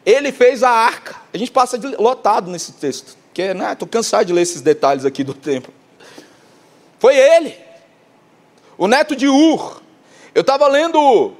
Ele 0.07 0.33
fez 0.33 0.63
a 0.63 0.71
arca. 0.71 1.17
A 1.35 1.37
gente 1.37 1.51
passa 1.51 1.79
lotado 1.99 2.51
nesse 2.51 2.73
texto, 2.73 3.15
porque 3.27 3.43
estou 3.43 3.59
né, 3.59 3.77
cansado 3.91 4.25
de 4.25 4.33
ler 4.33 4.41
esses 4.41 4.63
detalhes 4.63 5.05
aqui 5.05 5.23
do 5.23 5.35
templo. 5.35 5.71
Foi 6.99 7.15
ele 7.15 7.68
o 8.79 8.87
neto 8.87 9.17
de 9.17 9.29
Ur. 9.29 9.83
Eu 10.35 10.43
estava 10.43 10.69
lendo 10.69 11.35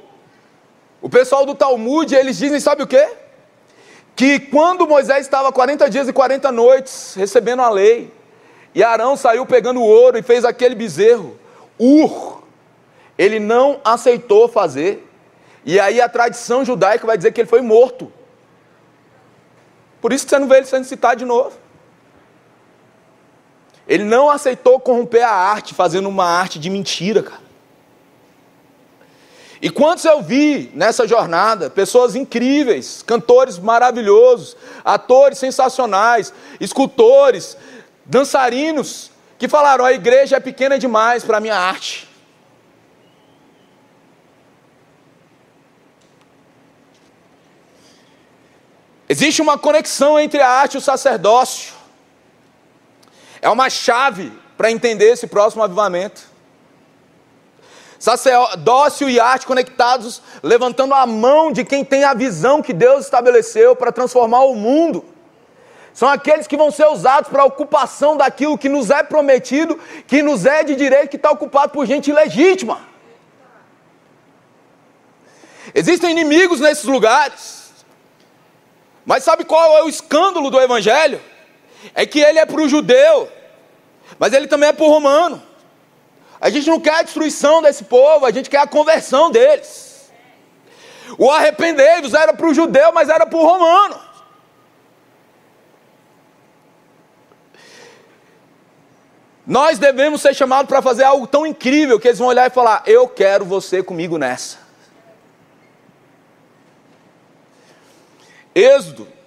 o 1.01 1.09
pessoal 1.09 1.45
do 1.45 1.55
Talmud, 1.55 2.13
eles 2.13 2.37
dizem, 2.37 2.59
sabe 2.59 2.83
o 2.83 2.87
quê? 2.87 3.09
Que 4.15 4.37
quando 4.37 4.85
Moisés 4.85 5.21
estava 5.21 5.51
40 5.51 5.89
dias 5.89 6.09
e 6.09 6.13
40 6.13 6.51
noites 6.51 7.15
recebendo 7.15 7.61
a 7.61 7.69
lei, 7.69 8.11
e 8.75 8.83
Arão 8.83 9.15
saiu 9.15 9.45
pegando 9.45 9.79
o 9.79 9.83
ouro 9.83 10.17
e 10.17 10.21
fez 10.21 10.43
aquele 10.43 10.75
bezerro, 10.75 11.39
Ur, 11.79 12.43
ele 13.17 13.39
não 13.39 13.79
aceitou 13.83 14.49
fazer. 14.49 15.09
E 15.65 15.79
aí 15.79 16.01
a 16.01 16.09
tradição 16.09 16.65
judaica 16.65 17.07
vai 17.07 17.17
dizer 17.17 17.31
que 17.31 17.41
ele 17.41 17.49
foi 17.49 17.61
morto. 17.61 18.11
Por 20.01 20.11
isso 20.11 20.25
que 20.25 20.29
você 20.29 20.39
não 20.39 20.47
vê 20.47 20.57
ele 20.57 20.65
sendo 20.65 20.83
citado 20.85 21.19
de 21.19 21.25
novo. 21.25 21.57
Ele 23.89 24.03
não 24.03 24.29
aceitou 24.29 24.79
corromper 24.79 25.23
a 25.23 25.31
arte, 25.31 25.73
fazendo 25.73 26.07
uma 26.07 26.23
arte 26.23 26.59
de 26.59 26.69
mentira, 26.69 27.23
cara. 27.23 27.49
E 29.59 29.69
quantos 29.69 30.05
eu 30.05 30.21
vi 30.21 30.71
nessa 30.75 31.07
jornada, 31.07 31.71
pessoas 31.71 32.15
incríveis, 32.15 33.03
cantores 33.05 33.57
maravilhosos, 33.57 34.55
atores 34.85 35.39
sensacionais, 35.39 36.31
escultores, 36.61 37.57
dançarinos, 38.05 39.11
que 39.39 39.47
falaram: 39.47 39.83
a 39.83 39.91
igreja 39.91 40.37
é 40.37 40.39
pequena 40.39 40.77
demais 40.77 41.23
para 41.23 41.37
a 41.37 41.41
minha 41.41 41.57
arte. 41.57 42.07
Existe 49.09 49.41
uma 49.41 49.57
conexão 49.57 50.19
entre 50.19 50.39
a 50.39 50.47
arte 50.47 50.75
e 50.75 50.77
o 50.77 50.81
sacerdócio. 50.81 51.78
É 53.41 53.49
uma 53.49 53.69
chave 53.69 54.31
para 54.57 54.71
entender 54.71 55.11
esse 55.11 55.27
próximo 55.27 55.63
avivamento. 55.63 56.21
Sacerdócio 57.97 59.09
e 59.09 59.19
arte 59.19 59.45
conectados, 59.45 60.21
levantando 60.41 60.93
a 60.93 61.05
mão 61.05 61.51
de 61.51 61.65
quem 61.65 61.83
tem 61.83 62.03
a 62.03 62.13
visão 62.13 62.61
que 62.61 62.73
Deus 62.73 63.05
estabeleceu 63.05 63.75
para 63.75 63.91
transformar 63.91 64.43
o 64.43 64.55
mundo. 64.55 65.05
São 65.93 66.07
aqueles 66.07 66.47
que 66.47 66.55
vão 66.55 66.71
ser 66.71 66.87
usados 66.87 67.29
para 67.29 67.43
a 67.43 67.45
ocupação 67.45 68.15
daquilo 68.15 68.57
que 68.57 68.69
nos 68.69 68.89
é 68.89 69.03
prometido, 69.03 69.77
que 70.07 70.21
nos 70.21 70.45
é 70.45 70.63
de 70.63 70.75
direito, 70.75 71.09
que 71.09 71.17
está 71.17 71.29
ocupado 71.29 71.73
por 71.73 71.85
gente 71.85 72.09
ilegítima. 72.09 72.79
Existem 75.73 76.11
inimigos 76.11 76.59
nesses 76.59 76.85
lugares, 76.85 77.59
Mas 79.05 79.23
sabe 79.23 79.43
qual 79.43 79.77
é 79.77 79.83
o 79.83 79.89
escândalo 79.89 80.51
do 80.51 80.59
Evangelho? 80.59 81.19
É 81.93 82.05
que 82.05 82.19
ele 82.19 82.39
é 82.39 82.45
para 82.45 82.61
o 82.61 82.67
judeu, 82.69 83.29
mas 84.17 84.33
ele 84.33 84.47
também 84.47 84.69
é 84.69 84.73
para 84.73 84.85
o 84.85 84.89
romano. 84.89 85.41
A 86.41 86.49
gente 86.49 86.67
não 86.67 86.79
quer 86.79 86.95
a 86.95 87.03
destruição 87.03 87.61
desse 87.61 87.83
povo, 87.83 88.25
a 88.25 88.31
gente 88.31 88.49
quer 88.49 88.59
a 88.59 88.67
conversão 88.67 89.29
deles. 89.29 90.11
O 91.17 91.29
arrependei-vos 91.29 92.13
era 92.13 92.33
para 92.33 92.47
o 92.47 92.53
judeu, 92.53 92.91
mas 92.93 93.09
era 93.09 93.25
para 93.25 93.37
o 93.37 93.43
romano. 93.43 93.99
Nós 99.45 99.79
devemos 99.79 100.21
ser 100.21 100.35
chamados 100.35 100.69
para 100.69 100.81
fazer 100.81 101.03
algo 101.03 101.25
tão 101.25 101.45
incrível 101.45 101.99
que 101.99 102.07
eles 102.07 102.19
vão 102.19 102.27
olhar 102.27 102.45
e 102.45 102.53
falar: 102.53 102.83
Eu 102.85 103.07
quero 103.07 103.43
você 103.43 103.81
comigo 103.81 104.17
nessa. 104.17 104.59
Êxodo 108.53 109.18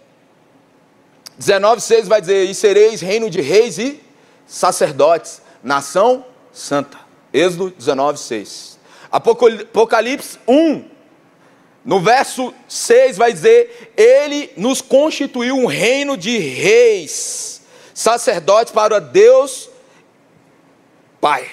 19,6 1.43 2.05
vai 2.05 2.21
dizer: 2.21 2.49
E 2.49 2.55
sereis 2.55 3.01
reino 3.01 3.29
de 3.29 3.41
reis 3.41 3.77
e 3.79 4.01
sacerdotes, 4.47 5.43
nação 5.63 6.25
santa. 6.53 6.99
Êxodo 7.33 7.73
19,6. 7.73 8.77
Apocalipse 9.11 10.39
1, 10.47 10.85
no 11.85 12.01
verso 12.01 12.55
6 12.69 13.17
vai 13.17 13.33
dizer: 13.33 13.93
Ele 13.97 14.53
nos 14.57 14.81
constituiu 14.81 15.57
um 15.57 15.67
reino 15.67 16.17
de 16.17 16.39
reis, 16.39 17.63
sacerdotes 17.93 18.73
para 18.73 19.01
Deus 19.01 19.69
Pai. 21.21 21.49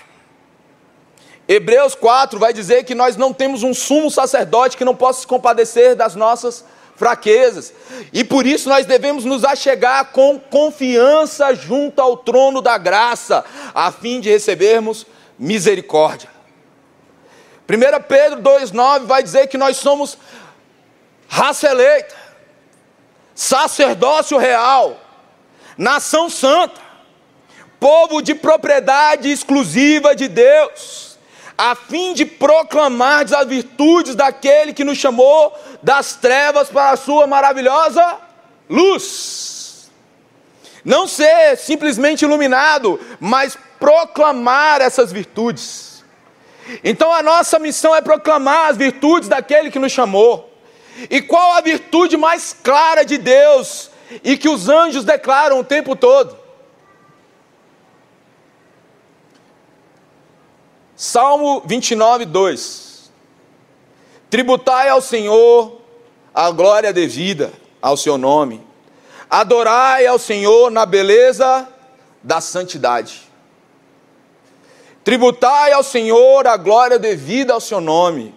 Hebreus 1.48 1.96
4 1.96 2.38
vai 2.38 2.54
dizer 2.54 2.84
que 2.84 2.94
nós 2.94 3.18
não 3.18 3.34
temos 3.34 3.64
um 3.64 3.74
sumo 3.74 4.12
sacerdote 4.12 4.78
que 4.78 4.86
não 4.86 4.96
possa 4.96 5.22
se 5.22 5.28
compadecer 5.28 5.96
das 5.96 6.16
nossas 6.16 6.64
fraquezas. 7.00 7.74
E 8.14 8.24
por 8.24 8.46
isso 8.46 8.70
nós 8.70 8.86
devemos 8.86 9.26
nos 9.26 9.44
achegar 9.44 10.12
com 10.12 10.40
confiança 10.40 11.56
junto 11.56 12.00
ao 12.00 12.18
trono 12.18 12.62
da 12.62 12.78
graça, 12.78 13.44
a 13.74 13.92
fim 13.92 14.20
de 14.20 14.30
recebermos 14.30 15.08
misericórdia. 15.40 16.30
1 17.68 18.04
Pedro 18.08 18.42
2,9 18.42 19.06
vai 19.06 19.24
dizer 19.24 19.48
que 19.48 19.58
nós 19.58 19.78
somos 19.78 20.18
raça 21.28 21.68
eleita, 21.68 22.16
sacerdócio 23.34 24.38
real, 24.38 25.00
nação 25.78 26.30
santa 26.30 26.90
povo 27.80 28.22
de 28.22 28.36
propriedade 28.36 29.32
exclusiva 29.32 30.16
de 30.16 30.28
Deus, 30.28 31.09
a 31.60 31.76
fim 31.76 32.14
de 32.14 32.26
proclamar 32.26 33.26
as 33.36 33.46
virtudes 33.46 34.16
daquele 34.16 34.74
que 34.74 34.86
nos 34.86 34.98
chamou 34.98 35.54
das 35.84 36.16
trevas 36.16 36.70
para 36.70 36.92
a 36.92 36.96
sua 36.96 37.28
maravilhosa 37.28 38.18
luz. 38.70 39.92
Não 40.86 41.06
ser 41.06 41.58
simplesmente 41.58 42.22
iluminado, 42.22 42.98
mas 43.20 43.58
proclamar 43.78 44.80
essas 44.80 45.12
virtudes. 45.12 46.02
Então 46.82 47.14
a 47.14 47.22
nossa 47.22 47.60
missão 47.60 47.94
é 47.94 48.00
proclamar 48.00 48.70
as 48.70 48.78
virtudes 48.78 49.28
daquele 49.28 49.70
que 49.70 49.80
nos 49.80 49.92
chamou. 49.92 50.50
E 51.10 51.22
qual 51.22 51.58
a 51.58 51.62
virtude 51.62 52.16
mais 52.16 52.56
clara 52.64 53.04
de 53.04 53.18
Deus 53.18 53.92
e 54.24 54.38
que 54.38 54.48
os 54.48 54.70
anjos 54.70 55.04
declaram 55.04 55.60
o 55.60 55.64
tempo 55.64 55.94
todo? 55.94 56.38
Salmo 61.02 61.64
29, 61.66 62.26
2. 62.26 63.10
Tributai 64.30 64.90
ao 64.90 65.00
Senhor 65.00 65.80
a 66.34 66.52
glória 66.52 66.92
devida 66.92 67.54
ao 67.82 67.96
seu 67.96 68.18
nome. 68.18 68.68
Adorai 69.30 70.06
ao 70.06 70.20
Senhor 70.20 70.70
na 70.70 70.86
beleza 70.86 71.66
da 72.22 72.42
santidade. 72.42 73.22
Tributai 75.02 75.72
ao 75.72 75.84
Senhor 75.84 76.46
a 76.46 76.58
glória 76.58 77.00
devida 77.00 77.54
ao 77.54 77.62
seu 77.62 77.80
nome. 77.80 78.36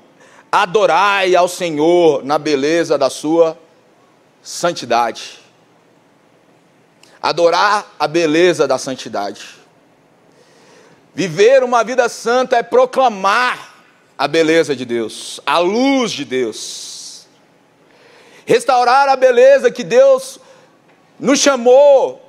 Adorai 0.52 1.34
ao 1.34 1.48
Senhor 1.48 2.22
na 2.24 2.38
beleza 2.38 2.96
da 2.96 3.10
sua 3.10 3.58
santidade. 4.40 5.40
Adorar 7.20 7.92
a 7.98 8.06
beleza 8.06 8.68
da 8.68 8.78
santidade. 8.78 9.61
Viver 11.14 11.62
uma 11.62 11.84
vida 11.84 12.08
santa 12.08 12.56
é 12.56 12.62
proclamar 12.62 13.74
a 14.16 14.26
beleza 14.26 14.74
de 14.74 14.84
Deus, 14.84 15.40
a 15.44 15.58
luz 15.58 16.10
de 16.10 16.24
Deus. 16.24 17.26
Restaurar 18.46 19.08
a 19.08 19.16
beleza 19.16 19.70
que 19.70 19.84
Deus 19.84 20.40
nos 21.20 21.38
chamou 21.38 22.20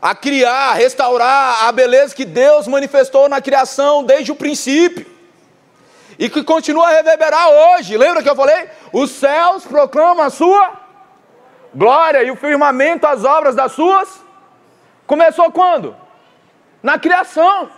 a 0.00 0.14
criar, 0.14 0.72
restaurar 0.72 1.68
a 1.68 1.72
beleza 1.72 2.14
que 2.14 2.24
Deus 2.24 2.66
manifestou 2.66 3.28
na 3.28 3.40
criação 3.40 4.02
desde 4.02 4.32
o 4.32 4.36
princípio 4.36 5.06
e 6.18 6.28
que 6.28 6.42
continua 6.42 6.88
a 6.88 6.90
reverberar 6.90 7.48
hoje. 7.48 7.96
Lembra 7.96 8.22
que 8.22 8.28
eu 8.28 8.34
falei? 8.34 8.68
Os 8.92 9.12
céus 9.12 9.64
proclamam 9.64 10.24
a 10.24 10.30
sua 10.30 10.72
glória 11.72 12.24
e 12.24 12.30
o 12.30 12.36
firmamento 12.36 13.06
as 13.06 13.24
obras 13.24 13.54
das 13.54 13.72
suas. 13.72 14.08
Começou 15.06 15.52
quando? 15.52 16.01
Na 16.82 16.98
criação. 16.98 17.70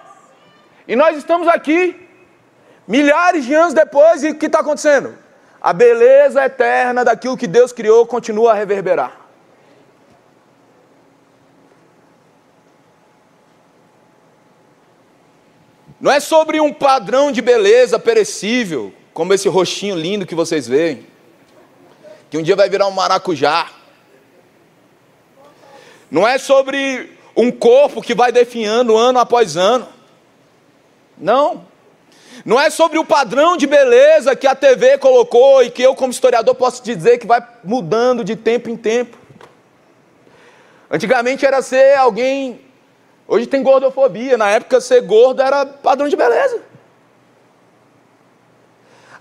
E 0.89 0.97
nós 0.97 1.17
estamos 1.17 1.49
aqui, 1.49 2.09
milhares 2.87 3.45
de 3.45 3.55
anos 3.55 3.75
depois, 3.75 4.23
e 4.23 4.31
o 4.31 4.35
que 4.35 4.47
está 4.47 4.61
acontecendo? 4.61 5.17
A 5.61 5.73
beleza 5.73 6.45
eterna 6.45 7.05
daquilo 7.05 7.37
que 7.37 7.47
Deus 7.47 7.73
criou 7.73 8.07
continua 8.07 8.53
a 8.53 8.55
reverberar. 8.55 9.25
Não 16.01 16.13
é 16.13 16.21
sobre 16.21 16.61
um 16.61 16.71
padrão 16.71 17.33
de 17.33 17.41
beleza 17.41 17.99
perecível, 17.99 18.93
como 19.15 19.33
esse 19.33 19.49
roxinho 19.49 19.97
lindo 19.97 20.27
que 20.27 20.35
vocês 20.35 20.69
veem, 20.69 21.07
que 22.29 22.37
um 22.37 22.43
dia 22.43 22.55
vai 22.55 22.69
virar 22.69 22.87
um 22.87 22.91
maracujá. 22.91 23.71
Não 26.11 26.29
é 26.29 26.37
sobre 26.37 27.11
um 27.37 27.51
corpo 27.51 28.03
que 28.03 28.15
vai 28.15 28.31
definhando 28.31 28.97
ano 28.97 29.19
após 29.19 29.57
ano. 29.57 29.89
Não. 31.17 31.67
Não 32.45 32.61
é 32.61 32.71
sobre 32.71 32.99
o 32.99 33.05
padrão 33.05 33.57
de 33.57 33.67
beleza 33.67 34.35
que 34.37 34.47
a 34.47 34.55
TV 34.55 34.99
colocou 34.99 35.63
e 35.63 35.71
que 35.71 35.83
eu, 35.83 35.95
como 35.95 36.11
historiador, 36.11 36.55
posso 36.55 36.83
dizer 36.83 37.19
que 37.19 37.27
vai 37.27 37.47
mudando 37.63 38.25
de 38.25 38.37
tempo 38.37 38.69
em 38.69 38.77
tempo. 38.77 39.17
Antigamente 40.91 41.47
era 41.47 41.63
ser 41.63 41.97
alguém. 41.97 42.61
Hoje 43.27 43.47
tem 43.47 43.63
gordofobia. 43.63 44.37
Na 44.37 44.51
época, 44.51 44.81
ser 44.81 45.01
gordo 45.03 45.43
era 45.43 45.65
padrão 45.65 46.09
de 46.09 46.17
beleza. 46.17 46.63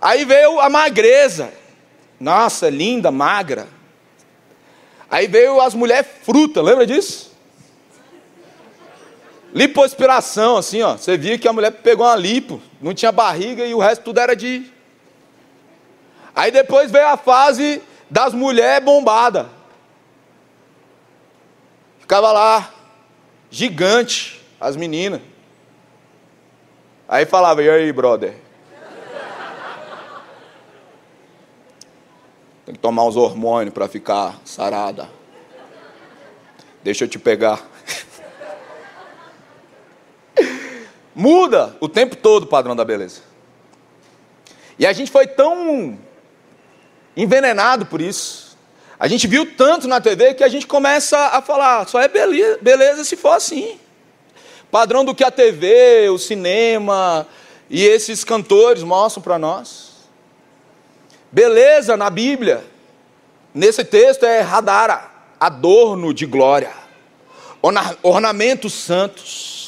Aí 0.01 0.25
veio 0.25 0.59
a 0.59 0.69
magreza. 0.69 1.53
Nossa, 2.19 2.69
linda, 2.69 3.09
magra. 3.09 3.67
Aí 5.09 5.27
veio 5.27 5.61
as 5.61 5.73
mulheres 5.73 6.07
fruta, 6.23 6.61
lembra 6.61 6.85
disso? 6.85 7.32
Lipoaspiração, 9.53 10.57
assim, 10.57 10.81
ó. 10.81 10.97
Você 10.97 11.15
via 11.15 11.37
que 11.37 11.47
a 11.47 11.53
mulher 11.53 11.71
pegou 11.71 12.05
uma 12.05 12.15
lipo, 12.15 12.59
não 12.81 12.93
tinha 12.93 13.11
barriga 13.11 13.65
e 13.65 13.73
o 13.73 13.79
resto 13.79 14.03
tudo 14.03 14.19
era 14.19 14.35
de. 14.35 14.71
Aí 16.35 16.51
depois 16.51 16.89
veio 16.89 17.07
a 17.07 17.17
fase 17.17 17.81
das 18.09 18.33
mulheres 18.33 18.83
bombadas. 18.83 19.45
Ficava 21.99 22.31
lá, 22.31 22.73
gigante, 23.51 24.43
as 24.59 24.75
meninas. 24.75 25.21
Aí 27.07 27.25
falava, 27.25 27.61
e 27.61 27.69
aí, 27.69 27.93
brother? 27.93 28.35
Tem 32.65 32.73
que 32.73 32.79
tomar 32.79 33.03
uns 33.03 33.15
hormônios 33.15 33.73
para 33.73 33.87
ficar 33.87 34.39
sarada. 34.43 35.09
Deixa 36.81 37.03
eu 37.03 37.07
te 37.07 37.19
pegar. 37.19 37.72
Muda 41.15 41.75
o 41.79 41.87
tempo 41.87 42.15
todo 42.15 42.43
o 42.43 42.47
padrão 42.47 42.75
da 42.75 42.83
beleza. 42.83 43.21
E 44.77 44.85
a 44.85 44.93
gente 44.93 45.11
foi 45.11 45.27
tão 45.27 45.97
envenenado 47.15 47.85
por 47.85 48.01
isso. 48.01 48.57
A 48.99 49.07
gente 49.07 49.27
viu 49.27 49.55
tanto 49.55 49.87
na 49.87 49.99
TV 49.99 50.33
que 50.33 50.43
a 50.43 50.47
gente 50.47 50.65
começa 50.65 51.17
a 51.17 51.41
falar, 51.41 51.87
só 51.87 52.01
é 52.01 52.07
beleza, 52.07 53.03
se 53.03 53.15
for 53.15 53.33
assim. 53.33 53.79
Padrão 54.71 55.05
do 55.05 55.13
que 55.13 55.23
a 55.23 55.29
TV, 55.29 56.09
o 56.09 56.17
cinema 56.17 57.27
e 57.69 57.85
esses 57.85 58.23
cantores 58.23 58.81
mostram 58.81 59.21
para 59.21 59.37
nós. 59.37 59.91
Beleza 61.31 61.97
na 61.97 62.09
Bíblia, 62.09 62.63
nesse 63.53 63.83
texto 63.83 64.23
é 64.23 64.41
radara, 64.41 65.11
adorno 65.39 66.13
de 66.13 66.25
glória, 66.25 66.71
ornamentos 68.01 68.73
santos. 68.73 69.62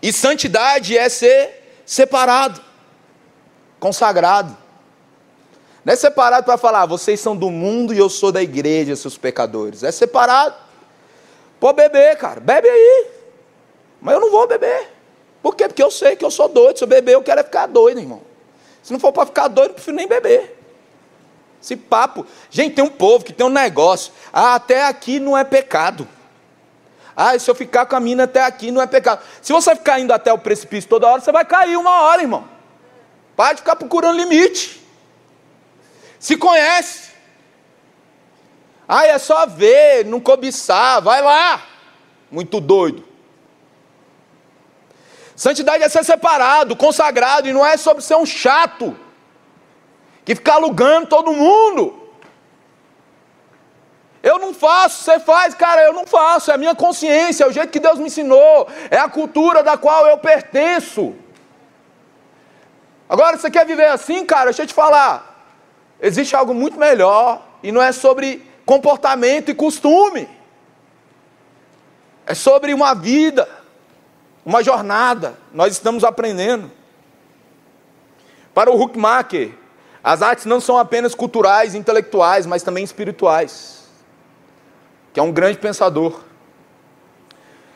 E 0.00 0.12
santidade 0.12 0.96
é 0.96 1.08
ser 1.08 1.80
separado, 1.84 2.60
consagrado. 3.80 4.56
Não 5.84 5.92
é 5.92 5.96
separado 5.96 6.44
para 6.44 6.58
falar, 6.58 6.86
vocês 6.86 7.18
são 7.18 7.36
do 7.36 7.50
mundo 7.50 7.94
e 7.94 7.98
eu 7.98 8.08
sou 8.08 8.30
da 8.30 8.42
igreja, 8.42 8.94
seus 8.94 9.16
pecadores. 9.16 9.82
É 9.82 9.90
separado. 9.90 10.54
Pô, 11.58 11.72
beber, 11.72 12.16
cara, 12.16 12.40
bebe 12.40 12.68
aí. 12.68 13.06
Mas 14.00 14.14
eu 14.14 14.20
não 14.20 14.30
vou 14.30 14.46
beber. 14.46 14.88
Por 15.42 15.56
quê? 15.56 15.66
Porque 15.66 15.82
eu 15.82 15.90
sei 15.90 16.14
que 16.14 16.24
eu 16.24 16.30
sou 16.30 16.48
doido. 16.48 16.78
Se 16.78 16.84
eu 16.84 16.88
beber, 16.88 17.14
eu 17.14 17.22
quero 17.22 17.40
é 17.40 17.44
ficar 17.44 17.66
doido, 17.66 18.00
irmão. 18.00 18.22
Se 18.82 18.92
não 18.92 19.00
for 19.00 19.12
para 19.12 19.26
ficar 19.26 19.48
doido, 19.48 19.70
eu 19.70 19.74
prefiro 19.74 19.96
nem 19.96 20.06
beber. 20.06 20.56
Esse 21.62 21.76
papo. 21.76 22.24
Gente, 22.50 22.74
tem 22.74 22.84
um 22.84 22.90
povo 22.90 23.24
que 23.24 23.32
tem 23.32 23.46
um 23.46 23.50
negócio. 23.50 24.12
Ah, 24.32 24.54
até 24.54 24.84
aqui 24.84 25.18
não 25.18 25.36
é 25.36 25.42
pecado. 25.42 26.06
Ah, 27.20 27.36
se 27.36 27.50
eu 27.50 27.54
ficar 27.56 27.84
com 27.84 27.96
a 27.96 28.00
mina 28.00 28.22
até 28.22 28.44
aqui 28.44 28.70
não 28.70 28.80
é 28.80 28.86
pecado. 28.86 29.20
Se 29.42 29.52
você 29.52 29.74
ficar 29.74 29.98
indo 29.98 30.12
até 30.12 30.32
o 30.32 30.38
precipício 30.38 30.88
toda 30.88 31.08
hora, 31.08 31.20
você 31.20 31.32
vai 31.32 31.44
cair 31.44 31.76
uma 31.76 32.02
hora, 32.02 32.22
irmão. 32.22 32.48
Para 33.34 33.54
de 33.54 33.62
ficar 33.62 33.74
procurando 33.74 34.16
limite. 34.16 34.80
Se 36.16 36.36
conhece. 36.36 37.10
Ah, 38.86 39.04
é 39.04 39.18
só 39.18 39.46
ver, 39.46 40.04
não 40.04 40.20
cobiçar, 40.20 41.02
vai 41.02 41.20
lá. 41.20 41.60
Muito 42.30 42.60
doido. 42.60 43.02
Santidade 45.34 45.82
é 45.82 45.88
ser 45.88 46.04
separado, 46.04 46.76
consagrado, 46.76 47.48
e 47.48 47.52
não 47.52 47.66
é 47.66 47.76
sobre 47.76 48.00
ser 48.00 48.14
um 48.14 48.26
chato 48.26 48.96
que 50.24 50.36
fica 50.36 50.52
alugando 50.52 51.08
todo 51.08 51.32
mundo. 51.32 52.07
Eu 54.22 54.38
não 54.38 54.52
faço, 54.52 55.04
você 55.04 55.18
faz, 55.20 55.54
cara, 55.54 55.82
eu 55.82 55.92
não 55.92 56.06
faço, 56.06 56.50
é 56.50 56.54
a 56.54 56.58
minha 56.58 56.74
consciência, 56.74 57.44
é 57.44 57.46
o 57.46 57.52
jeito 57.52 57.70
que 57.70 57.78
Deus 57.78 57.98
me 57.98 58.06
ensinou, 58.06 58.68
é 58.90 58.98
a 58.98 59.08
cultura 59.08 59.62
da 59.62 59.76
qual 59.76 60.06
eu 60.06 60.18
pertenço. 60.18 61.14
Agora, 63.08 63.36
você 63.36 63.50
quer 63.50 63.64
viver 63.64 63.86
assim, 63.86 64.24
cara? 64.24 64.46
Deixa 64.46 64.62
eu 64.62 64.66
te 64.66 64.74
falar. 64.74 65.46
Existe 66.00 66.34
algo 66.34 66.52
muito 66.52 66.78
melhor, 66.78 67.42
e 67.62 67.70
não 67.70 67.80
é 67.80 67.92
sobre 67.92 68.44
comportamento 68.66 69.50
e 69.50 69.54
costume, 69.54 70.28
é 72.26 72.34
sobre 72.34 72.74
uma 72.74 72.94
vida 72.94 73.48
uma 74.48 74.64
jornada, 74.64 75.38
nós 75.52 75.74
estamos 75.74 76.02
aprendendo. 76.02 76.70
Para 78.54 78.70
o 78.70 78.82
Huckmacher, 78.82 79.52
as 80.02 80.22
artes 80.22 80.46
não 80.46 80.58
são 80.58 80.78
apenas 80.78 81.14
culturais 81.14 81.74
intelectuais, 81.74 82.46
mas 82.46 82.62
também 82.62 82.82
espirituais, 82.82 83.77
que 85.12 85.20
é 85.20 85.22
um 85.22 85.32
grande 85.32 85.58
pensador. 85.58 86.20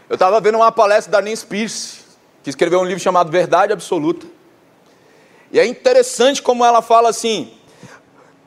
Eu 0.08 0.14
estava 0.14 0.40
vendo 0.40 0.56
uma 0.56 0.70
palestra 0.70 1.10
da 1.10 1.22
Nancy 1.22 1.46
Pierce, 1.46 2.00
que 2.42 2.50
escreveu 2.50 2.80
um 2.80 2.84
livro 2.84 3.02
chamado 3.02 3.30
Verdade 3.30 3.72
Absoluta. 3.72 4.26
E 5.50 5.58
é 5.58 5.66
interessante 5.66 6.42
como 6.42 6.64
ela 6.64 6.82
fala 6.82 7.08
assim: 7.08 7.52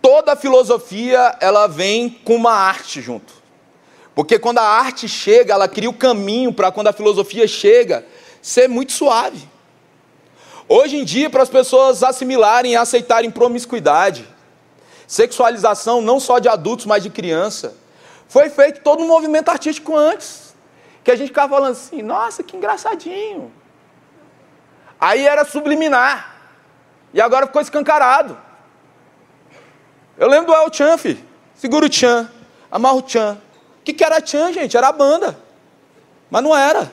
toda 0.01 0.35
filosofia 0.35 1.35
ela 1.39 1.67
vem 1.67 2.09
com 2.09 2.35
uma 2.35 2.53
arte 2.53 3.01
junto. 3.01 3.33
Porque 4.13 4.39
quando 4.39 4.59
a 4.59 4.63
arte 4.63 5.09
chega, 5.09 5.53
ela 5.53 5.67
cria 5.67 5.89
o 5.89 5.93
caminho 5.93 6.53
para 6.53 6.71
quando 6.71 6.87
a 6.87 6.93
filosofia 6.93 7.47
chega, 7.47 8.05
ser 8.41 8.69
muito 8.69 8.93
suave. 8.93 9.49
Hoje 10.69 10.97
em 10.97 11.03
dia, 11.03 11.29
para 11.29 11.43
as 11.43 11.49
pessoas 11.49 12.01
assimilarem 12.01 12.71
e 12.71 12.75
aceitarem 12.75 13.29
promiscuidade, 13.29 14.27
sexualização 15.05 16.01
não 16.01 16.19
só 16.19 16.39
de 16.39 16.47
adultos, 16.47 16.85
mas 16.85 17.03
de 17.03 17.09
criança, 17.09 17.75
foi 18.35 18.49
feito 18.49 18.81
todo 18.81 19.01
um 19.01 19.07
movimento 19.07 19.47
artístico 19.47 19.95
antes, 19.95 20.53
que 21.05 21.09
a 21.09 21.15
gente 21.15 21.29
ficava 21.29 21.55
falando 21.55 21.71
assim, 21.71 22.01
nossa, 22.01 22.43
que 22.43 22.57
engraçadinho. 22.57 23.49
Aí 24.99 25.25
era 25.25 25.45
subliminar, 25.45 26.35
e 27.13 27.21
agora 27.21 27.47
ficou 27.47 27.61
escancarado. 27.61 28.37
Eu 30.17 30.27
lembro 30.27 30.47
do 30.47 30.53
El 30.53 30.73
Chan, 30.73 30.97
filho. 30.97 31.25
Segura 31.55 31.85
o 31.85 31.93
Chan, 31.93 32.29
amarra 32.69 32.95
o 32.95 33.07
Chan. 33.07 33.37
O 33.79 33.83
que, 33.85 33.93
que 33.93 34.03
era 34.03 34.19
Chan, 34.25 34.51
gente? 34.51 34.75
Era 34.75 34.89
a 34.89 34.91
banda. 34.91 35.39
Mas 36.29 36.43
não 36.43 36.53
era. 36.53 36.91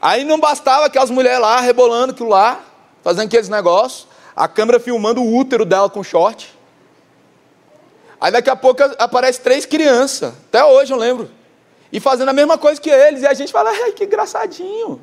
Aí 0.00 0.22
não 0.22 0.38
bastava 0.38 0.86
aquelas 0.86 1.10
mulheres 1.10 1.40
lá 1.40 1.58
rebolando 1.58 2.12
aquilo 2.12 2.28
lá, 2.28 2.60
fazendo 3.02 3.26
aqueles 3.26 3.48
negócios, 3.48 4.06
a 4.36 4.46
câmera 4.46 4.78
filmando 4.78 5.20
o 5.20 5.36
útero 5.36 5.64
dela 5.64 5.90
com 5.90 6.04
short. 6.04 6.56
Aí 8.20 8.32
daqui 8.32 8.50
a 8.50 8.56
pouco 8.56 8.82
aparece 8.98 9.40
três 9.40 9.64
crianças, 9.64 10.34
até 10.48 10.64
hoje 10.64 10.92
eu 10.92 10.98
lembro, 10.98 11.30
e 11.92 12.00
fazendo 12.00 12.28
a 12.28 12.32
mesma 12.32 12.58
coisa 12.58 12.80
que 12.80 12.90
eles, 12.90 13.22
e 13.22 13.26
a 13.26 13.34
gente 13.34 13.52
fala, 13.52 13.70
ai, 13.70 13.92
que 13.92 14.04
engraçadinho. 14.04 15.00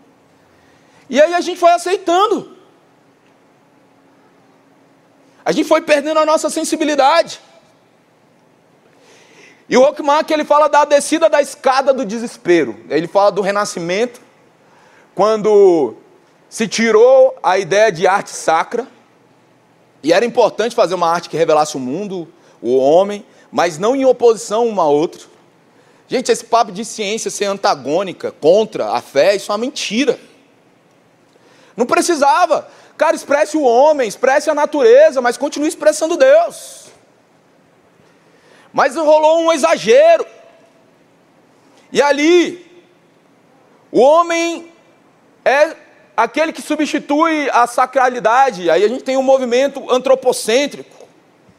E 1.10 1.22
aí 1.22 1.34
a 1.34 1.42
gente 1.42 1.60
foi 1.60 1.72
aceitando. 1.72 2.56
A 5.44 5.52
gente 5.52 5.68
foi 5.68 5.82
perdendo 5.82 6.20
a 6.20 6.26
nossa 6.26 6.50
sensibilidade. 6.50 7.40
E 9.70 9.78
o 9.78 9.82
Ockmark, 9.82 10.30
ele 10.30 10.44
fala 10.44 10.68
da 10.68 10.86
descida 10.86 11.30
da 11.30 11.42
escada 11.42 11.94
do 11.94 12.06
desespero. 12.06 12.80
Ele 12.90 13.08
fala 13.08 13.32
do 13.32 13.42
renascimento, 13.42 14.22
quando 15.14 15.96
se 16.50 16.68
tirou 16.68 17.36
a 17.42 17.58
ideia 17.58 17.92
de 17.92 18.06
arte 18.06 18.32
sacra, 18.32 18.88
e 20.04 20.14
era 20.14 20.26
importante 20.26 20.76
fazer 20.76 20.94
uma 20.94 21.10
arte 21.10 21.30
que 21.30 21.38
revelasse 21.38 21.76
o 21.78 21.80
mundo, 21.80 22.28
o 22.66 22.78
homem, 22.78 23.26
mas 23.52 23.78
não 23.78 23.96
em 23.96 24.06
oposição 24.06 24.68
um 24.68 24.82
ao 24.82 24.94
outro. 24.94 25.30
Gente, 26.08 26.32
esse 26.32 26.44
papo 26.44 26.72
de 26.72 26.84
ciência 26.84 27.30
ser 27.30 27.46
antagônica, 27.46 28.32
contra 28.32 28.92
a 28.92 29.02
fé, 29.02 29.36
isso 29.36 29.52
é 29.52 29.54
uma 29.54 29.60
mentira. 29.60 30.20
Não 31.78 31.86
precisava. 31.86 32.68
Cara, 32.98 33.16
expresse 33.16 33.58
o 33.58 33.62
homem, 33.62 34.08
expresse 34.08 34.50
a 34.50 34.56
natureza, 34.56 35.22
mas 35.22 35.38
continue 35.38 35.68
expressando 35.68 36.18
Deus. 36.18 36.86
Mas 38.74 38.96
rolou 38.96 39.42
um 39.42 39.52
exagero. 39.52 40.26
E 41.92 42.02
ali, 42.02 42.66
o 43.92 44.00
homem 44.00 44.72
é 45.44 45.76
aquele 46.16 46.52
que 46.52 46.62
substitui 46.62 47.50
a 47.52 47.68
sacralidade. 47.68 48.70
Aí 48.70 48.84
a 48.84 48.88
gente 48.88 49.04
tem 49.04 49.18
um 49.18 49.24
movimento 49.24 49.90
antropocêntrico, 49.92 51.05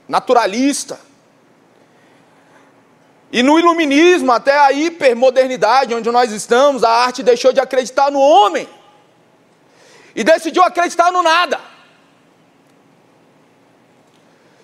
naturalista. 0.09 0.99
E 3.33 3.43
no 3.43 3.59
iluminismo, 3.59 4.33
até 4.33 4.59
a 4.59 4.73
hipermodernidade, 4.73 5.95
onde 5.95 6.11
nós 6.11 6.31
estamos, 6.33 6.85
a 6.85 6.91
arte 6.91 7.23
deixou 7.23 7.53
de 7.53 7.61
acreditar 7.61 8.11
no 8.11 8.21
homem 8.21 8.69
e 10.15 10.23
decidiu 10.25 10.63
acreditar 10.63 11.11
no 11.11 11.23
nada. 11.23 11.61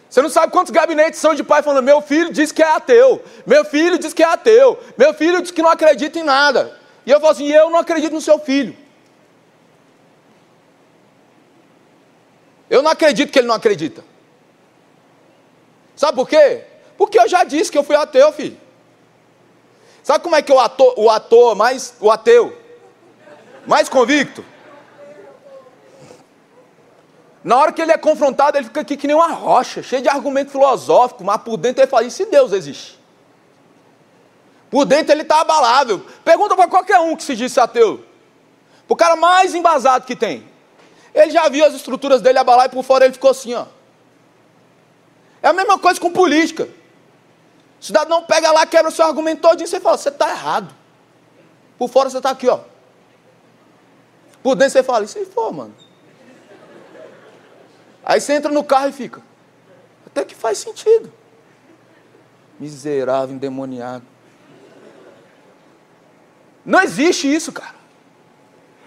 Você 0.09 0.21
não 0.21 0.29
sabe 0.29 0.53
quantos 0.53 0.71
gabinetes 0.71 1.19
são 1.19 1.35
de 1.35 1.43
pai 1.43 1.63
falando: 1.63 1.85
meu 1.85 2.01
filho 2.03 2.33
diz 2.33 2.53
que 2.53 2.63
é 2.63 2.67
ateu, 2.67 3.25
meu 3.47 3.65
filho 3.65 3.99
diz 3.99 4.13
que 4.13 4.23
é 4.23 4.27
ateu, 4.27 4.79
meu 4.97 5.13
filho 5.15 5.41
diz 5.41 5.51
que 5.51 5.63
não 5.63 5.71
acredita 5.71 6.19
em 6.19 6.23
nada. 6.23 6.79
E 7.05 7.11
eu 7.11 7.19
falo 7.19 7.33
assim: 7.33 7.49
eu 7.49 7.71
não 7.71 7.79
acredito 7.79 8.13
no 8.13 8.21
seu 8.21 8.39
filho. 8.39 8.77
Eu 12.71 12.83
não 12.83 12.91
acredito 12.91 13.31
que 13.31 13.39
ele 13.39 13.49
não 13.49 13.55
acredita. 13.55 14.12
Sabe 16.03 16.17
por 16.17 16.29
quê? 16.29 16.65
Porque 16.99 17.17
eu 17.17 17.29
já 17.29 17.45
disse 17.45 17.71
que 17.71 17.79
eu 17.79 17.85
fui 17.85 17.95
ateu, 17.95 18.33
filho. 18.33 18.59
Sabe 20.03 20.25
como 20.25 20.35
é 20.35 20.43
que 20.43 20.53
o 20.53 20.59
ator, 20.59 20.95
o 20.97 21.09
ator 21.09 21.55
mais, 21.55 21.95
o 22.01 22.11
ateu, 22.11 22.59
mais 23.69 23.89
convicto? 23.89 24.45
Na 27.45 27.57
hora 27.57 27.71
que 27.71 27.81
ele 27.81 27.93
é 27.93 27.97
confrontado, 27.97 28.59
ele 28.59 28.65
fica 28.65 28.81
aqui 28.81 28.97
que 28.97 29.07
nem 29.07 29.15
uma 29.15 29.29
rocha, 29.29 29.81
cheio 29.81 30.03
de 30.03 30.09
argumento 30.09 30.51
filosófico, 30.51 31.23
mas 31.23 31.41
por 31.41 31.57
dentro 31.57 31.85
ele 31.85 31.89
fala, 31.89 32.03
e 32.05 32.11
se 32.11 32.25
Deus 32.25 32.51
existe? 32.51 32.99
Por 34.73 34.85
dentro 34.85 35.13
ele 35.13 35.23
está 35.23 35.41
abalável. 35.41 36.05
Pergunta 36.25 36.57
para 36.57 36.67
qualquer 36.67 36.99
um 36.99 37.15
que 37.15 37.23
se 37.23 37.37
disse 37.37 37.61
ateu. 37.61 38.05
O 38.89 38.97
cara 38.97 39.15
mais 39.15 39.55
embasado 39.55 40.05
que 40.05 40.17
tem. 40.17 40.49
Ele 41.15 41.31
já 41.31 41.49
viu 41.49 41.65
as 41.65 41.75
estruturas 41.75 42.21
dele 42.21 42.41
abalar 42.41 42.67
e 42.67 42.71
por 42.71 42.83
fora 42.83 43.05
ele 43.05 43.15
ficou 43.15 43.31
assim, 43.31 43.55
ó. 43.55 43.67
É 45.43 45.49
a 45.49 45.53
mesma 45.53 45.79
coisa 45.79 46.01
com 46.01 46.11
política. 46.11 46.69
O 47.81 47.85
cidadão 47.85 48.23
pega 48.23 48.53
lá, 48.53 48.65
quebra 48.65 48.91
o 48.91 48.95
seu 48.95 49.05
argumento 49.05 49.43
todinho 49.43 49.67
e 49.67 49.69
você 49.69 49.81
fala, 49.81 49.99
você 49.99 50.09
está 50.09 50.31
errado. 50.31 50.73
Por 51.77 51.89
fora 51.89 52.09
você 52.09 52.19
está 52.19 52.31
aqui, 52.31 52.49
ó. 52.49 52.61
Por 54.41 54.55
dentro 54.55 54.73
você 54.73 54.83
fala, 54.83 55.05
e 55.05 55.09
se 55.09 55.25
for, 55.27 55.53
mano? 55.53 55.75
Aí 58.05 58.21
você 58.21 58.35
entra 58.35 58.53
no 58.53 58.63
carro 58.63 58.89
e 58.89 58.93
fica. 58.93 59.21
Até 60.07 60.25
que 60.25 60.35
faz 60.35 60.59
sentido. 60.59 61.13
Miserável, 62.59 63.35
endemoniado. 63.35 64.05
Não 66.65 66.81
existe 66.81 67.33
isso, 67.33 67.51
cara. 67.53 67.75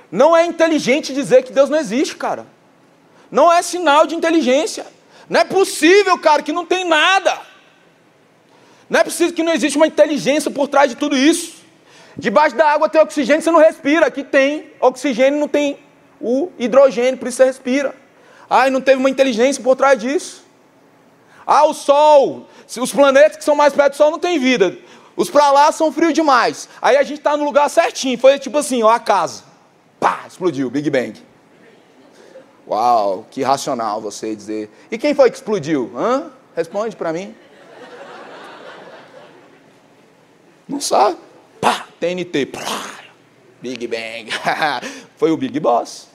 Não 0.09 0.35
é 0.35 0.45
inteligente 0.45 1.13
dizer 1.13 1.43
que 1.43 1.51
Deus 1.51 1.69
não 1.69 1.77
existe, 1.77 2.15
cara. 2.15 2.45
Não 3.29 3.51
é 3.51 3.61
sinal 3.61 4.07
de 4.07 4.15
inteligência. 4.15 4.85
Não 5.29 5.41
é 5.41 5.43
possível, 5.43 6.17
cara, 6.17 6.41
que 6.41 6.51
não 6.51 6.65
tem 6.65 6.85
nada. 6.85 7.39
Não 8.89 8.99
é 8.99 9.03
possível 9.03 9.33
que 9.33 9.43
não 9.43 9.53
existe 9.53 9.77
uma 9.77 9.87
inteligência 9.87 10.51
por 10.51 10.67
trás 10.67 10.89
de 10.89 10.95
tudo 10.95 11.17
isso. 11.17 11.63
Debaixo 12.17 12.55
da 12.55 12.71
água 12.71 12.87
tem 12.87 13.01
oxigênio, 13.01 13.41
você 13.41 13.51
não 13.51 13.59
respira. 13.59 14.05
Aqui 14.05 14.23
tem 14.23 14.71
oxigênio, 14.79 15.39
não 15.39 15.47
tem 15.47 15.79
o 16.21 16.51
hidrogênio, 16.57 17.17
por 17.17 17.27
isso 17.27 17.37
você 17.37 17.45
respira. 17.45 17.95
Ai, 18.49 18.69
não 18.69 18.79
teve 18.79 18.97
uma 18.97 19.09
inteligência 19.09 19.61
por 19.61 19.75
trás 19.75 19.99
disso. 19.99 20.45
Ah, 21.45 21.65
o 21.67 21.73
Sol, 21.73 22.47
os 22.79 22.91
planetas 22.91 23.37
que 23.37 23.43
são 23.43 23.55
mais 23.55 23.73
perto 23.73 23.93
do 23.93 23.97
Sol 23.97 24.11
não 24.11 24.19
tem 24.19 24.39
vida. 24.39 24.77
Os 25.15 25.29
para 25.29 25.51
lá 25.51 25.71
são 25.71 25.91
frios 25.91 26.13
demais. 26.13 26.69
Aí 26.81 26.97
a 26.97 27.03
gente 27.03 27.19
está 27.19 27.35
no 27.35 27.45
lugar 27.45 27.69
certinho. 27.69 28.17
Foi 28.17 28.37
tipo 28.37 28.57
assim, 28.57 28.83
ó, 28.83 28.89
a 28.89 28.99
casa. 28.99 29.43
Pá, 29.99 30.25
explodiu, 30.27 30.69
Big 30.69 30.89
Bang. 30.89 31.24
Uau, 32.67 33.27
que 33.29 33.43
racional 33.43 34.01
você 34.01 34.35
dizer. 34.35 34.69
E 34.89 34.97
quem 34.97 35.13
foi 35.13 35.29
que 35.29 35.37
explodiu? 35.37 35.91
Hã? 35.95 36.31
Responde 36.55 36.95
para 36.95 37.13
mim. 37.13 37.35
Não 40.67 40.81
sabe? 40.81 41.17
Pá, 41.61 41.87
TNT. 41.99 42.47
Pá, 42.47 42.61
Big 43.61 43.87
Bang. 43.87 44.31
foi 45.15 45.31
o 45.31 45.37
Big 45.37 45.59
Boss. 45.59 46.07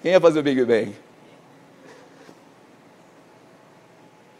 Quem 0.00 0.12
ia 0.12 0.20
fazer 0.20 0.38
o 0.38 0.42
Big 0.42 0.64
Bang? 0.64 0.96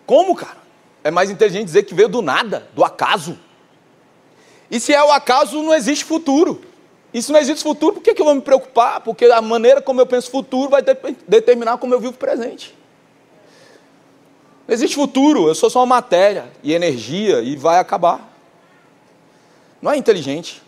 Como, 0.06 0.34
cara? 0.34 0.56
É 1.04 1.10
mais 1.10 1.30
inteligente 1.30 1.66
dizer 1.66 1.82
que 1.82 1.94
veio 1.94 2.08
do 2.08 2.22
nada, 2.22 2.68
do 2.74 2.82
acaso. 2.82 3.38
E 4.70 4.80
se 4.80 4.94
é 4.94 5.02
o 5.02 5.12
acaso, 5.12 5.62
não 5.62 5.74
existe 5.74 6.04
futuro. 6.04 6.62
E 7.12 7.22
se 7.22 7.32
não 7.32 7.40
existe 7.40 7.62
futuro, 7.62 7.94
por 7.94 8.02
que, 8.02 8.14
que 8.14 8.20
eu 8.20 8.26
vou 8.26 8.34
me 8.34 8.40
preocupar? 8.40 9.00
Porque 9.00 9.24
a 9.26 9.40
maneira 9.40 9.80
como 9.80 10.00
eu 10.00 10.06
penso 10.06 10.30
futuro 10.30 10.70
vai 10.70 10.82
de 10.82 10.94
determinar 11.26 11.78
como 11.78 11.94
eu 11.94 12.00
vivo 12.00 12.12
presente. 12.12 12.76
Não 14.66 14.74
existe 14.74 14.94
futuro, 14.94 15.48
eu 15.48 15.54
sou 15.54 15.70
só 15.70 15.80
uma 15.80 15.86
matéria 15.86 16.52
e 16.62 16.74
energia 16.74 17.40
e 17.40 17.56
vai 17.56 17.78
acabar. 17.78 18.30
Não 19.80 19.90
é 19.90 19.96
inteligente. 19.96 20.62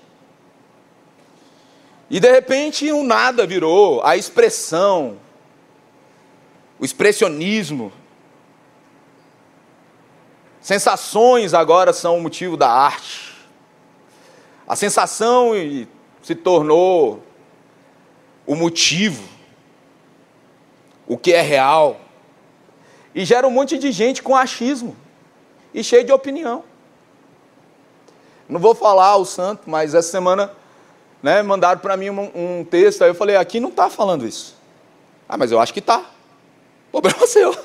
E 2.08 2.18
de 2.18 2.30
repente 2.30 2.90
o 2.90 3.02
nada 3.02 3.46
virou 3.46 4.02
a 4.02 4.16
expressão, 4.16 5.18
o 6.78 6.84
expressionismo. 6.84 7.92
Sensações 10.62 11.52
agora 11.52 11.92
são 11.92 12.16
o 12.16 12.22
motivo 12.22 12.56
da 12.56 12.70
arte. 12.70 13.34
A 14.66 14.74
sensação 14.74 15.54
se 16.22 16.34
tornou 16.34 17.22
o 18.46 18.54
motivo, 18.54 19.28
o 21.06 21.16
que 21.16 21.32
é 21.32 21.40
real. 21.40 22.00
E 23.14 23.24
gera 23.24 23.46
um 23.46 23.50
monte 23.50 23.78
de 23.78 23.90
gente 23.90 24.22
com 24.22 24.36
achismo 24.36 24.96
e 25.74 25.82
cheio 25.82 26.04
de 26.04 26.12
opinião. 26.12 26.64
Não 28.48 28.58
vou 28.58 28.74
falar 28.74 29.16
o 29.16 29.24
santo, 29.24 29.68
mas 29.70 29.94
essa 29.94 30.10
semana 30.10 30.52
né, 31.22 31.42
mandaram 31.42 31.80
para 31.80 31.96
mim 31.96 32.10
um, 32.10 32.30
um, 32.34 32.64
texto, 32.64 33.02
aí 33.02 33.10
eu 33.10 33.14
falei, 33.14 33.36
aqui 33.36 33.60
não 33.60 33.68
está 33.68 33.88
falando 33.88 34.26
isso. 34.26 34.56
Ah, 35.28 35.36
mas 35.36 35.52
eu 35.52 35.60
acho 35.60 35.72
que 35.72 35.78
está. 35.78 36.04
Problema 36.90 37.26
seu. 37.28 37.56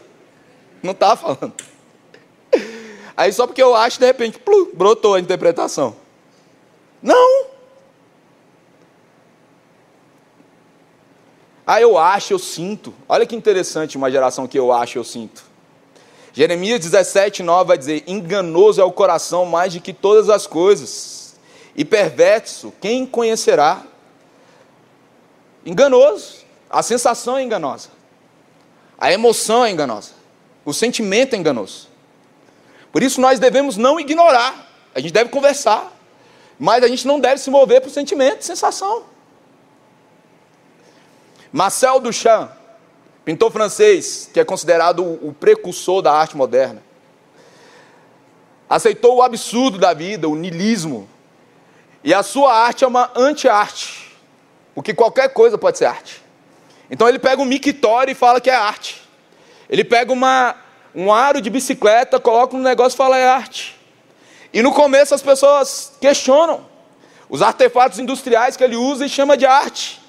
Não 0.83 0.91
está 0.91 1.15
falando. 1.15 1.53
Aí 3.17 3.31
só 3.31 3.47
porque 3.47 3.63
eu 3.63 3.75
acho, 3.75 3.99
de 3.99 4.05
repente, 4.05 4.39
brotou 4.73 5.15
a 5.15 5.19
interpretação. 5.19 5.95
Não. 7.01 7.54
Ah, 11.65 11.81
eu 11.81 11.97
acho, 11.97 12.33
eu 12.33 12.39
sinto. 12.39 12.93
Olha 13.09 13.25
que 13.25 13.35
interessante 13.35 13.97
uma 13.97 14.11
geração 14.11 14.47
que 14.47 14.57
eu 14.57 14.71
acho, 14.71 14.97
eu 14.97 15.03
sinto. 15.03 15.43
Jeremias 16.31 16.79
17, 16.79 17.41
9 17.41 17.67
vai 17.67 17.77
dizer: 17.77 18.03
Enganoso 18.05 18.81
é 18.81 18.83
o 18.83 18.91
coração 18.91 19.45
mais 19.45 19.73
do 19.73 19.81
que 19.81 19.93
todas 19.93 20.29
as 20.29 20.45
coisas 20.45 21.25
e 21.75 21.83
perverso, 21.83 22.73
quem 22.79 23.05
conhecerá? 23.05 23.83
Enganoso. 25.65 26.45
A 26.69 26.81
sensação 26.81 27.37
é 27.37 27.43
enganosa. 27.43 27.89
A 28.97 29.11
emoção 29.11 29.65
é 29.65 29.71
enganosa. 29.71 30.11
O 30.63 30.73
sentimento 30.73 31.35
é 31.35 31.37
enganoso. 31.37 31.89
Por 32.91 33.03
isso 33.03 33.19
nós 33.19 33.39
devemos 33.39 33.75
não 33.75 33.99
ignorar. 33.99 34.69
A 34.93 34.99
gente 35.01 35.11
deve 35.11 35.29
conversar. 35.29 35.91
Mas 36.57 36.83
a 36.83 36.87
gente 36.87 37.05
não 37.05 37.19
deve 37.19 37.41
se 37.41 37.49
mover 37.49 37.81
por 37.81 37.89
sentimento, 37.89 38.45
sensação. 38.45 39.03
Marcel 41.55 42.01
Duchamp, 42.01 42.51
pintor 43.23 43.49
francês, 43.49 44.29
que 44.33 44.41
é 44.41 44.43
considerado 44.43 45.01
o 45.05 45.31
precursor 45.31 46.01
da 46.01 46.11
arte 46.11 46.35
moderna, 46.35 46.83
aceitou 48.69 49.15
o 49.15 49.23
absurdo 49.23 49.77
da 49.77 49.93
vida, 49.93 50.27
o 50.27 50.35
nilismo, 50.35 51.07
e 52.03 52.13
a 52.13 52.21
sua 52.23 52.53
arte 52.53 52.83
é 52.83 52.87
uma 52.87 53.09
anti-arte. 53.15 54.11
Porque 54.73 54.93
qualquer 54.93 55.29
coisa 55.29 55.57
pode 55.57 55.77
ser 55.77 55.85
arte. 55.85 56.21
Então 56.91 57.07
ele 57.07 57.19
pega 57.19 57.41
um 57.41 57.45
mictório 57.45 58.11
e 58.11 58.15
fala 58.15 58.41
que 58.41 58.49
é 58.49 58.53
arte. 58.53 59.01
Ele 59.69 59.85
pega 59.85 60.11
uma, 60.11 60.57
um 60.93 61.13
aro 61.13 61.39
de 61.39 61.49
bicicleta, 61.49 62.19
coloca 62.19 62.57
no 62.57 62.61
negócio 62.61 62.97
e 62.97 62.97
fala 62.97 63.17
é 63.17 63.29
arte. 63.29 63.79
E 64.53 64.61
no 64.61 64.73
começo 64.73 65.15
as 65.15 65.21
pessoas 65.21 65.93
questionam 66.01 66.65
os 67.29 67.41
artefatos 67.41 67.97
industriais 67.97 68.57
que 68.57 68.63
ele 68.65 68.75
usa 68.75 69.05
e 69.05 69.09
chama 69.09 69.37
de 69.37 69.45
arte. 69.45 70.03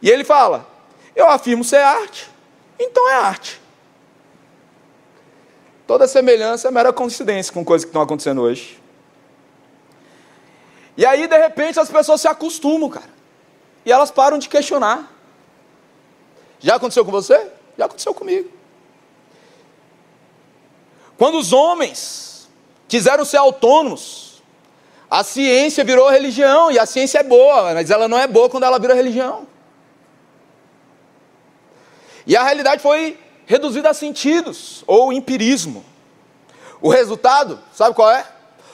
E 0.00 0.08
ele 0.08 0.22
fala: 0.22 0.75
Eu 1.16 1.26
afirmo 1.28 1.64
ser 1.64 1.78
arte, 1.78 2.30
então 2.78 3.08
é 3.08 3.14
arte. 3.14 3.58
Toda 5.86 6.06
semelhança 6.06 6.68
é 6.68 6.70
mera 6.70 6.92
coincidência 6.92 7.52
com 7.52 7.64
coisas 7.64 7.86
que 7.86 7.88
estão 7.88 8.02
acontecendo 8.02 8.42
hoje. 8.42 8.78
E 10.94 11.06
aí, 11.06 11.26
de 11.26 11.36
repente, 11.38 11.80
as 11.80 11.88
pessoas 11.88 12.20
se 12.20 12.28
acostumam, 12.28 12.90
cara. 12.90 13.08
E 13.84 13.90
elas 13.90 14.10
param 14.10 14.38
de 14.38 14.48
questionar. 14.48 15.10
Já 16.58 16.74
aconteceu 16.74 17.04
com 17.04 17.10
você? 17.10 17.50
Já 17.78 17.86
aconteceu 17.86 18.12
comigo. 18.12 18.50
Quando 21.16 21.38
os 21.38 21.52
homens 21.52 22.48
quiseram 22.88 23.24
ser 23.24 23.38
autônomos, 23.38 24.42
a 25.10 25.22
ciência 25.24 25.82
virou 25.84 26.10
religião, 26.10 26.70
e 26.70 26.78
a 26.78 26.84
ciência 26.84 27.20
é 27.20 27.22
boa, 27.22 27.72
mas 27.72 27.90
ela 27.90 28.06
não 28.06 28.18
é 28.18 28.26
boa 28.26 28.50
quando 28.50 28.64
ela 28.64 28.78
vira 28.78 28.92
religião. 28.92 29.46
E 32.26 32.36
a 32.36 32.42
realidade 32.42 32.82
foi 32.82 33.18
reduzida 33.46 33.90
a 33.90 33.94
sentidos, 33.94 34.82
ou 34.86 35.12
empirismo. 35.12 35.84
O 36.80 36.88
resultado, 36.90 37.60
sabe 37.72 37.94
qual 37.94 38.10
é? 38.10 38.26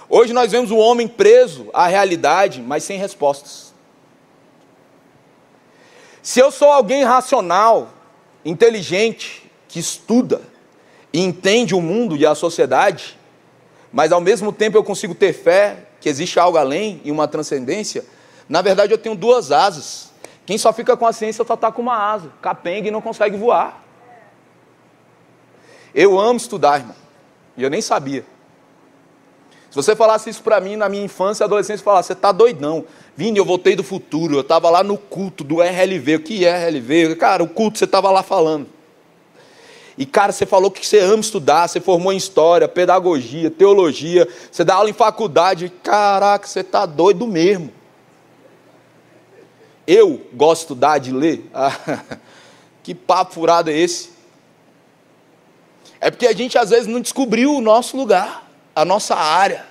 Hoje 0.09 0.32
nós 0.32 0.50
vemos 0.50 0.70
o 0.70 0.76
homem 0.76 1.07
preso 1.07 1.68
à 1.72 1.86
realidade, 1.86 2.62
mas 2.62 2.84
sem 2.84 2.98
respostas. 2.98 3.72
Se 6.22 6.38
eu 6.40 6.50
sou 6.50 6.70
alguém 6.70 7.05
racional, 7.05 7.90
inteligente, 8.44 9.50
que 9.68 9.78
estuda 9.78 10.40
e 11.12 11.20
entende 11.20 11.74
o 11.74 11.80
mundo 11.80 12.16
e 12.16 12.24
a 12.24 12.34
sociedade, 12.34 13.18
mas 13.92 14.12
ao 14.12 14.20
mesmo 14.20 14.53
tempo 14.53 14.76
eu 14.76 14.84
consigo 14.84 15.14
ter 15.14 15.32
fé 15.32 15.88
que 16.00 16.09
existe 16.09 16.38
algo 16.38 16.59
além 16.59 17.00
e 17.05 17.11
uma 17.11 17.28
transcendência, 17.28 18.05
na 18.48 18.62
verdade 18.62 18.92
eu 18.92 18.98
tenho 18.98 19.14
duas 19.14 19.50
asas. 19.53 20.11
Quem 20.45 20.59
só 20.59 20.72
fica 20.72 20.97
com 20.97 21.07
a 21.07 21.12
ciência 21.12 21.45
só 21.45 21.55
está 21.55 21.70
com 21.70 21.82
uma 21.82 21.97
asa, 21.97 22.30
capenga 22.40 22.88
e 22.88 22.90
não 22.90 23.01
consegue 23.01 23.36
voar. 23.36 23.82
Eu 25.95 26.18
amo 26.18 26.36
estudar, 26.36 26.80
irmão, 26.80 26.97
e 27.57 27.62
eu 27.62 27.70
nem 27.70 27.80
sabia. 27.80 28.24
Se 29.70 29.76
você 29.76 29.97
falasse 29.97 30.28
isso 30.28 30.43
para 30.43 30.61
mim 30.61 30.76
na 30.76 30.86
minha 30.86 31.03
infância 31.05 31.43
e 31.43 31.47
adolescência, 31.47 31.82
falasse, 31.82 32.09
você 32.09 32.12
está 32.12 32.30
doidão. 32.30 32.84
Vini, 33.16 33.38
eu 33.38 33.45
voltei 33.45 33.74
do 33.74 33.82
futuro, 33.82 34.34
eu 34.34 34.43
estava 34.43 34.68
lá 34.68 34.82
no 34.82 34.99
culto 34.99 35.43
do 35.43 35.62
RLV. 35.62 36.16
O 36.16 36.20
que 36.20 36.45
é 36.45 36.68
RLV? 36.68 37.16
Cara, 37.16 37.43
o 37.43 37.49
culto 37.49 37.78
você 37.78 37.86
estava 37.86 38.11
lá 38.11 38.22
falando. 38.22 38.66
E, 39.97 40.05
cara, 40.05 40.32
você 40.32 40.45
falou 40.45 40.70
que 40.70 40.86
você 40.86 40.99
ama 40.99 41.20
estudar, 41.20 41.68
você 41.68 41.80
formou 41.80 42.12
em 42.12 42.16
história, 42.16 42.68
pedagogia, 42.68 43.51
teologia, 43.51 44.28
você 44.51 44.62
dá 44.62 44.74
aula 44.74 44.90
em 44.90 44.95
faculdade. 44.95 45.72
Caraca, 45.82 46.47
você 46.47 46.61
está 46.61 46.84
doido 46.84 47.26
mesmo. 47.26 47.72
Eu 49.87 50.20
gosto 50.33 50.62
estudar, 50.62 50.99
de 50.99 51.12
ler. 51.12 51.45
que 52.83 52.95
papo 52.95 53.35
furado 53.35 53.70
é 53.70 53.74
esse? 53.76 54.11
É 56.01 56.11
porque 56.11 56.26
a 56.26 56.33
gente 56.33 56.59
às 56.59 56.70
vezes 56.70 56.87
não 56.87 57.01
descobriu 57.01 57.55
o 57.55 57.61
nosso 57.61 57.97
lugar 57.97 58.43
a 58.74 58.85
nossa 58.85 59.14
área, 59.14 59.66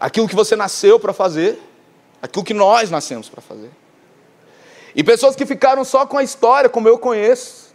aquilo 0.00 0.28
que 0.28 0.34
você 0.34 0.56
nasceu 0.56 0.98
para 0.98 1.12
fazer, 1.12 1.60
aquilo 2.20 2.44
que 2.44 2.54
nós 2.54 2.90
nascemos 2.90 3.28
para 3.28 3.40
fazer. 3.40 3.70
E 4.94 5.02
pessoas 5.02 5.36
que 5.36 5.46
ficaram 5.46 5.84
só 5.84 6.06
com 6.06 6.18
a 6.18 6.22
história, 6.22 6.68
como 6.68 6.88
eu 6.88 6.98
conheço, 6.98 7.72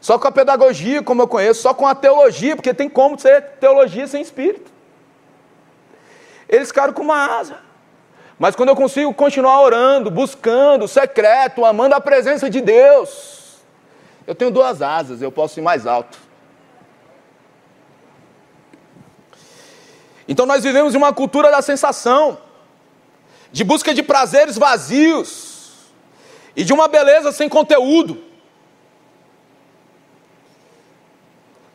só 0.00 0.18
com 0.18 0.28
a 0.28 0.32
pedagogia, 0.32 1.02
como 1.02 1.22
eu 1.22 1.28
conheço, 1.28 1.62
só 1.62 1.74
com 1.74 1.86
a 1.86 1.94
teologia, 1.94 2.56
porque 2.56 2.72
tem 2.74 2.88
como 2.88 3.18
ser 3.18 3.42
teologia 3.60 4.06
sem 4.06 4.22
espírito. 4.22 4.70
Eles 6.48 6.68
ficaram 6.68 6.92
com 6.92 7.02
uma 7.02 7.38
asa. 7.38 7.58
Mas 8.40 8.56
quando 8.56 8.70
eu 8.70 8.74
consigo 8.74 9.12
continuar 9.12 9.60
orando, 9.60 10.10
buscando, 10.10 10.88
secreto, 10.88 11.62
amando 11.62 11.94
a 11.94 12.00
presença 12.00 12.48
de 12.48 12.62
Deus, 12.62 13.58
eu 14.26 14.34
tenho 14.34 14.50
duas 14.50 14.80
asas, 14.80 15.20
eu 15.20 15.30
posso 15.30 15.60
ir 15.60 15.62
mais 15.62 15.86
alto. 15.86 16.18
Então 20.26 20.46
nós 20.46 20.64
vivemos 20.64 20.94
uma 20.94 21.12
cultura 21.12 21.50
da 21.50 21.60
sensação, 21.60 22.38
de 23.52 23.62
busca 23.62 23.92
de 23.92 24.02
prazeres 24.02 24.56
vazios 24.56 25.92
e 26.56 26.64
de 26.64 26.72
uma 26.72 26.88
beleza 26.88 27.32
sem 27.32 27.48
conteúdo. 27.48 28.30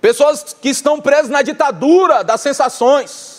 pessoas 0.06 0.56
que 0.62 0.70
estão 0.70 1.02
presas 1.02 1.32
na 1.32 1.42
ditadura 1.42 2.24
das 2.24 2.40
sensações. 2.40 3.35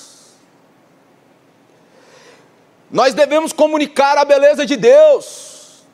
Nós 2.97 3.13
devemos 3.13 3.53
comunicar 3.53 4.17
a 4.17 4.25
beleza 4.25 4.65
de 4.65 4.75
Deus 4.75 5.85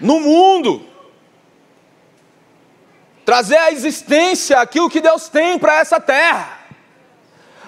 no 0.00 0.18
mundo, 0.18 0.84
trazer 3.24 3.56
à 3.56 3.70
existência 3.70 4.58
aquilo 4.58 4.90
que 4.90 5.00
Deus 5.00 5.28
tem 5.28 5.56
para 5.56 5.78
essa 5.78 6.00
terra, 6.00 6.58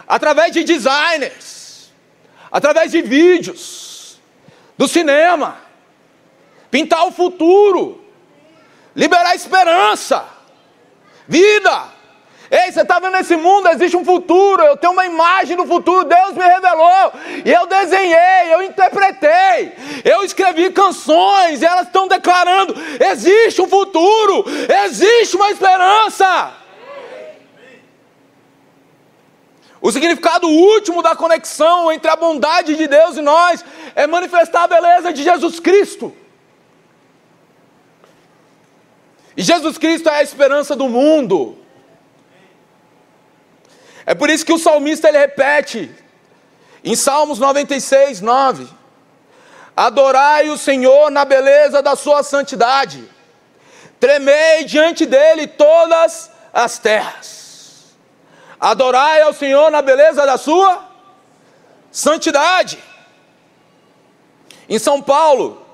através 0.05 0.51
de 0.51 0.65
designers, 0.65 1.93
através 2.51 2.91
de 2.91 3.03
vídeos, 3.03 4.21
do 4.77 4.89
cinema, 4.89 5.59
pintar 6.73 7.07
o 7.07 7.13
futuro, 7.13 8.05
liberar 8.97 9.37
esperança, 9.37 10.29
vida. 11.29 12.00
Ei, 12.51 12.73
você 12.73 12.81
está 12.81 12.99
vendo 12.99 13.17
esse 13.17 13.37
mundo? 13.37 13.69
Existe 13.69 13.97
um 13.97 14.05
futuro. 14.05 14.61
Eu 14.63 14.77
tenho 14.77 14.93
uma 14.93 15.07
imagem 15.07 15.57
do 15.57 15.65
futuro. 15.65 16.05
Deus 16.05 16.33
me 16.33 16.43
revelou. 16.43 17.13
E 17.45 17.53
eu 17.53 17.65
desenhei, 17.67 18.53
eu 18.53 18.65
interpretei. 18.65 19.73
Eu 20.05 20.25
escrevi 20.25 20.71
canções. 20.71 21.63
E 21.63 21.65
elas 21.65 21.87
estão 21.87 22.09
declarando: 22.09 22.75
existe 22.99 23.63
um 23.63 23.69
futuro. 23.69 24.45
Existe 24.85 25.37
uma 25.37 25.51
esperança. 25.51 26.55
O 29.81 29.93
significado 29.93 30.49
último 30.49 31.03
da 31.03 31.15
conexão 31.15 31.91
entre 31.93 32.11
a 32.11 32.17
bondade 32.17 32.75
de 32.75 32.87
Deus 32.89 33.17
e 33.17 33.23
nós 33.23 33.65
é 33.95 34.09
manifestar 34.09 34.65
a 34.65 34.69
beleza 34.69 35.13
de 35.13 35.23
Jesus 35.23 35.61
Cristo. 35.61 36.15
E 39.37 39.43
Jesus 39.43 39.79
Cristo 39.79 40.09
é 40.09 40.17
a 40.17 40.23
esperança 40.23 40.75
do 40.75 40.89
mundo. 40.89 41.60
É 44.11 44.15
por 44.15 44.29
isso 44.29 44.45
que 44.45 44.53
o 44.53 44.59
salmista 44.59 45.09
ele 45.09 45.19
repete 45.19 45.89
em 46.83 46.97
Salmos 46.97 47.39
96, 47.39 48.21
9: 48.21 48.67
Adorai 49.77 50.51
o 50.51 50.59
Senhor 50.59 51.13
na 51.13 51.25
beleza 51.25 51.81
da 51.81 51.95
sua 51.95 52.25
santidade, 52.25 53.09
tremei 54.01 54.65
diante 54.65 55.07
dele 55.07 55.47
todas 55.47 56.29
as 56.53 56.77
terras. 56.77 57.95
Adorai 58.59 59.23
ao 59.23 59.33
Senhor 59.33 59.71
na 59.71 59.81
beleza 59.81 60.27
da 60.27 60.37
sua 60.37 60.89
santidade. 61.93 62.83
Em 64.69 64.81
São 64.81 65.01
Paulo, 65.01 65.65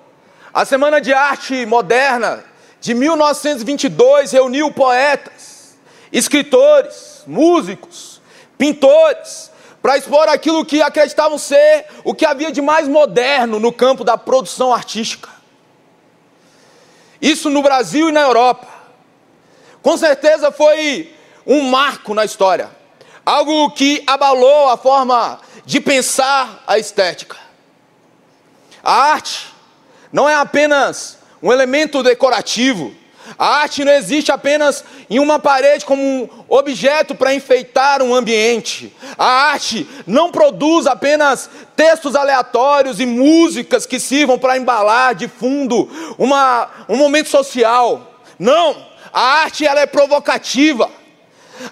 a 0.52 0.66
Semana 0.66 1.00
de 1.00 1.14
Arte 1.14 1.64
Moderna 1.64 2.44
de 2.82 2.92
1922 2.92 4.30
reuniu 4.32 4.70
poetas, 4.70 5.74
escritores, 6.12 7.22
músicos, 7.26 8.15
pintores, 8.58 9.50
para 9.82 9.96
expor 9.96 10.28
aquilo 10.28 10.64
que 10.64 10.82
acreditavam 10.82 11.38
ser 11.38 11.86
o 12.02 12.14
que 12.14 12.26
havia 12.26 12.50
de 12.50 12.60
mais 12.60 12.88
moderno 12.88 13.60
no 13.60 13.72
campo 13.72 14.02
da 14.02 14.18
produção 14.18 14.74
artística. 14.74 15.28
Isso 17.20 17.48
no 17.48 17.62
Brasil 17.62 18.08
e 18.08 18.12
na 18.12 18.22
Europa. 18.22 18.66
Com 19.82 19.96
certeza 19.96 20.50
foi 20.50 21.14
um 21.46 21.62
marco 21.62 22.12
na 22.12 22.24
história, 22.24 22.70
algo 23.24 23.70
que 23.70 24.02
abalou 24.06 24.68
a 24.68 24.76
forma 24.76 25.40
de 25.64 25.80
pensar 25.80 26.64
a 26.66 26.78
estética. 26.78 27.36
A 28.82 28.92
arte 28.92 29.54
não 30.12 30.28
é 30.28 30.34
apenas 30.34 31.18
um 31.42 31.52
elemento 31.52 32.02
decorativo. 32.02 32.94
A 33.38 33.62
arte 33.62 33.84
não 33.84 33.92
existe 33.92 34.30
apenas 34.30 34.84
em 35.10 35.18
uma 35.18 35.38
parede 35.38 35.84
como 35.84 36.02
um 36.02 36.28
objeto 36.48 37.14
para 37.14 37.34
enfeitar 37.34 38.02
um 38.02 38.14
ambiente. 38.14 38.94
A 39.18 39.50
arte 39.50 39.86
não 40.06 40.30
produz 40.30 40.86
apenas 40.86 41.50
textos 41.74 42.14
aleatórios 42.14 43.00
e 43.00 43.06
músicas 43.06 43.86
que 43.86 43.98
sirvam 43.98 44.38
para 44.38 44.56
embalar 44.56 45.14
de 45.14 45.28
fundo 45.28 45.88
uma, 46.18 46.68
um 46.88 46.96
momento 46.96 47.28
social. 47.28 48.20
Não, 48.38 48.76
a 49.12 49.20
arte 49.20 49.66
ela 49.66 49.80
é 49.80 49.86
provocativa. 49.86 50.90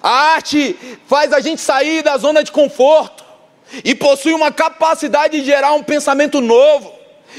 A 0.02 0.10
arte 0.34 0.76
faz 1.06 1.32
a 1.32 1.40
gente 1.40 1.60
sair 1.60 2.02
da 2.02 2.16
zona 2.16 2.42
de 2.42 2.50
conforto 2.50 3.24
e 3.84 3.94
possui 3.94 4.32
uma 4.32 4.52
capacidade 4.52 5.40
de 5.40 5.46
gerar 5.46 5.72
um 5.72 5.82
pensamento 5.82 6.40
novo, 6.40 6.92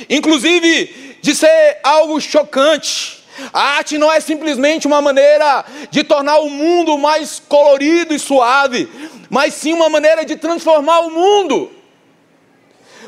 inclusive 0.10 1.18
de 1.22 1.36
ser 1.36 1.80
algo 1.84 2.20
chocante. 2.20 3.25
A 3.52 3.78
arte 3.78 3.98
não 3.98 4.12
é 4.12 4.20
simplesmente 4.20 4.88
uma 4.88 5.02
maneira 5.02 5.66
de 5.90 6.04
tornar 6.04 6.40
o 6.40 6.50
mundo 6.50 6.98
mais 6.98 7.42
colorido 7.48 8.14
e 8.14 8.20
suave, 8.20 8.90
mas 9.30 9.54
sim 9.54 9.74
uma 9.74 9.90
maneira 9.90 10.26
de 10.26 10.36
transformar 10.36 11.00
o 11.02 11.12
mundo. 11.12 11.72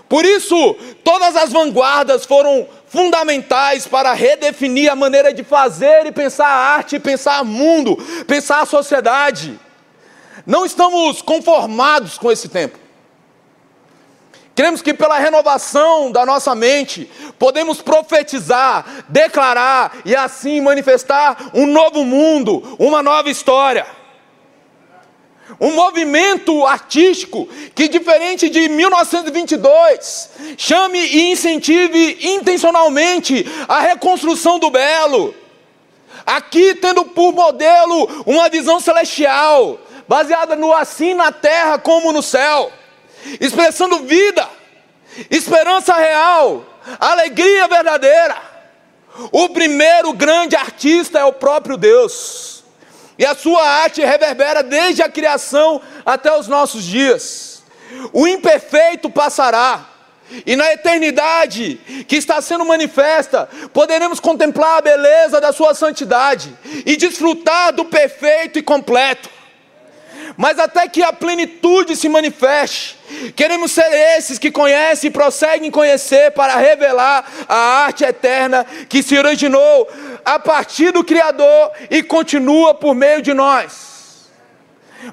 Por 0.09 0.25
isso, 0.25 0.75
todas 1.03 1.36
as 1.36 1.51
vanguardas 1.51 2.25
foram 2.25 2.67
fundamentais 2.88 3.86
para 3.86 4.13
redefinir 4.13 4.89
a 4.91 4.95
maneira 4.95 5.34
de 5.34 5.43
fazer 5.43 6.05
e 6.05 6.11
pensar 6.11 6.47
a 6.47 6.75
arte, 6.75 6.99
pensar 6.99 7.41
o 7.41 7.45
mundo, 7.45 7.97
pensar 8.25 8.61
a 8.61 8.65
sociedade. 8.65 9.59
Não 10.45 10.65
estamos 10.65 11.21
conformados 11.21 12.17
com 12.17 12.32
esse 12.32 12.47
tempo. 12.47 12.87
Queremos 14.58 14.82
que 14.82 14.91
pela 14.91 15.20
renovação 15.20 16.12
da 16.12 16.26
nossa 16.26 16.55
mente, 16.55 17.08
podemos 17.38 17.80
profetizar, 17.80 19.05
declarar 19.08 19.97
e 20.03 20.16
assim 20.16 20.60
manifestar 20.62 21.51
um 21.53 21.68
novo 21.68 22.03
mundo, 22.03 22.76
uma 22.80 23.03
nova 23.03 23.30
história. 23.30 23.86
Um 25.62 25.76
movimento 25.76 26.66
artístico 26.66 27.47
que, 27.76 27.88
diferente 27.88 28.49
de 28.49 28.68
1922, 28.68 30.32
chame 30.58 31.05
e 31.05 31.32
incentive 31.32 32.18
intencionalmente 32.20 33.45
a 33.68 33.80
reconstrução 33.82 34.58
do 34.58 34.72
belo. 34.72 35.36
Aqui, 36.26 36.74
tendo 36.74 37.05
por 37.05 37.32
modelo 37.32 38.24
uma 38.26 38.49
visão 38.49 38.80
celestial, 38.80 39.80
baseada 40.08 40.55
no 40.55 40.74
assim 40.74 41.14
na 41.14 41.32
terra 41.32 41.78
como 41.78 42.12
no 42.12 42.24
céu 42.24 42.72
expressando 43.39 43.99
vida, 43.99 44.47
esperança 45.30 45.93
real, 45.95 46.65
alegria 46.99 47.67
verdadeira. 47.67 48.38
O 49.32 49.49
primeiro 49.49 50.13
grande 50.13 50.55
artista 50.55 51.19
é 51.19 51.25
o 51.25 51.34
próprio 51.34 51.75
Deus, 51.75 52.63
e 53.17 53.25
a 53.25 53.36
sua 53.36 53.63
arte 53.63 54.03
reverbera 54.03 54.61
desde 54.61 55.01
a 55.01 55.09
criação 55.09 55.82
até 56.05 56.38
os 56.38 56.47
nossos 56.47 56.84
dias. 56.84 57.63
O 58.13 58.28
imperfeito 58.28 59.09
passará, 59.09 59.86
e 60.45 60.55
na 60.55 60.71
eternidade 60.73 61.80
que 62.07 62.17
está 62.17 62.41
sendo 62.41 62.65
manifesta, 62.65 63.49
poderemos 63.73 64.19
contemplar 64.19 64.78
a 64.78 64.82
beleza 64.82 65.39
da 65.39 65.53
Sua 65.53 65.73
santidade 65.73 66.53
e 66.86 66.97
desfrutar 66.97 67.71
do 67.71 67.86
perfeito 67.86 68.59
e 68.59 68.61
completo 68.61 69.30
mas 70.36 70.59
até 70.59 70.88
que 70.88 71.03
a 71.03 71.13
plenitude 71.13 71.95
se 71.95 72.09
manifeste. 72.09 72.97
Queremos 73.36 73.71
ser 73.71 73.88
esses 74.17 74.38
que 74.38 74.51
conhecem 74.51 75.09
e 75.09 75.13
prosseguem 75.13 75.71
conhecer 75.71 76.32
para 76.32 76.55
revelar 76.55 77.25
a 77.47 77.55
arte 77.86 78.03
eterna 78.03 78.65
que 78.89 79.01
se 79.01 79.17
originou 79.17 79.88
a 80.25 80.38
partir 80.38 80.91
do 80.91 81.03
Criador 81.03 81.71
e 81.89 82.03
continua 82.03 82.73
por 82.73 82.93
meio 82.93 83.21
de 83.21 83.34
nós. 83.34 83.97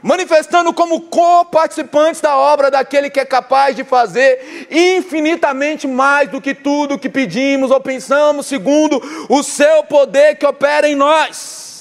Manifestando 0.02 0.72
como 0.72 1.02
co-participantes 1.02 2.20
da 2.20 2.36
obra 2.36 2.70
daquele 2.70 3.10
que 3.10 3.20
é 3.20 3.24
capaz 3.24 3.76
de 3.76 3.84
fazer 3.84 4.66
infinitamente 4.70 5.86
mais 5.86 6.28
do 6.28 6.40
que 6.40 6.54
tudo 6.54 6.98
que 6.98 7.08
pedimos 7.08 7.70
ou 7.70 7.80
pensamos, 7.80 8.46
segundo 8.46 9.00
o 9.28 9.42
seu 9.42 9.84
poder 9.84 10.36
que 10.36 10.46
opera 10.46 10.88
em 10.88 10.94
nós. 10.94 11.73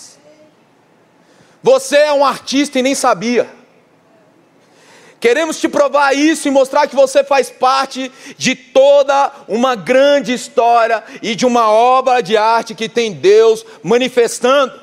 Você 1.64 1.96
é 1.96 2.12
um 2.12 2.26
artista 2.26 2.78
e 2.78 2.82
nem 2.82 2.94
sabia. 2.94 3.50
Queremos 5.18 5.58
te 5.58 5.70
provar 5.70 6.14
isso 6.14 6.50
e 6.50 6.52
mostrar 6.52 6.86
que 6.86 6.96
você 6.98 7.24
faz 7.24 7.50
parte 7.50 8.12
de 8.38 8.54
toda 8.54 9.32
uma 9.48 9.74
grande 9.74 10.34
história 10.34 11.02
e 11.22 11.34
de 11.34 11.46
uma 11.46 11.72
obra 11.72 12.22
de 12.22 12.36
arte 12.36 12.76
que 12.76 12.90
tem 12.90 13.14
Deus 13.14 13.66
manifestando. 13.82 14.78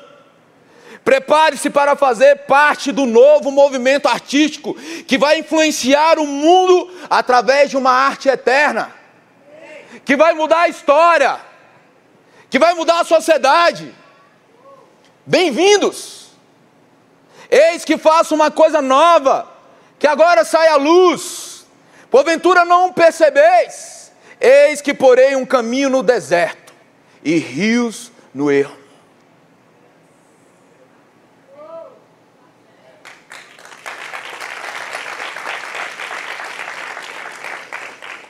Prepare-se 1.05 1.69
para 1.69 1.95
fazer 1.95 2.47
parte 2.47 2.91
do 2.91 3.05
novo 3.05 3.51
movimento 3.51 4.07
artístico 4.07 4.73
que 5.05 5.19
vai 5.19 5.37
influenciar 5.37 6.17
o 6.17 6.25
mundo 6.25 6.89
através 7.07 7.69
de 7.69 7.77
uma 7.77 7.91
arte 7.91 8.27
eterna, 8.27 8.91
que 10.03 10.15
vai 10.15 10.33
mudar 10.33 10.61
a 10.61 10.67
história, 10.67 11.39
que 12.49 12.57
vai 12.57 12.73
mudar 12.73 13.01
a 13.01 13.05
sociedade. 13.05 13.93
Bem-vindos! 15.23 16.20
Eis 17.51 17.83
que 17.83 17.97
faço 17.97 18.33
uma 18.33 18.49
coisa 18.49 18.81
nova, 18.81 19.45
que 19.99 20.07
agora 20.07 20.45
sai 20.45 20.69
à 20.69 20.77
luz. 20.77 21.67
Porventura 22.09 22.63
não 22.63 22.93
percebeis? 22.93 24.09
Eis 24.39 24.79
que 24.81 24.93
porei 24.93 25.35
um 25.35 25.45
caminho 25.45 25.89
no 25.89 26.01
deserto 26.01 26.73
e 27.21 27.37
rios 27.37 28.09
no 28.33 28.49
erro. 28.49 28.79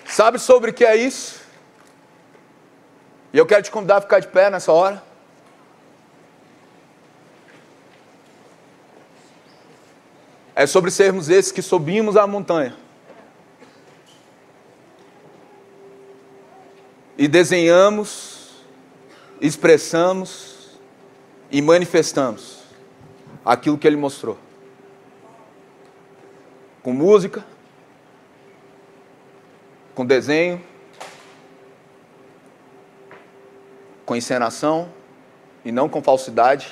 Sabe 0.08 0.40
sobre 0.40 0.72
o 0.72 0.74
que 0.74 0.84
é 0.84 0.96
isso? 0.96 1.42
E 3.32 3.38
eu 3.38 3.46
quero 3.46 3.64
te 3.64 3.72
convidar 3.72 3.98
a 3.98 4.02
ficar 4.02 4.20
de 4.20 4.28
pé 4.28 4.50
nessa 4.50 4.72
hora. 4.72 5.11
É 10.56 10.66
sobre 10.66 10.92
sermos 10.92 11.30
esses 11.30 11.52
que 11.52 11.62
subimos 11.62 12.18
a 12.18 12.28
montanha. 12.28 12.76
E 17.18 17.28
desenhamos, 17.28 18.64
expressamos 19.40 20.80
e 21.52 21.62
manifestamos 21.62 22.64
aquilo 23.46 23.78
que 23.78 23.88
ele 23.88 23.98
mostrou. 23.98 24.38
Com 26.82 26.94
música, 26.94 27.46
com 29.94 30.06
desenho, 30.06 30.62
com 34.06 34.16
encenação 34.16 34.92
e 35.64 35.72
não 35.72 35.88
com 35.88 36.02
falsidade, 36.02 36.68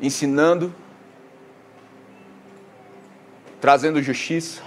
ensinando, 0.00 0.74
trazendo 3.60 4.02
justiça, 4.02 4.62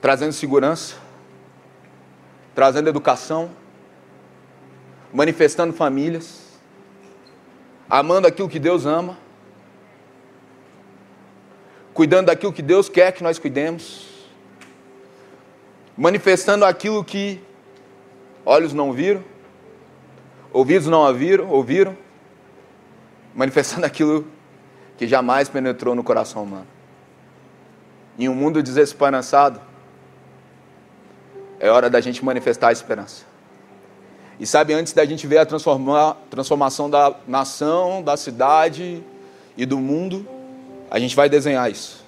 trazendo 0.00 0.32
segurança, 0.32 0.96
trazendo 2.54 2.88
educação, 2.88 3.50
manifestando 5.12 5.72
famílias, 5.72 6.58
amando 7.88 8.26
aquilo 8.26 8.48
que 8.48 8.58
Deus 8.58 8.86
ama, 8.86 9.18
cuidando 11.92 12.26
daquilo 12.26 12.52
que 12.52 12.62
Deus 12.62 12.88
quer 12.88 13.12
que 13.12 13.22
nós 13.22 13.38
cuidemos, 13.38 14.06
manifestando 15.96 16.64
aquilo 16.64 17.02
que 17.02 17.40
olhos 18.44 18.72
não 18.72 18.92
viram, 18.92 19.24
ouvidos 20.52 20.86
não 20.86 21.00
ouviram, 21.00 21.48
ouviram, 21.48 21.96
manifestando 23.34 23.84
aquilo 23.86 24.26
que 24.96 25.06
jamais 25.06 25.48
penetrou 25.48 25.94
no 25.94 26.04
coração 26.04 26.42
humano. 26.42 26.75
Em 28.18 28.28
um 28.28 28.34
mundo 28.34 28.62
desesperançado, 28.62 29.60
é 31.58 31.70
hora 31.70 31.88
da 31.88 32.00
gente 32.00 32.24
manifestar 32.24 32.68
a 32.68 32.72
esperança. 32.72 33.24
E 34.38 34.46
sabe, 34.46 34.74
antes 34.74 34.92
da 34.92 35.04
gente 35.04 35.26
ver 35.26 35.38
a 35.38 35.46
transformação 35.46 36.90
da 36.90 37.14
nação, 37.26 38.02
da 38.02 38.16
cidade 38.16 39.02
e 39.56 39.64
do 39.64 39.78
mundo, 39.78 40.28
a 40.90 40.98
gente 40.98 41.16
vai 41.16 41.28
desenhar 41.28 41.70
isso. 41.70 42.04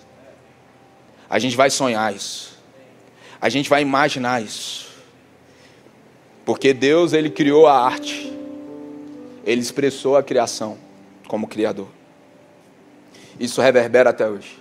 A 1.28 1.38
gente 1.38 1.56
vai 1.56 1.70
sonhar 1.70 2.14
isso. 2.14 2.56
A 3.40 3.48
gente 3.48 3.68
vai 3.68 3.82
imaginar 3.82 4.42
isso. 4.42 4.88
Porque 6.44 6.72
Deus, 6.72 7.12
ele 7.12 7.30
criou 7.30 7.66
a 7.66 7.78
arte. 7.78 8.32
Ele 9.44 9.61
expressou 9.61 10.16
a 10.16 10.22
criação 10.22 10.76
como 11.26 11.46
criador. 11.46 11.88
Isso 13.38 13.61
reverbera 13.61 14.11
até 14.11 14.28
hoje. 14.28 14.57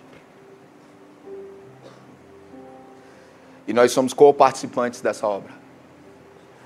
E 3.67 3.73
nós 3.73 3.91
somos 3.91 4.13
co-participantes 4.13 5.01
dessa 5.01 5.27
obra. 5.27 5.53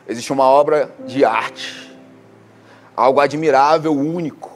Existe 0.07 0.31
uma 0.31 0.45
obra 0.45 0.93
de 1.05 1.25
arte, 1.25 1.97
algo 2.95 3.19
admirável, 3.19 3.93
único 3.93 4.51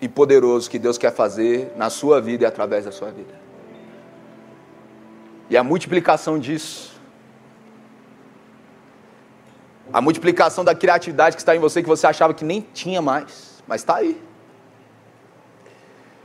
e 0.00 0.08
poderoso 0.08 0.68
que 0.68 0.78
Deus 0.78 0.98
quer 0.98 1.12
fazer 1.12 1.72
na 1.76 1.88
sua 1.88 2.20
vida 2.20 2.44
e 2.44 2.46
através 2.46 2.84
da 2.84 2.92
sua 2.92 3.10
vida. 3.10 3.34
E 5.48 5.56
a 5.56 5.64
multiplicação 5.64 6.38
disso, 6.38 7.00
a 9.92 10.00
multiplicação 10.00 10.64
da 10.64 10.74
criatividade 10.74 11.36
que 11.36 11.42
está 11.42 11.54
em 11.54 11.58
você, 11.58 11.82
que 11.82 11.88
você 11.88 12.06
achava 12.06 12.34
que 12.34 12.44
nem 12.44 12.60
tinha 12.60 13.00
mais, 13.00 13.62
mas 13.66 13.80
está 13.80 13.96
aí. 13.96 14.20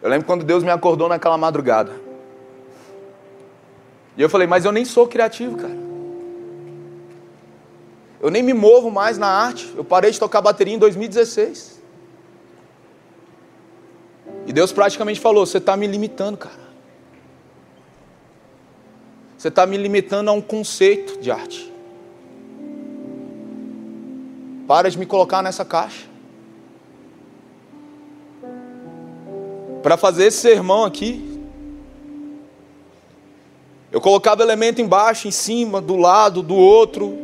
Eu 0.02 0.10
lembro 0.10 0.26
quando 0.26 0.44
Deus 0.44 0.64
me 0.64 0.72
acordou 0.72 1.10
naquela 1.10 1.38
madrugada. 1.38 2.09
E 4.20 4.22
eu 4.22 4.28
falei, 4.30 4.46
mas 4.46 4.66
eu 4.66 4.74
nem 4.74 4.84
sou 4.84 5.08
criativo, 5.08 5.56
cara. 5.56 5.78
Eu 8.20 8.30
nem 8.30 8.44
me 8.44 8.54
movo 8.54 8.92
mais 8.92 9.18
na 9.18 9.28
arte. 9.28 9.74
Eu 9.78 9.84
parei 9.86 10.12
de 10.12 10.20
tocar 10.20 10.42
bateria 10.42 10.74
em 10.74 10.78
2016. 10.78 11.82
E 14.46 14.52
Deus 14.52 14.74
praticamente 14.74 15.22
falou: 15.22 15.46
Você 15.46 15.58
está 15.58 15.78
me 15.78 15.88
limitando, 15.88 16.38
cara. 16.38 16.70
Você 19.38 19.48
está 19.48 19.66
me 19.66 19.78
limitando 19.78 20.30
a 20.30 20.34
um 20.34 20.42
conceito 20.42 21.22
de 21.22 21.32
arte. 21.32 21.74
Para 24.68 24.90
de 24.90 25.00
me 25.00 25.06
colocar 25.06 25.42
nessa 25.42 25.64
caixa. 25.64 26.06
Para 29.82 29.96
fazer 29.96 30.26
esse 30.26 30.40
sermão 30.40 30.84
aqui, 30.84 31.29
eu 33.92 34.00
colocava 34.00 34.44
elemento 34.44 34.82
embaixo, 34.82 35.28
em 35.28 35.32
cima, 35.32 35.82
do 35.82 35.96
lado, 35.96 36.44
do 36.44 36.56
outro, 36.56 37.18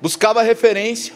buscava 0.00 0.42
referência, 0.42 1.12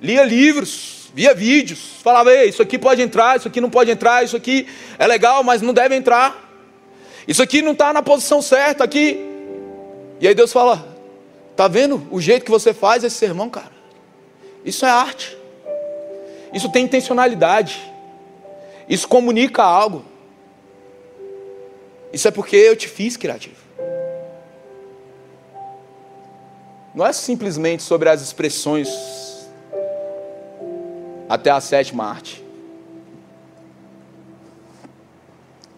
lia 0.00 0.24
livros, 0.24 1.10
via 1.12 1.34
vídeos, 1.34 1.96
falava: 2.02 2.32
Ei, 2.32 2.50
isso 2.50 2.62
aqui 2.62 2.78
pode 2.78 3.02
entrar, 3.02 3.36
isso 3.36 3.48
aqui 3.48 3.60
não 3.60 3.70
pode 3.70 3.90
entrar, 3.90 4.24
isso 4.24 4.36
aqui 4.36 4.68
é 4.98 5.06
legal, 5.06 5.42
mas 5.42 5.60
não 5.60 5.74
deve 5.74 5.96
entrar, 5.96 6.46
isso 7.26 7.42
aqui 7.42 7.62
não 7.62 7.72
está 7.72 7.92
na 7.92 8.02
posição 8.02 8.40
certa 8.40 8.84
aqui. 8.84 9.18
E 10.20 10.28
aí 10.28 10.34
Deus 10.34 10.52
fala: 10.52 10.86
Tá 11.56 11.66
vendo 11.66 12.06
o 12.10 12.20
jeito 12.20 12.44
que 12.44 12.50
você 12.50 12.72
faz 12.72 13.02
esse 13.02 13.16
sermão, 13.16 13.50
cara? 13.50 13.72
Isso 14.64 14.84
é 14.84 14.90
arte, 14.90 15.36
isso 16.52 16.68
tem 16.68 16.84
intencionalidade, 16.84 17.80
isso 18.88 19.08
comunica 19.08 19.62
algo. 19.62 20.04
Isso 22.16 22.26
é 22.26 22.30
porque 22.30 22.56
eu 22.56 22.74
te 22.74 22.88
fiz 22.88 23.14
criativo. 23.14 23.60
Não 26.94 27.04
é 27.04 27.12
simplesmente 27.12 27.82
sobre 27.82 28.08
as 28.08 28.22
expressões 28.22 28.88
até 31.28 31.50
a 31.50 31.60
sétima 31.60 32.06
arte. 32.06 32.42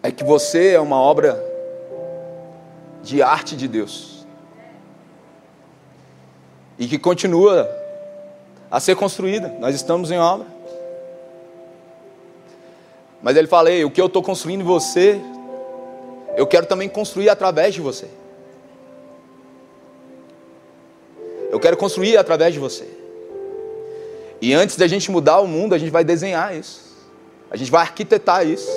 É 0.01 0.09
que 0.13 0.23
você 0.23 0.75
é 0.75 0.79
uma 0.79 0.95
obra 0.95 1.43
de 3.03 3.21
arte 3.21 3.57
de 3.57 3.67
Deus. 3.67 4.25
E 6.77 6.87
que 6.87 6.97
continua 6.97 7.69
a 8.71 8.79
ser 8.79 8.95
construída. 8.95 9.49
Nós 9.59 9.75
estamos 9.75 10.09
em 10.09 10.17
obra. 10.17 10.47
Mas 13.21 13.35
ele 13.35 13.49
fala: 13.49 13.69
o 13.85 13.91
que 13.91 13.99
eu 13.99 14.05
estou 14.05 14.23
construindo 14.23 14.61
em 14.61 14.63
você 14.63 15.21
eu 16.35 16.47
quero 16.47 16.65
também 16.65 16.87
construir 16.87 17.29
através 17.29 17.73
de 17.73 17.81
você. 17.81 18.07
Eu 21.51 21.59
quero 21.59 21.75
construir 21.75 22.17
através 22.17 22.53
de 22.53 22.59
você. 22.59 22.87
E 24.41 24.53
antes 24.53 24.75
da 24.75 24.87
gente 24.87 25.11
mudar 25.11 25.39
o 25.39 25.47
mundo, 25.47 25.73
a 25.73 25.77
gente 25.77 25.91
vai 25.91 26.03
desenhar 26.03 26.55
isso. 26.55 26.95
A 27.51 27.57
gente 27.57 27.71
vai 27.71 27.81
arquitetar 27.81 28.45
isso. 28.45 28.71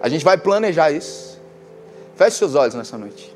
A 0.00 0.08
gente 0.08 0.24
vai 0.24 0.36
planejar 0.36 0.90
isso. 0.90 1.40
Feche 2.16 2.36
seus 2.36 2.54
olhos 2.54 2.74
nessa 2.74 2.98
noite. 2.98 3.34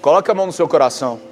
Coloque 0.00 0.30
a 0.30 0.34
mão 0.34 0.46
no 0.46 0.52
seu 0.52 0.68
coração. 0.68 1.27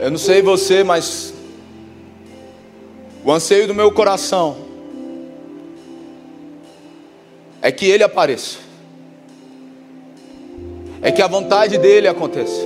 Eu 0.00 0.10
não 0.10 0.16
sei 0.16 0.40
você, 0.40 0.82
mas 0.82 1.34
o 3.22 3.30
anseio 3.30 3.66
do 3.66 3.74
meu 3.74 3.92
coração 3.92 4.56
é 7.60 7.70
que 7.70 7.84
Ele 7.84 8.02
apareça, 8.02 8.56
é 11.02 11.12
que 11.12 11.20
a 11.20 11.26
vontade 11.26 11.76
dEle 11.76 12.08
aconteça. 12.08 12.62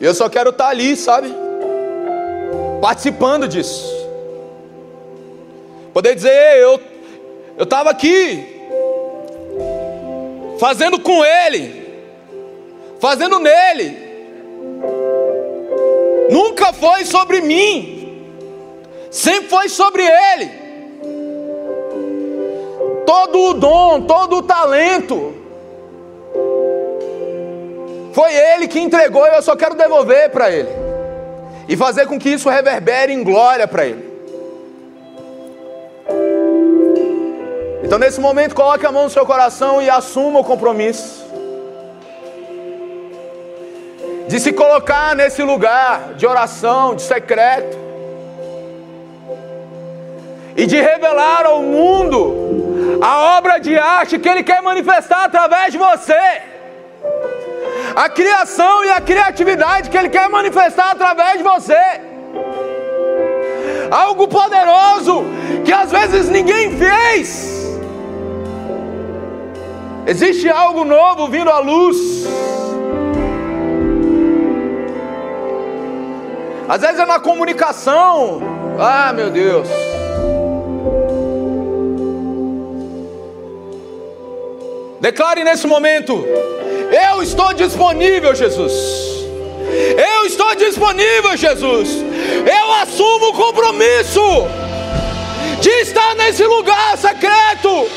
E 0.00 0.04
eu 0.04 0.12
só 0.12 0.28
quero 0.28 0.50
estar 0.50 0.70
ali, 0.70 0.96
sabe? 0.96 1.32
Participando 2.80 3.46
disso. 3.46 3.86
Poder 5.92 6.16
dizer, 6.16 6.58
eu 6.58 6.80
eu 7.56 7.62
estava 7.62 7.90
aqui, 7.90 8.44
fazendo 10.58 10.98
com 10.98 11.24
Ele, 11.24 12.02
fazendo 12.98 13.38
nele, 13.38 14.01
Nunca 16.32 16.72
foi 16.72 17.04
sobre 17.04 17.42
mim, 17.42 18.26
sempre 19.10 19.50
foi 19.50 19.68
sobre 19.68 20.02
Ele. 20.02 20.62
todo 23.04 23.50
o 23.50 23.54
dom, 23.54 24.00
todo 24.02 24.36
o 24.36 24.42
talento. 24.42 25.34
Foi 28.14 28.34
Ele 28.34 28.66
que 28.66 28.80
entregou 28.80 29.26
e 29.26 29.36
eu 29.36 29.42
só 29.42 29.54
quero 29.54 29.74
devolver 29.74 30.30
para 30.30 30.50
Ele. 30.50 30.70
E 31.68 31.76
fazer 31.76 32.06
com 32.06 32.18
que 32.18 32.30
isso 32.30 32.48
reverbere 32.48 33.12
em 33.12 33.22
glória 33.22 33.68
para 33.68 33.84
Ele. 33.84 34.10
Então, 37.84 37.98
nesse 37.98 38.20
momento, 38.20 38.54
coloque 38.54 38.86
a 38.86 38.92
mão 38.92 39.04
no 39.04 39.10
seu 39.10 39.26
coração 39.26 39.82
e 39.82 39.90
assuma 39.90 40.40
o 40.40 40.44
compromisso 40.44 41.21
de 44.32 44.40
se 44.40 44.50
colocar 44.50 45.14
nesse 45.14 45.42
lugar 45.42 46.14
de 46.14 46.26
oração, 46.26 46.94
de 46.94 47.02
secreto, 47.02 47.76
e 50.56 50.64
de 50.64 50.80
revelar 50.80 51.44
ao 51.44 51.60
mundo 51.60 52.98
a 53.02 53.36
obra 53.36 53.58
de 53.58 53.78
arte 53.78 54.18
que 54.18 54.26
Ele 54.26 54.42
quer 54.42 54.62
manifestar 54.62 55.24
através 55.24 55.70
de 55.72 55.76
você 55.76 56.24
a 57.94 58.08
criação 58.08 58.82
e 58.86 58.90
a 58.92 59.02
criatividade 59.02 59.90
que 59.90 59.98
Ele 59.98 60.08
quer 60.08 60.30
manifestar 60.30 60.92
através 60.92 61.36
de 61.36 61.44
você. 61.44 61.84
Algo 63.90 64.26
poderoso 64.28 65.26
que 65.62 65.72
às 65.74 65.90
vezes 65.90 66.30
ninguém 66.30 66.78
fez. 66.78 67.28
Existe 70.06 70.48
algo 70.48 70.86
novo 70.86 71.28
vindo 71.28 71.50
à 71.50 71.58
luz. 71.58 71.98
Às 76.68 76.80
vezes 76.80 76.98
é 76.98 77.06
na 77.06 77.20
comunicação. 77.20 78.40
Ah, 78.78 79.12
meu 79.12 79.30
Deus. 79.30 79.68
Declare 85.00 85.42
nesse 85.44 85.66
momento: 85.66 86.24
eu 86.92 87.22
estou 87.22 87.52
disponível, 87.52 88.34
Jesus. 88.34 88.72
Eu 89.96 90.26
estou 90.26 90.54
disponível, 90.54 91.36
Jesus. 91.36 91.88
Eu 92.46 92.72
assumo 92.74 93.30
o 93.30 93.32
compromisso 93.32 94.20
de 95.60 95.70
estar 95.80 96.14
nesse 96.14 96.44
lugar 96.44 96.96
secreto 96.98 97.88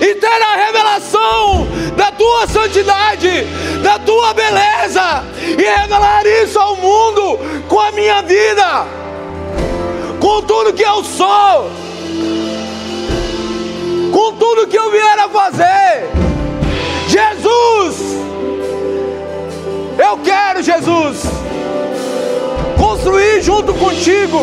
e 0.00 0.14
ter 0.14 0.42
a 0.42 0.66
revelação 0.66 1.66
da 1.96 2.12
tua 2.12 2.46
santidade, 2.46 3.44
da 3.82 3.98
tua 3.98 4.32
beleza 4.34 5.24
e 5.40 5.62
revelar 5.62 6.26
isso 6.26 6.58
ao 6.58 6.76
mundo 6.76 7.38
com 7.68 7.80
a 7.80 7.90
minha 7.92 8.22
vida, 8.22 8.86
com 10.20 10.42
tudo 10.42 10.72
que 10.72 10.82
eu 10.82 11.02
sou, 11.04 11.70
com 14.12 14.32
tudo 14.34 14.66
que 14.66 14.78
eu 14.78 14.90
vier 14.90 15.18
a 15.18 15.28
fazer. 15.28 16.08
Jesus, 17.08 18.18
eu 19.98 20.18
quero, 20.18 20.62
Jesus, 20.62 21.22
construir 22.78 23.42
junto 23.42 23.74
contigo 23.74 24.38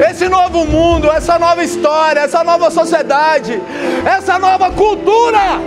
esse 0.00 0.28
novo 0.28 0.64
mundo, 0.64 1.10
essa 1.10 1.38
nova 1.38 1.62
história, 1.62 2.20
essa 2.20 2.42
nova 2.42 2.70
sociedade, 2.70 3.60
essa 4.04 4.38
nova 4.38 4.70
cultura 4.70 5.60